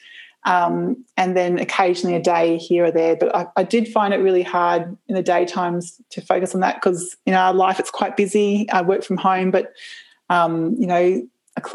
Um, 0.44 1.04
and 1.16 1.36
then 1.36 1.58
occasionally 1.58 2.14
a 2.14 2.22
day 2.22 2.56
here 2.56 2.84
or 2.84 2.90
there. 2.92 3.16
But 3.16 3.34
I, 3.34 3.46
I, 3.56 3.64
did 3.64 3.88
find 3.88 4.14
it 4.14 4.18
really 4.18 4.44
hard 4.44 4.96
in 5.08 5.16
the 5.16 5.22
daytimes 5.22 6.00
to 6.10 6.20
focus 6.20 6.54
on 6.54 6.60
that 6.60 6.76
because, 6.76 7.16
know, 7.32 7.38
our 7.38 7.52
life, 7.52 7.80
it's 7.80 7.90
quite 7.90 8.16
busy. 8.16 8.70
I 8.70 8.82
work 8.82 9.02
from 9.02 9.16
home, 9.16 9.50
but, 9.50 9.72
um, 10.30 10.76
you 10.78 10.86
know, 10.86 11.26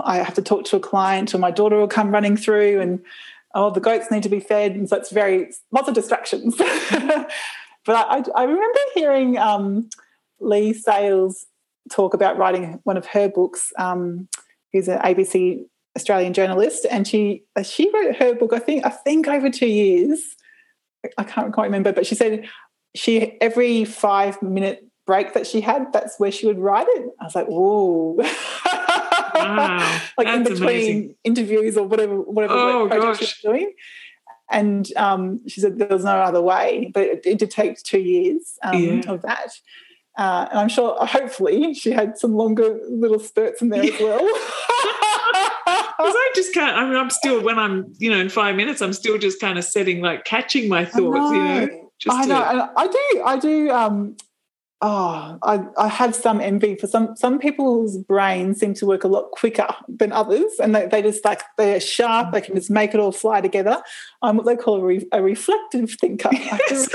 I 0.06 0.18
have 0.20 0.36
to 0.36 0.42
talk 0.42 0.64
to 0.66 0.78
a 0.78 0.80
client 0.80 1.36
or 1.36 1.38
my 1.38 1.52
daughter 1.52 1.76
will 1.76 1.90
come 1.90 2.12
running 2.12 2.38
through 2.38 2.80
and, 2.80 3.02
oh, 3.54 3.72
the 3.72 3.82
goats 3.82 4.10
need 4.10 4.24
to 4.24 4.30
be 4.30 4.40
fed. 4.40 4.72
And 4.72 4.88
so 4.88 4.96
it's 4.96 5.12
very, 5.12 5.52
lots 5.72 5.90
of 5.90 5.94
distractions. 5.94 6.56
But 7.86 8.08
I, 8.10 8.24
I 8.36 8.44
remember 8.44 8.80
hearing 8.94 9.38
um, 9.38 9.90
Leigh 10.40 10.74
Sales 10.74 11.46
talk 11.92 12.14
about 12.14 12.38
writing 12.38 12.80
one 12.84 12.98
of 12.98 13.06
her 13.08 13.28
books. 13.30 13.72
Um, 13.78 14.28
who's 14.74 14.88
an 14.88 15.00
ABC 15.00 15.66
Australian 15.96 16.34
journalist, 16.34 16.86
and 16.90 17.08
she 17.08 17.44
she 17.64 17.92
wrote 17.94 18.16
her 18.18 18.36
book. 18.36 18.54
I 18.54 18.60
think 18.60 18.86
I 18.86 18.90
think 18.90 19.28
over 19.28 19.50
two 19.50 19.68
years. 19.68 20.36
I 21.18 21.24
can't 21.24 21.52
quite 21.52 21.66
remember, 21.66 21.92
but 21.92 22.06
she 22.06 22.14
said 22.14 22.48
she 22.96 23.38
every 23.42 23.86
five 23.86 24.42
minute 24.42 24.86
break 25.08 25.34
that 25.34 25.48
she 25.48 25.62
had, 25.62 25.92
that's 25.92 26.20
where 26.20 26.32
she 26.32 26.46
would 26.46 26.60
write 26.60 26.86
it. 26.88 27.10
I 27.20 27.24
was 27.24 27.36
like, 27.36 27.48
whoa. 27.48 28.18
Wow, 29.34 30.02
like 30.18 30.28
in 30.28 30.44
between 30.44 30.62
amazing. 30.62 31.16
interviews 31.24 31.76
or 31.76 31.88
whatever 31.88 32.22
whatever 32.22 32.54
oh, 32.54 32.88
project 32.88 33.18
she 33.18 33.24
was 33.24 33.38
doing 33.42 33.74
and 34.52 34.88
um, 34.98 35.48
she 35.48 35.62
said 35.62 35.78
there 35.78 35.88
was 35.88 36.04
no 36.04 36.18
other 36.18 36.42
way, 36.42 36.92
but 36.94 37.04
it, 37.04 37.26
it 37.26 37.40
did 37.40 37.52
take 37.52 37.82
two 37.82 38.00
years 38.00 38.58
um, 38.64 38.82
yeah. 38.82 39.12
of 39.12 39.22
that. 39.24 39.54
Uh, 40.18 40.48
and 40.52 40.60
I'm 40.60 40.70
sure, 40.70 40.98
hopefully, 41.06 41.74
she 41.74 41.92
had 41.92 42.18
some 42.18 42.34
longer 42.34 42.80
little 42.90 43.20
spurts 43.20 43.62
in 43.62 43.70
there 43.70 43.84
yeah. 43.84 43.94
as 43.94 44.00
well. 44.00 44.30
Because 46.02 46.16
I 46.18 46.32
just 46.36 46.54
can't. 46.54 46.76
I 46.76 46.84
mean, 46.84 46.98
I'm 46.98 47.12
still 47.12 47.44
when 47.44 47.60
I'm, 47.60 47.94
you 48.00 48.10
know, 48.10 48.18
in 48.18 48.30
five 48.30 48.56
minutes, 48.56 48.82
I'm 48.82 48.92
still 48.92 49.20
just 49.20 49.40
kind 49.40 49.60
of 49.60 49.64
setting, 49.64 50.02
like, 50.02 50.26
catching 50.26 50.68
my 50.68 50.84
thoughts. 50.84 51.32
You 51.32 51.44
know, 51.44 51.90
just 52.00 52.18
I 52.18 52.26
know. 52.26 52.40
To... 52.40 52.72
I 52.76 52.88
do. 52.88 53.24
I 53.24 53.38
do. 53.38 53.70
Um, 53.70 54.18
oh, 54.82 55.38
I, 55.44 55.64
I 55.78 55.88
have 55.88 56.16
some 56.16 56.42
envy 56.42 56.76
for 56.76 56.88
some 56.88 57.16
some 57.16 57.40
people's 57.40 57.98
brains 57.98 58.60
seem 58.60 58.74
to 58.76 58.86
work 58.86 59.04
a 59.04 59.08
lot 59.08 59.32
quicker 59.32 59.68
than 59.88 60.12
others, 60.12 60.52
and 60.60 60.76
they, 60.76 60.88
they 60.88 61.02
just 61.02 61.24
like 61.24 61.42
they're 61.58 61.80
sharp. 61.80 62.32
They 62.34 62.42
can 62.42 62.56
just 62.56 62.72
make 62.72 62.94
it 62.94 63.00
all 63.00 63.12
fly 63.12 63.42
together. 63.42 63.82
I'm 64.22 64.38
what 64.38 64.46
they 64.46 64.56
call 64.56 64.82
a, 64.82 64.86
re, 64.86 65.08
a 65.12 65.22
reflective 65.22 65.92
thinker. 65.92 66.30
Yes. 66.42 66.90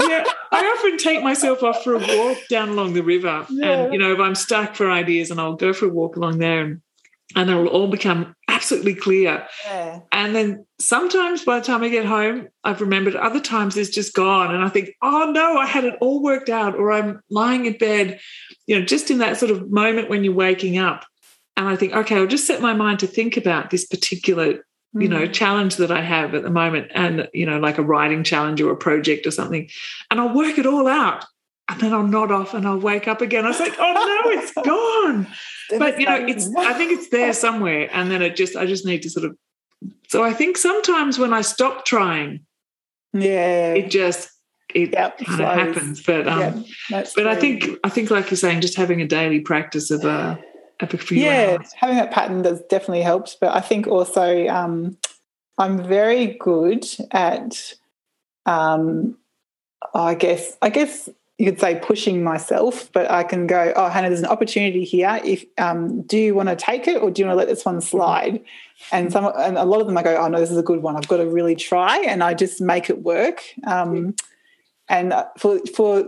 yeah, 0.00 0.24
I 0.52 0.64
often 0.76 0.98
take 0.98 1.22
myself 1.22 1.62
off 1.62 1.82
for 1.82 1.94
a 1.94 1.98
walk 1.98 2.38
down 2.48 2.70
along 2.70 2.92
the 2.92 3.02
river, 3.02 3.46
yeah. 3.48 3.84
and 3.84 3.92
you 3.92 3.98
know 3.98 4.12
if 4.12 4.20
I'm 4.20 4.34
stuck 4.34 4.74
for 4.74 4.90
ideas, 4.90 5.30
and 5.30 5.40
I'll 5.40 5.56
go 5.56 5.72
for 5.72 5.86
a 5.86 5.88
walk 5.88 6.16
along 6.16 6.38
there 6.38 6.60
and 6.62 6.80
and 7.36 7.50
it'll 7.50 7.68
all 7.68 7.88
become 7.88 8.34
absolutely 8.48 8.94
clear. 8.94 9.46
Yeah. 9.64 10.00
And 10.12 10.34
then 10.34 10.66
sometimes 10.80 11.44
by 11.44 11.58
the 11.58 11.64
time 11.64 11.82
I 11.82 11.88
get 11.88 12.06
home, 12.06 12.48
I've 12.64 12.80
remembered. 12.80 13.14
Other 13.16 13.40
times 13.40 13.76
it's 13.76 13.90
just 13.90 14.14
gone. 14.14 14.54
And 14.54 14.64
I 14.64 14.68
think, 14.68 14.90
oh 15.02 15.30
no, 15.32 15.58
I 15.58 15.66
had 15.66 15.84
it 15.84 15.96
all 16.00 16.22
worked 16.22 16.48
out. 16.48 16.74
Or 16.74 16.90
I'm 16.90 17.20
lying 17.30 17.66
in 17.66 17.76
bed, 17.76 18.18
you 18.66 18.78
know, 18.78 18.84
just 18.84 19.10
in 19.10 19.18
that 19.18 19.36
sort 19.36 19.50
of 19.50 19.70
moment 19.70 20.08
when 20.08 20.24
you're 20.24 20.34
waking 20.34 20.78
up. 20.78 21.04
And 21.56 21.68
I 21.68 21.76
think, 21.76 21.92
okay, 21.92 22.16
I'll 22.16 22.26
just 22.26 22.46
set 22.46 22.62
my 22.62 22.72
mind 22.72 23.00
to 23.00 23.06
think 23.06 23.36
about 23.36 23.70
this 23.70 23.86
particular, 23.86 24.64
you 24.94 25.08
know, 25.08 25.26
mm. 25.26 25.32
challenge 25.32 25.76
that 25.76 25.90
I 25.90 26.00
have 26.00 26.34
at 26.34 26.44
the 26.44 26.50
moment. 26.50 26.90
And, 26.94 27.28
you 27.34 27.44
know, 27.44 27.58
like 27.58 27.78
a 27.78 27.82
writing 27.82 28.24
challenge 28.24 28.60
or 28.62 28.72
a 28.72 28.76
project 28.76 29.26
or 29.26 29.30
something. 29.30 29.68
And 30.10 30.20
I'll 30.20 30.34
work 30.34 30.58
it 30.58 30.66
all 30.66 30.86
out 30.86 31.26
and 31.68 31.80
then 31.80 31.92
I'll 31.92 32.06
nod 32.06 32.32
off 32.32 32.54
and 32.54 32.66
I'll 32.66 32.80
wake 32.80 33.08
up 33.08 33.20
again. 33.20 33.44
I 33.44 33.48
was 33.48 33.60
like, 33.60 33.76
oh 33.78 33.92
no, 34.24 34.30
it's 34.30 34.52
gone. 34.66 35.26
but 35.78 36.00
you 36.00 36.06
know, 36.06 36.16
it's 36.26 36.48
I 36.56 36.72
think 36.74 36.92
it's 36.92 37.08
there 37.10 37.32
somewhere. 37.32 37.88
And 37.92 38.10
then 38.10 38.22
it 38.22 38.36
just 38.36 38.56
I 38.56 38.66
just 38.66 38.86
need 38.86 39.02
to 39.02 39.10
sort 39.10 39.26
of 39.26 39.36
so 40.08 40.24
I 40.24 40.32
think 40.32 40.56
sometimes 40.56 41.18
when 41.18 41.32
I 41.32 41.42
stop 41.42 41.84
trying, 41.84 42.40
yeah, 43.12 43.74
it 43.74 43.90
just 43.90 44.30
it 44.74 44.92
yep, 44.92 45.18
kind 45.18 45.40
of 45.40 45.48
happens. 45.48 46.02
But 46.02 46.26
um 46.26 46.64
yep, 46.90 47.08
but 47.14 47.26
I 47.26 47.36
think 47.36 47.68
I 47.84 47.88
think 47.90 48.10
like 48.10 48.30
you're 48.30 48.38
saying, 48.38 48.60
just 48.60 48.76
having 48.76 49.00
a 49.02 49.06
daily 49.06 49.40
practice 49.40 49.90
of 49.90 50.04
a 50.04 50.38
Yeah, 51.10 51.58
having 51.76 51.96
that 51.96 52.10
pattern 52.10 52.42
does 52.42 52.62
definitely 52.62 53.02
helps. 53.02 53.36
But 53.38 53.54
I 53.54 53.60
think 53.60 53.86
also 53.86 54.46
um 54.48 54.96
I'm 55.58 55.84
very 55.86 56.38
good 56.38 56.86
at 57.10 57.74
um 58.46 59.18
I 59.94 60.14
guess 60.14 60.56
I 60.62 60.70
guess 60.70 61.08
you 61.38 61.46
could 61.46 61.60
say 61.60 61.78
pushing 61.80 62.24
myself, 62.24 62.90
but 62.92 63.08
I 63.08 63.22
can 63.22 63.46
go, 63.46 63.72
oh, 63.76 63.88
Hannah, 63.88 64.08
there's 64.08 64.20
an 64.20 64.26
opportunity 64.26 64.82
here. 64.82 65.20
If 65.24 65.44
um, 65.56 66.02
do 66.02 66.18
you 66.18 66.34
want 66.34 66.48
to 66.48 66.56
take 66.56 66.88
it 66.88 67.00
or 67.00 67.12
do 67.12 67.22
you 67.22 67.26
want 67.26 67.36
to 67.36 67.38
let 67.38 67.48
this 67.48 67.64
one 67.64 67.80
slide? 67.80 68.42
And 68.90 69.12
some 69.12 69.32
and 69.36 69.56
a 69.56 69.64
lot 69.64 69.80
of 69.80 69.86
them 69.86 69.96
I 69.96 70.02
go, 70.02 70.16
oh 70.16 70.26
no, 70.26 70.40
this 70.40 70.50
is 70.50 70.58
a 70.58 70.64
good 70.64 70.82
one. 70.82 70.96
I've 70.96 71.06
got 71.06 71.18
to 71.18 71.26
really 71.26 71.54
try, 71.54 71.98
and 72.00 72.24
I 72.24 72.34
just 72.34 72.60
make 72.60 72.90
it 72.90 73.02
work. 73.02 73.42
Um, 73.64 74.16
and 74.88 75.12
uh, 75.12 75.26
for 75.38 75.60
for 75.76 76.04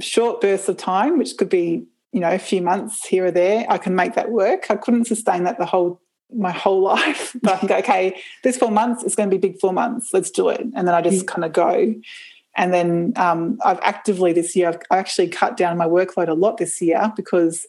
short 0.00 0.42
bursts 0.42 0.68
of 0.68 0.76
time, 0.76 1.18
which 1.18 1.36
could 1.38 1.48
be 1.48 1.86
you 2.12 2.20
know 2.20 2.30
a 2.30 2.38
few 2.38 2.60
months 2.60 3.06
here 3.06 3.24
or 3.24 3.30
there, 3.30 3.64
I 3.70 3.78
can 3.78 3.94
make 3.94 4.14
that 4.14 4.30
work. 4.30 4.70
I 4.70 4.76
couldn't 4.76 5.06
sustain 5.06 5.44
that 5.44 5.58
the 5.58 5.66
whole 5.66 6.02
my 6.30 6.52
whole 6.52 6.82
life, 6.94 7.34
but 7.42 7.54
I 7.54 7.56
can 7.56 7.68
go, 7.68 7.76
okay, 7.78 8.20
this 8.42 8.58
four 8.58 8.70
months 8.70 9.02
is 9.02 9.16
going 9.16 9.30
to 9.30 9.34
be 9.34 9.48
big 9.48 9.60
four 9.60 9.72
months. 9.72 10.10
Let's 10.12 10.30
do 10.30 10.50
it, 10.50 10.60
and 10.60 10.86
then 10.86 10.94
I 10.94 11.00
just 11.00 11.26
kind 11.26 11.44
of 11.46 11.54
go. 11.54 11.94
And 12.56 12.72
then 12.72 13.12
um, 13.16 13.58
I've 13.64 13.80
actively 13.82 14.32
this 14.32 14.54
year, 14.54 14.68
I've 14.68 14.80
actually 14.90 15.28
cut 15.28 15.56
down 15.56 15.76
my 15.76 15.86
workload 15.86 16.28
a 16.28 16.34
lot 16.34 16.58
this 16.58 16.80
year 16.80 17.12
because 17.16 17.66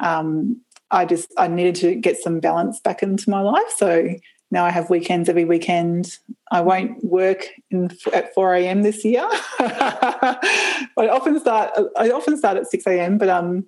um, 0.00 0.60
I 0.90 1.04
just 1.04 1.32
I 1.38 1.48
needed 1.48 1.74
to 1.76 1.94
get 1.94 2.18
some 2.18 2.40
balance 2.40 2.80
back 2.80 3.02
into 3.02 3.30
my 3.30 3.40
life. 3.40 3.70
So 3.76 4.08
now 4.50 4.64
I 4.64 4.70
have 4.70 4.90
weekends 4.90 5.28
every 5.28 5.44
weekend. 5.44 6.18
I 6.52 6.60
won't 6.60 7.02
work 7.02 7.46
in, 7.70 7.90
at 8.12 8.32
4 8.34 8.54
a.m. 8.54 8.82
this 8.82 9.04
year. 9.04 9.26
I 9.58 10.86
often 10.96 11.40
start 11.40 11.72
I 11.96 12.10
often 12.10 12.36
start 12.36 12.56
at 12.56 12.66
6 12.66 12.86
a.m. 12.86 13.18
But 13.18 13.28
um, 13.28 13.66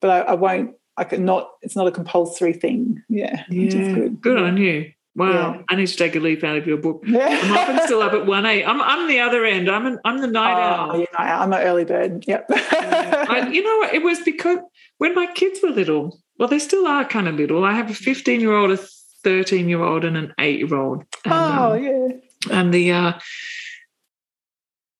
but 0.00 0.10
I, 0.10 0.20
I 0.20 0.34
won't. 0.34 0.74
I 0.96 1.04
can 1.04 1.24
not. 1.24 1.50
It's 1.62 1.74
not 1.74 1.86
a 1.86 1.90
compulsory 1.90 2.52
thing. 2.52 3.02
Yeah, 3.08 3.44
yeah. 3.48 3.94
good. 3.94 4.20
Good 4.20 4.38
on 4.38 4.56
you. 4.58 4.92
Wow, 5.14 5.54
yeah. 5.54 5.62
I 5.68 5.74
need 5.74 5.88
to 5.88 5.96
take 5.96 6.16
a 6.16 6.20
leaf 6.20 6.42
out 6.42 6.56
of 6.56 6.66
your 6.66 6.78
book. 6.78 7.02
Yeah. 7.06 7.26
I'm 7.28 7.52
often 7.52 7.86
still 7.86 8.00
up 8.00 8.14
at 8.14 8.26
one 8.26 8.46
a. 8.46 8.64
I'm 8.64 8.80
I'm 8.80 9.08
the 9.08 9.20
other 9.20 9.44
end. 9.44 9.70
I'm 9.70 9.84
an, 9.84 9.98
I'm 10.04 10.18
the 10.18 10.26
night 10.26 10.54
oh, 10.54 10.92
owl. 10.92 11.00
Yeah, 11.00 11.40
I'm 11.42 11.52
an 11.52 11.60
early 11.60 11.84
bird. 11.84 12.24
Yep. 12.26 12.46
yeah. 12.50 13.26
I, 13.28 13.48
you 13.48 13.62
know, 13.62 13.88
it 13.92 14.02
was 14.02 14.20
because 14.20 14.58
when 14.98 15.14
my 15.14 15.26
kids 15.26 15.60
were 15.62 15.70
little. 15.70 16.18
Well, 16.38 16.48
they 16.48 16.58
still 16.58 16.86
are 16.86 17.04
kind 17.04 17.28
of 17.28 17.36
little. 17.36 17.62
I 17.62 17.72
have 17.72 17.90
a 17.90 17.94
15 17.94 18.40
year 18.40 18.52
old, 18.52 18.72
a 18.72 18.78
13 19.22 19.68
year 19.68 19.82
old, 19.82 20.04
and 20.04 20.16
an 20.16 20.32
eight 20.38 20.60
year 20.60 20.74
old. 20.74 21.04
Oh 21.26 21.72
um, 21.74 21.84
yeah. 21.84 22.08
And 22.50 22.74
the 22.74 22.92
uh, 22.92 23.12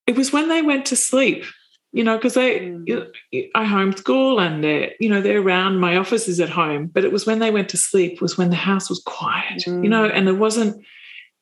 it 0.07 0.15
was 0.15 0.31
when 0.31 0.47
they 0.47 0.61
went 0.61 0.85
to 0.87 0.95
sleep 0.95 1.45
you 1.93 2.03
know, 2.03 2.17
because 2.17 2.33
they, 2.33 2.59
mm. 2.59 3.07
I 3.55 3.65
homeschool 3.65 4.41
and 4.41 4.63
they're, 4.63 4.91
you 4.99 5.07
know, 5.07 5.21
they're 5.21 5.41
around. 5.41 5.79
My 5.79 5.95
office 5.95 6.27
is 6.27 6.39
at 6.39 6.49
home, 6.49 6.87
but 6.87 7.05
it 7.05 7.11
was 7.11 7.27
when 7.27 7.37
they 7.37 7.51
went 7.51 7.69
to 7.69 7.77
sleep 7.77 8.19
was 8.19 8.37
when 8.37 8.49
the 8.49 8.55
house 8.55 8.89
was 8.89 9.01
quiet, 9.05 9.63
mm. 9.65 9.83
you 9.83 9.89
know, 9.89 10.09
mm. 10.09 10.11
and 10.13 10.27
it 10.27 10.33
wasn't. 10.33 10.83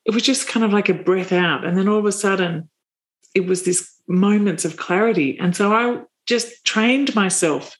It 0.04 0.12
was 0.14 0.22
just 0.22 0.48
kind 0.48 0.64
of 0.64 0.72
like 0.72 0.88
a 0.88 0.94
breath 0.94 1.32
out, 1.32 1.64
and 1.64 1.76
then 1.76 1.88
all 1.88 1.98
of 1.98 2.04
a 2.04 2.12
sudden, 2.12 2.68
it 3.34 3.46
was 3.46 3.62
this 3.62 3.90
moments 4.06 4.64
of 4.64 4.76
clarity. 4.76 5.38
And 5.38 5.56
so 5.56 5.72
I 5.72 6.02
just 6.26 6.64
trained 6.64 7.14
myself 7.14 7.76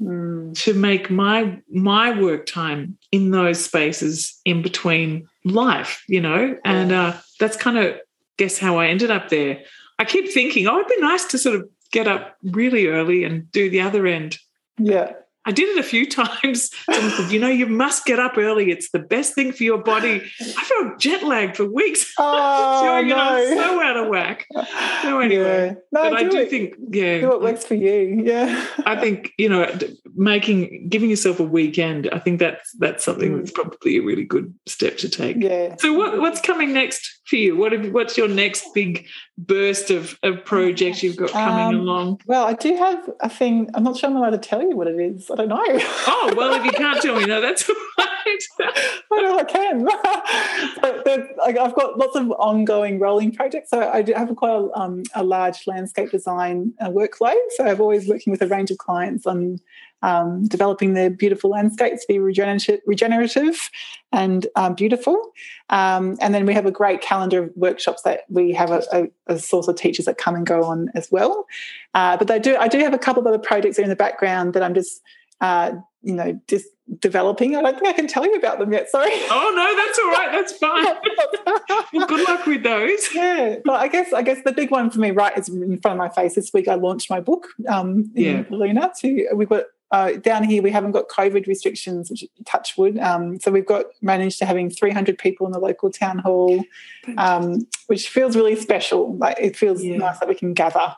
Mm. 0.00 0.54
to 0.64 0.74
make 0.74 1.10
my 1.10 1.60
my 1.70 2.18
work 2.20 2.46
time 2.46 2.98
in 3.12 3.30
those 3.30 3.64
spaces 3.64 4.40
in 4.44 4.60
between 4.60 5.28
life, 5.44 6.02
you 6.08 6.20
know, 6.20 6.56
and 6.64 6.90
uh, 6.90 7.12
that's 7.38 7.56
kind 7.56 7.78
of 7.78 7.96
guess 8.36 8.58
how 8.58 8.78
I 8.78 8.88
ended 8.88 9.12
up 9.12 9.28
there. 9.28 9.60
I 10.00 10.04
keep 10.04 10.28
thinking, 10.32 10.66
oh, 10.66 10.78
it'd 10.78 10.88
be 10.88 11.00
nice 11.00 11.26
to 11.26 11.38
sort 11.38 11.54
of 11.54 11.68
get 11.92 12.08
up 12.08 12.36
really 12.42 12.88
early 12.88 13.22
and 13.24 13.50
do 13.52 13.70
the 13.70 13.80
other 13.82 14.06
end. 14.06 14.38
Yeah. 14.78 15.12
I 15.44 15.50
did 15.50 15.70
it 15.70 15.78
a 15.80 15.82
few 15.82 16.08
times. 16.22 16.70
Someone 16.88 17.10
said, 17.16 17.32
you 17.32 17.40
know, 17.40 17.48
you 17.48 17.66
must 17.66 18.04
get 18.04 18.20
up 18.20 18.38
early. 18.38 18.70
It's 18.70 18.90
the 18.92 19.00
best 19.00 19.34
thing 19.34 19.50
for 19.50 19.64
your 19.64 19.78
body. 19.82 20.22
I 20.40 20.64
felt 20.64 21.00
jet 21.00 21.24
lagged 21.24 21.56
for 21.56 21.64
weeks. 21.64 22.12
Oh, 22.24 22.82
so, 22.84 22.98
you 23.00 23.08
know, 23.08 23.16
no. 23.16 23.56
so 23.56 23.82
out 23.82 23.96
of 23.96 24.08
whack. 24.08 24.46
So 25.02 25.18
anyway, 25.18 25.66
Yeah. 25.66 25.74
No, 25.90 26.10
but 26.10 26.14
I 26.14 26.22
do 26.24 26.30
do 26.30 26.38
it. 26.38 26.50
think, 26.50 26.74
yeah, 26.90 27.20
do 27.22 27.28
what 27.28 27.42
works 27.42 27.64
for 27.64 27.74
you. 27.74 28.22
Yeah. 28.24 28.64
I 28.86 28.94
think 29.00 29.32
you 29.36 29.48
know, 29.48 29.66
making 30.14 30.88
giving 30.88 31.10
yourself 31.10 31.40
a 31.40 31.44
weekend. 31.44 32.08
I 32.12 32.18
think 32.20 32.38
that's 32.38 32.70
that's 32.78 33.04
something 33.04 33.32
Mm. 33.32 33.38
that's 33.38 33.50
probably 33.50 33.96
a 33.96 34.02
really 34.02 34.24
good 34.24 34.54
step 34.66 34.98
to 34.98 35.08
take. 35.08 35.38
Yeah. 35.40 35.74
So 35.78 35.92
what 35.92 36.20
what's 36.20 36.40
coming 36.40 36.72
next 36.72 37.20
for 37.32 37.36
you? 37.36 37.56
What 37.56 37.72
have, 37.72 37.90
what's 37.92 38.18
your 38.18 38.28
next 38.28 38.74
big 38.74 39.06
burst 39.38 39.90
of, 39.90 40.18
of 40.22 40.44
projects 40.44 41.02
you've 41.02 41.16
got 41.16 41.30
coming 41.30 41.74
Um, 41.74 41.80
along? 41.80 42.20
Well, 42.26 42.44
I 42.44 42.52
do 42.52 42.76
have 42.76 43.08
a 43.20 43.30
thing. 43.30 43.70
I'm 43.72 43.82
not 43.84 43.96
sure 43.96 44.10
I'm 44.10 44.16
allowed 44.16 44.30
to 44.30 44.38
tell 44.38 44.60
you 44.60 44.76
what 44.76 44.86
it 44.86 45.00
is. 45.00 45.30
I 45.30 45.36
don't 45.36 45.48
know. 45.48 45.64
Oh 45.64 46.34
well, 46.36 46.52
if 46.52 46.62
you 46.66 46.72
can't 46.72 47.00
tell 47.00 47.18
me, 47.18 47.24
no, 47.24 47.40
that's 47.40 47.66
all 47.70 47.74
right. 47.98 48.08
I 49.12 49.22
know 49.22 49.38
I 49.38 49.44
can. 49.44 49.84
like, 51.36 51.58
I've 51.58 51.74
got 51.74 51.98
lots 51.98 52.16
of 52.16 52.30
ongoing 52.32 52.98
rolling 52.98 53.32
projects. 53.32 53.70
So 53.70 53.80
I 53.80 54.04
have 54.16 54.34
quite 54.36 54.52
a, 54.52 54.70
um, 54.78 55.02
a 55.14 55.22
large 55.22 55.66
landscape 55.66 56.10
design 56.10 56.74
uh, 56.80 56.88
workload. 56.88 57.40
So 57.56 57.66
I'm 57.66 57.80
always 57.80 58.08
working 58.08 58.30
with 58.30 58.42
a 58.42 58.46
range 58.46 58.70
of 58.70 58.78
clients 58.78 59.26
on 59.26 59.58
um, 60.02 60.46
developing 60.48 60.94
their 60.94 61.10
beautiful 61.10 61.50
landscapes 61.50 62.02
to 62.02 62.12
be 62.12 62.18
regenerative, 62.18 62.80
regenerative 62.86 63.70
and 64.10 64.46
um, 64.56 64.74
beautiful. 64.74 65.16
Um, 65.70 66.16
and 66.20 66.34
then 66.34 66.44
we 66.44 66.54
have 66.54 66.66
a 66.66 66.72
great 66.72 67.00
calendar 67.00 67.44
of 67.44 67.50
workshops 67.54 68.02
that 68.02 68.22
we 68.28 68.52
have 68.52 68.70
a, 68.70 68.82
a, 68.92 69.34
a 69.34 69.38
source 69.38 69.68
of 69.68 69.76
teachers 69.76 70.06
that 70.06 70.18
come 70.18 70.34
and 70.34 70.46
go 70.46 70.64
on 70.64 70.90
as 70.94 71.10
well. 71.10 71.46
Uh, 71.94 72.16
but 72.16 72.30
I 72.30 72.38
do 72.38 72.56
I 72.56 72.68
do 72.68 72.78
have 72.80 72.94
a 72.94 72.98
couple 72.98 73.20
of 73.20 73.26
other 73.26 73.38
projects 73.38 73.78
in 73.78 73.88
the 73.88 73.96
background 73.96 74.54
that 74.54 74.62
I'm 74.62 74.74
just 74.74 75.00
uh, 75.40 75.72
you 76.02 76.14
know 76.14 76.40
just 76.48 76.66
developing. 77.00 77.56
I 77.56 77.62
don't 77.62 77.74
think 77.74 77.86
I 77.88 77.92
can 77.92 78.06
tell 78.06 78.24
you 78.26 78.34
about 78.34 78.58
them 78.58 78.72
yet. 78.72 78.90
Sorry. 78.90 79.10
Oh 79.30 79.52
no, 79.54 79.76
that's 79.76 79.98
all 79.98 80.10
right. 80.10 80.32
That's 80.32 80.52
fine. 80.58 81.92
Well, 81.92 82.06
good 82.06 82.28
luck 82.28 82.46
with 82.46 82.62
those. 82.62 83.08
yeah, 83.14 83.56
but 83.64 83.74
I 83.74 83.88
guess 83.88 84.12
I 84.12 84.22
guess 84.22 84.38
the 84.44 84.52
big 84.52 84.70
one 84.70 84.90
for 84.90 84.98
me, 85.00 85.10
right, 85.10 85.36
is 85.36 85.48
in 85.48 85.78
front 85.80 85.98
of 86.00 86.06
my 86.06 86.08
face. 86.08 86.34
This 86.34 86.52
week 86.52 86.68
I 86.68 86.74
launched 86.74 87.10
my 87.10 87.20
book 87.20 87.48
um, 87.68 88.10
in 88.14 88.22
Yeah. 88.24 88.44
Luna. 88.50 88.92
To 89.00 89.28
we've 89.34 89.48
got 89.48 89.64
uh, 89.90 90.12
down 90.12 90.42
here 90.44 90.62
we 90.62 90.70
haven't 90.70 90.92
got 90.92 91.08
COVID 91.08 91.46
restrictions, 91.46 92.10
which 92.10 92.24
touch 92.46 92.76
wood. 92.78 92.98
Um, 92.98 93.38
so 93.40 93.50
we've 93.50 93.66
got 93.66 93.86
managed 94.00 94.38
to 94.38 94.46
having 94.46 94.70
300 94.70 95.18
people 95.18 95.46
in 95.46 95.52
the 95.52 95.58
local 95.58 95.90
town 95.90 96.18
hall, 96.18 96.64
um, 97.18 97.66
which 97.88 98.08
feels 98.08 98.34
really 98.36 98.56
special. 98.56 99.16
Like 99.16 99.36
it 99.38 99.54
feels 99.56 99.82
Yeah. 99.84 99.98
nice 99.98 100.18
that 100.20 100.28
we 100.28 100.34
can 100.34 100.54
gather 100.54 100.94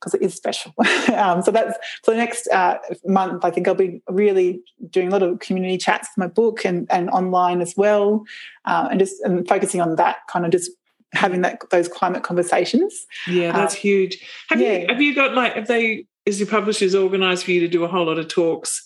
because 0.00 0.14
it 0.14 0.22
is 0.22 0.34
special. 0.34 0.72
um, 1.14 1.42
so 1.42 1.50
that's 1.50 1.78
for 2.02 2.12
the 2.12 2.16
next 2.16 2.48
uh, 2.48 2.78
month. 3.04 3.44
I 3.44 3.50
think 3.50 3.68
I'll 3.68 3.74
be 3.74 4.02
really 4.08 4.62
doing 4.88 5.08
a 5.08 5.10
lot 5.10 5.22
of 5.22 5.40
community 5.40 5.76
chats 5.76 6.08
with 6.16 6.24
my 6.24 6.32
book 6.32 6.64
and, 6.64 6.90
and 6.90 7.10
online 7.10 7.60
as 7.60 7.74
well, 7.76 8.24
uh, 8.64 8.88
and 8.90 8.98
just 8.98 9.20
and 9.22 9.46
focusing 9.46 9.80
on 9.80 9.96
that 9.96 10.18
kind 10.28 10.44
of 10.44 10.50
just 10.50 10.70
having 11.12 11.42
that 11.42 11.58
those 11.70 11.88
climate 11.88 12.22
conversations. 12.22 13.06
Yeah, 13.26 13.52
that's 13.52 13.74
huge. 13.74 14.18
Have 14.48 14.60
you 14.60 14.86
have 14.88 15.00
you 15.00 15.14
got 15.14 15.34
like 15.34 15.54
have 15.54 15.68
they 15.68 16.06
is 16.26 16.38
your 16.38 16.48
publishers 16.48 16.94
organised 16.94 17.44
for 17.44 17.50
you 17.50 17.60
to 17.60 17.68
do 17.68 17.84
a 17.84 17.88
whole 17.88 18.06
lot 18.06 18.18
of 18.18 18.28
talks? 18.28 18.84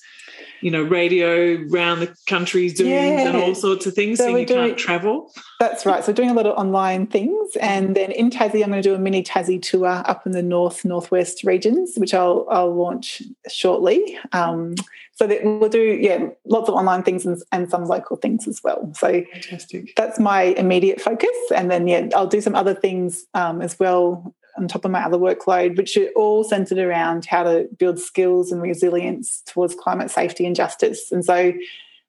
You 0.61 0.71
know, 0.71 0.83
radio 0.83 1.65
around 1.71 2.01
the 2.01 2.15
country, 2.27 2.71
Zooms 2.71 3.27
and 3.27 3.37
all 3.37 3.55
sorts 3.55 3.87
of 3.87 3.95
things, 3.95 4.19
So 4.19 4.29
so, 4.29 4.37
you 4.37 4.47
can't 4.47 4.79
travel. 4.79 5.33
That's 5.61 5.85
right. 5.85 6.03
So 6.05 6.13
doing 6.13 6.31
a 6.31 6.35
lot 6.35 6.47
of 6.47 6.57
online 6.57 7.07
things, 7.07 7.57
and 7.61 7.95
then 7.95 8.11
in 8.11 8.31
Tassie, 8.31 8.63
I'm 8.63 8.71
going 8.71 8.83
to 8.83 8.83
do 8.83 8.95
a 8.95 8.99
mini 8.99 9.23
Tassie 9.23 9.61
tour 9.61 9.87
up 9.87 10.27
in 10.27 10.33
the 10.33 10.43
north 10.43 10.85
northwest 10.85 11.45
regions, 11.45 11.95
which 11.97 12.15
I'll 12.15 12.47
I'll 12.51 12.75
launch 12.75 13.23
shortly. 13.49 14.19
Um, 14.33 14.75
so 15.17 15.27
that 15.27 15.45
we'll 15.45 15.69
do 15.69 15.99
yeah 16.01 16.27
lots 16.45 16.69
of 16.69 16.75
online 16.75 17.03
things 17.03 17.25
and, 17.25 17.41
and 17.53 17.71
some 17.71 17.85
local 17.85 18.17
things 18.17 18.49
as 18.49 18.63
well. 18.65 18.93
So 18.95 19.23
Fantastic. 19.33 19.95
that's 19.97 20.19
my 20.19 20.43
immediate 20.43 21.01
focus, 21.01 21.37
and 21.55 21.71
then 21.71 21.87
yeah, 21.87 22.09
I'll 22.15 22.27
do 22.27 22.41
some 22.41 22.55
other 22.55 22.75
things 22.75 23.25
um, 23.35 23.63
as 23.63 23.79
well 23.79 24.35
on 24.57 24.69
top 24.69 24.85
of 24.85 24.91
my 24.91 25.05
other 25.05 25.19
workload, 25.19 25.77
which 25.77 25.97
are 25.97 26.09
all 26.17 26.45
centered 26.45 26.79
around 26.79 27.27
how 27.27 27.43
to 27.43 27.69
build 27.79 27.99
skills 27.99 28.53
and 28.53 28.63
resilience 28.63 29.43
towards 29.47 29.75
climate 29.75 30.11
safety 30.11 30.47
and 30.47 30.55
justice. 30.55 31.11
And 31.11 31.25
so 31.25 31.53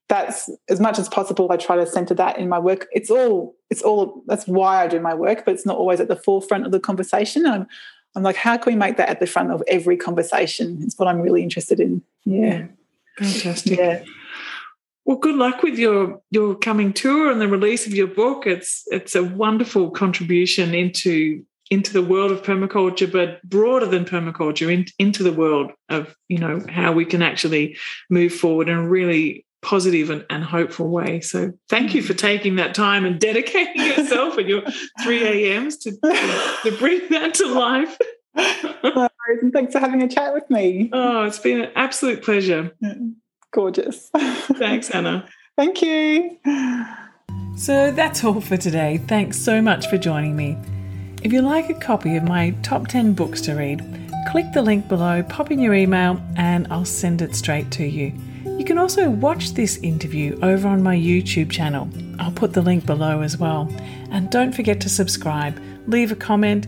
that's 0.07 0.49
as 0.69 0.79
much 0.79 0.99
as 0.99 1.09
possible. 1.09 1.51
I 1.51 1.57
try 1.57 1.75
to 1.75 1.87
center 1.87 2.13
that 2.15 2.37
in 2.37 2.47
my 2.47 2.59
work. 2.59 2.87
It's 2.91 3.09
all 3.09 3.55
it's 3.69 3.81
all 3.81 4.23
that's 4.27 4.47
why 4.47 4.83
I 4.83 4.87
do 4.87 4.99
my 4.99 5.15
work, 5.15 5.45
but 5.45 5.53
it's 5.53 5.65
not 5.65 5.77
always 5.77 5.99
at 5.99 6.07
the 6.07 6.15
forefront 6.15 6.65
of 6.65 6.71
the 6.71 6.79
conversation. 6.79 7.45
I'm 7.45 7.67
I'm 8.15 8.23
like, 8.23 8.35
how 8.35 8.57
can 8.57 8.73
we 8.73 8.77
make 8.77 8.97
that 8.97 9.09
at 9.09 9.19
the 9.19 9.27
front 9.27 9.51
of 9.51 9.61
every 9.67 9.97
conversation? 9.97 10.79
It's 10.81 10.97
what 10.97 11.07
I'm 11.07 11.21
really 11.21 11.43
interested 11.43 11.79
in. 11.79 12.01
Yeah, 12.23 12.67
Fantastic. 13.17 13.77
yeah. 13.77 14.03
Well, 15.05 15.17
good 15.17 15.35
luck 15.35 15.63
with 15.63 15.77
your 15.77 16.21
your 16.31 16.55
coming 16.55 16.93
tour 16.93 17.31
and 17.31 17.41
the 17.41 17.47
release 17.47 17.85
of 17.85 17.93
your 17.93 18.07
book. 18.07 18.47
It's 18.47 18.83
it's 18.87 19.15
a 19.15 19.23
wonderful 19.23 19.91
contribution 19.91 20.73
into 20.73 21.43
into 21.71 21.93
the 21.93 22.01
world 22.01 22.31
of 22.31 22.43
permaculture, 22.43 23.11
but 23.11 23.41
broader 23.43 23.85
than 23.85 24.05
permaculture, 24.05 24.71
in, 24.71 24.85
into 24.99 25.23
the 25.23 25.33
world 25.33 25.71
of 25.89 26.15
you 26.27 26.37
know 26.37 26.61
how 26.69 26.91
we 26.91 27.05
can 27.05 27.21
actually 27.21 27.77
move 28.09 28.33
forward 28.33 28.69
in 28.69 28.77
a 28.77 28.87
really 28.87 29.45
positive 29.61 30.11
and, 30.11 30.23
and 30.29 30.43
hopeful 30.43 30.89
way. 30.89 31.21
So, 31.21 31.51
thank 31.69 31.95
you 31.95 32.03
for 32.03 32.13
mm. 32.13 32.19
taking 32.19 32.55
that 32.57 32.75
time 32.75 33.05
and 33.05 33.19
dedicating 33.19 33.83
yourself 33.83 34.37
and 34.37 34.47
your 34.47 34.63
three 35.03 35.23
a.m.s 35.23 35.77
to, 35.77 35.91
to 35.91 36.57
to 36.63 36.77
bring 36.77 37.01
that 37.09 37.33
to 37.35 37.47
life. 37.47 37.97
No 38.83 39.09
and 39.27 39.53
thanks 39.53 39.73
for 39.73 39.79
having 39.79 40.01
a 40.03 40.07
chat 40.07 40.33
with 40.33 40.49
me. 40.49 40.89
oh, 40.93 41.23
it's 41.23 41.39
been 41.39 41.61
an 41.61 41.71
absolute 41.75 42.21
pleasure. 42.21 42.71
Mm, 42.83 43.15
gorgeous. 43.51 44.09
Thanks, 44.13 44.89
Hannah. 44.89 45.27
Thank 45.57 45.81
you. 45.81 46.37
So 47.55 47.91
that's 47.91 48.23
all 48.23 48.41
for 48.41 48.57
today. 48.57 48.97
Thanks 49.07 49.39
so 49.39 49.61
much 49.61 49.87
for 49.87 49.97
joining 49.97 50.35
me. 50.35 50.57
If 51.25 51.33
you 51.33 51.41
like 51.41 51.71
a 51.71 51.73
copy 51.73 52.17
of 52.17 52.23
my 52.23 52.51
top 52.61 52.87
10 52.87 53.13
books 53.13 53.41
to 53.41 53.55
read, 53.55 53.83
click 54.27 54.45
the 54.53 54.61
link 54.61 54.87
below, 54.87 55.23
pop 55.23 55.49
in 55.49 55.57
your 55.57 55.73
email, 55.73 56.21
and 56.35 56.67
I'll 56.69 56.85
send 56.85 57.19
it 57.23 57.35
straight 57.35 57.71
to 57.71 57.83
you. 57.83 58.13
You 58.59 58.63
can 58.63 58.77
also 58.77 59.09
watch 59.09 59.55
this 59.55 59.77
interview 59.77 60.37
over 60.43 60.67
on 60.67 60.83
my 60.83 60.95
YouTube 60.95 61.49
channel. 61.49 61.89
I'll 62.19 62.31
put 62.31 62.53
the 62.53 62.61
link 62.61 62.85
below 62.85 63.21
as 63.21 63.39
well. 63.39 63.73
And 64.11 64.29
don't 64.29 64.53
forget 64.53 64.79
to 64.81 64.87
subscribe, 64.87 65.59
leave 65.87 66.11
a 66.11 66.15
comment, 66.15 66.67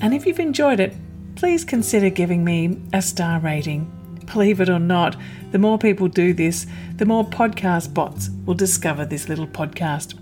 and 0.00 0.14
if 0.14 0.26
you've 0.26 0.38
enjoyed 0.38 0.78
it, 0.78 0.94
please 1.34 1.64
consider 1.64 2.08
giving 2.08 2.44
me 2.44 2.80
a 2.92 3.02
star 3.02 3.40
rating. 3.40 3.90
Believe 4.32 4.60
it 4.60 4.68
or 4.68 4.78
not, 4.78 5.16
the 5.50 5.58
more 5.58 5.76
people 5.76 6.06
do 6.06 6.32
this, 6.32 6.68
the 6.98 7.04
more 7.04 7.24
podcast 7.24 7.94
bots 7.94 8.30
will 8.46 8.54
discover 8.54 9.04
this 9.04 9.28
little 9.28 9.48
podcast. 9.48 10.14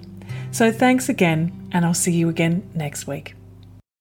So 0.51 0.73
thanks 0.73 1.11
again, 1.11 1.69
and 1.73 1.85
I'll 1.85 1.93
see 1.93 2.13
you 2.13 2.31
again 2.31 2.67
next 2.75 3.07
week. 3.07 3.35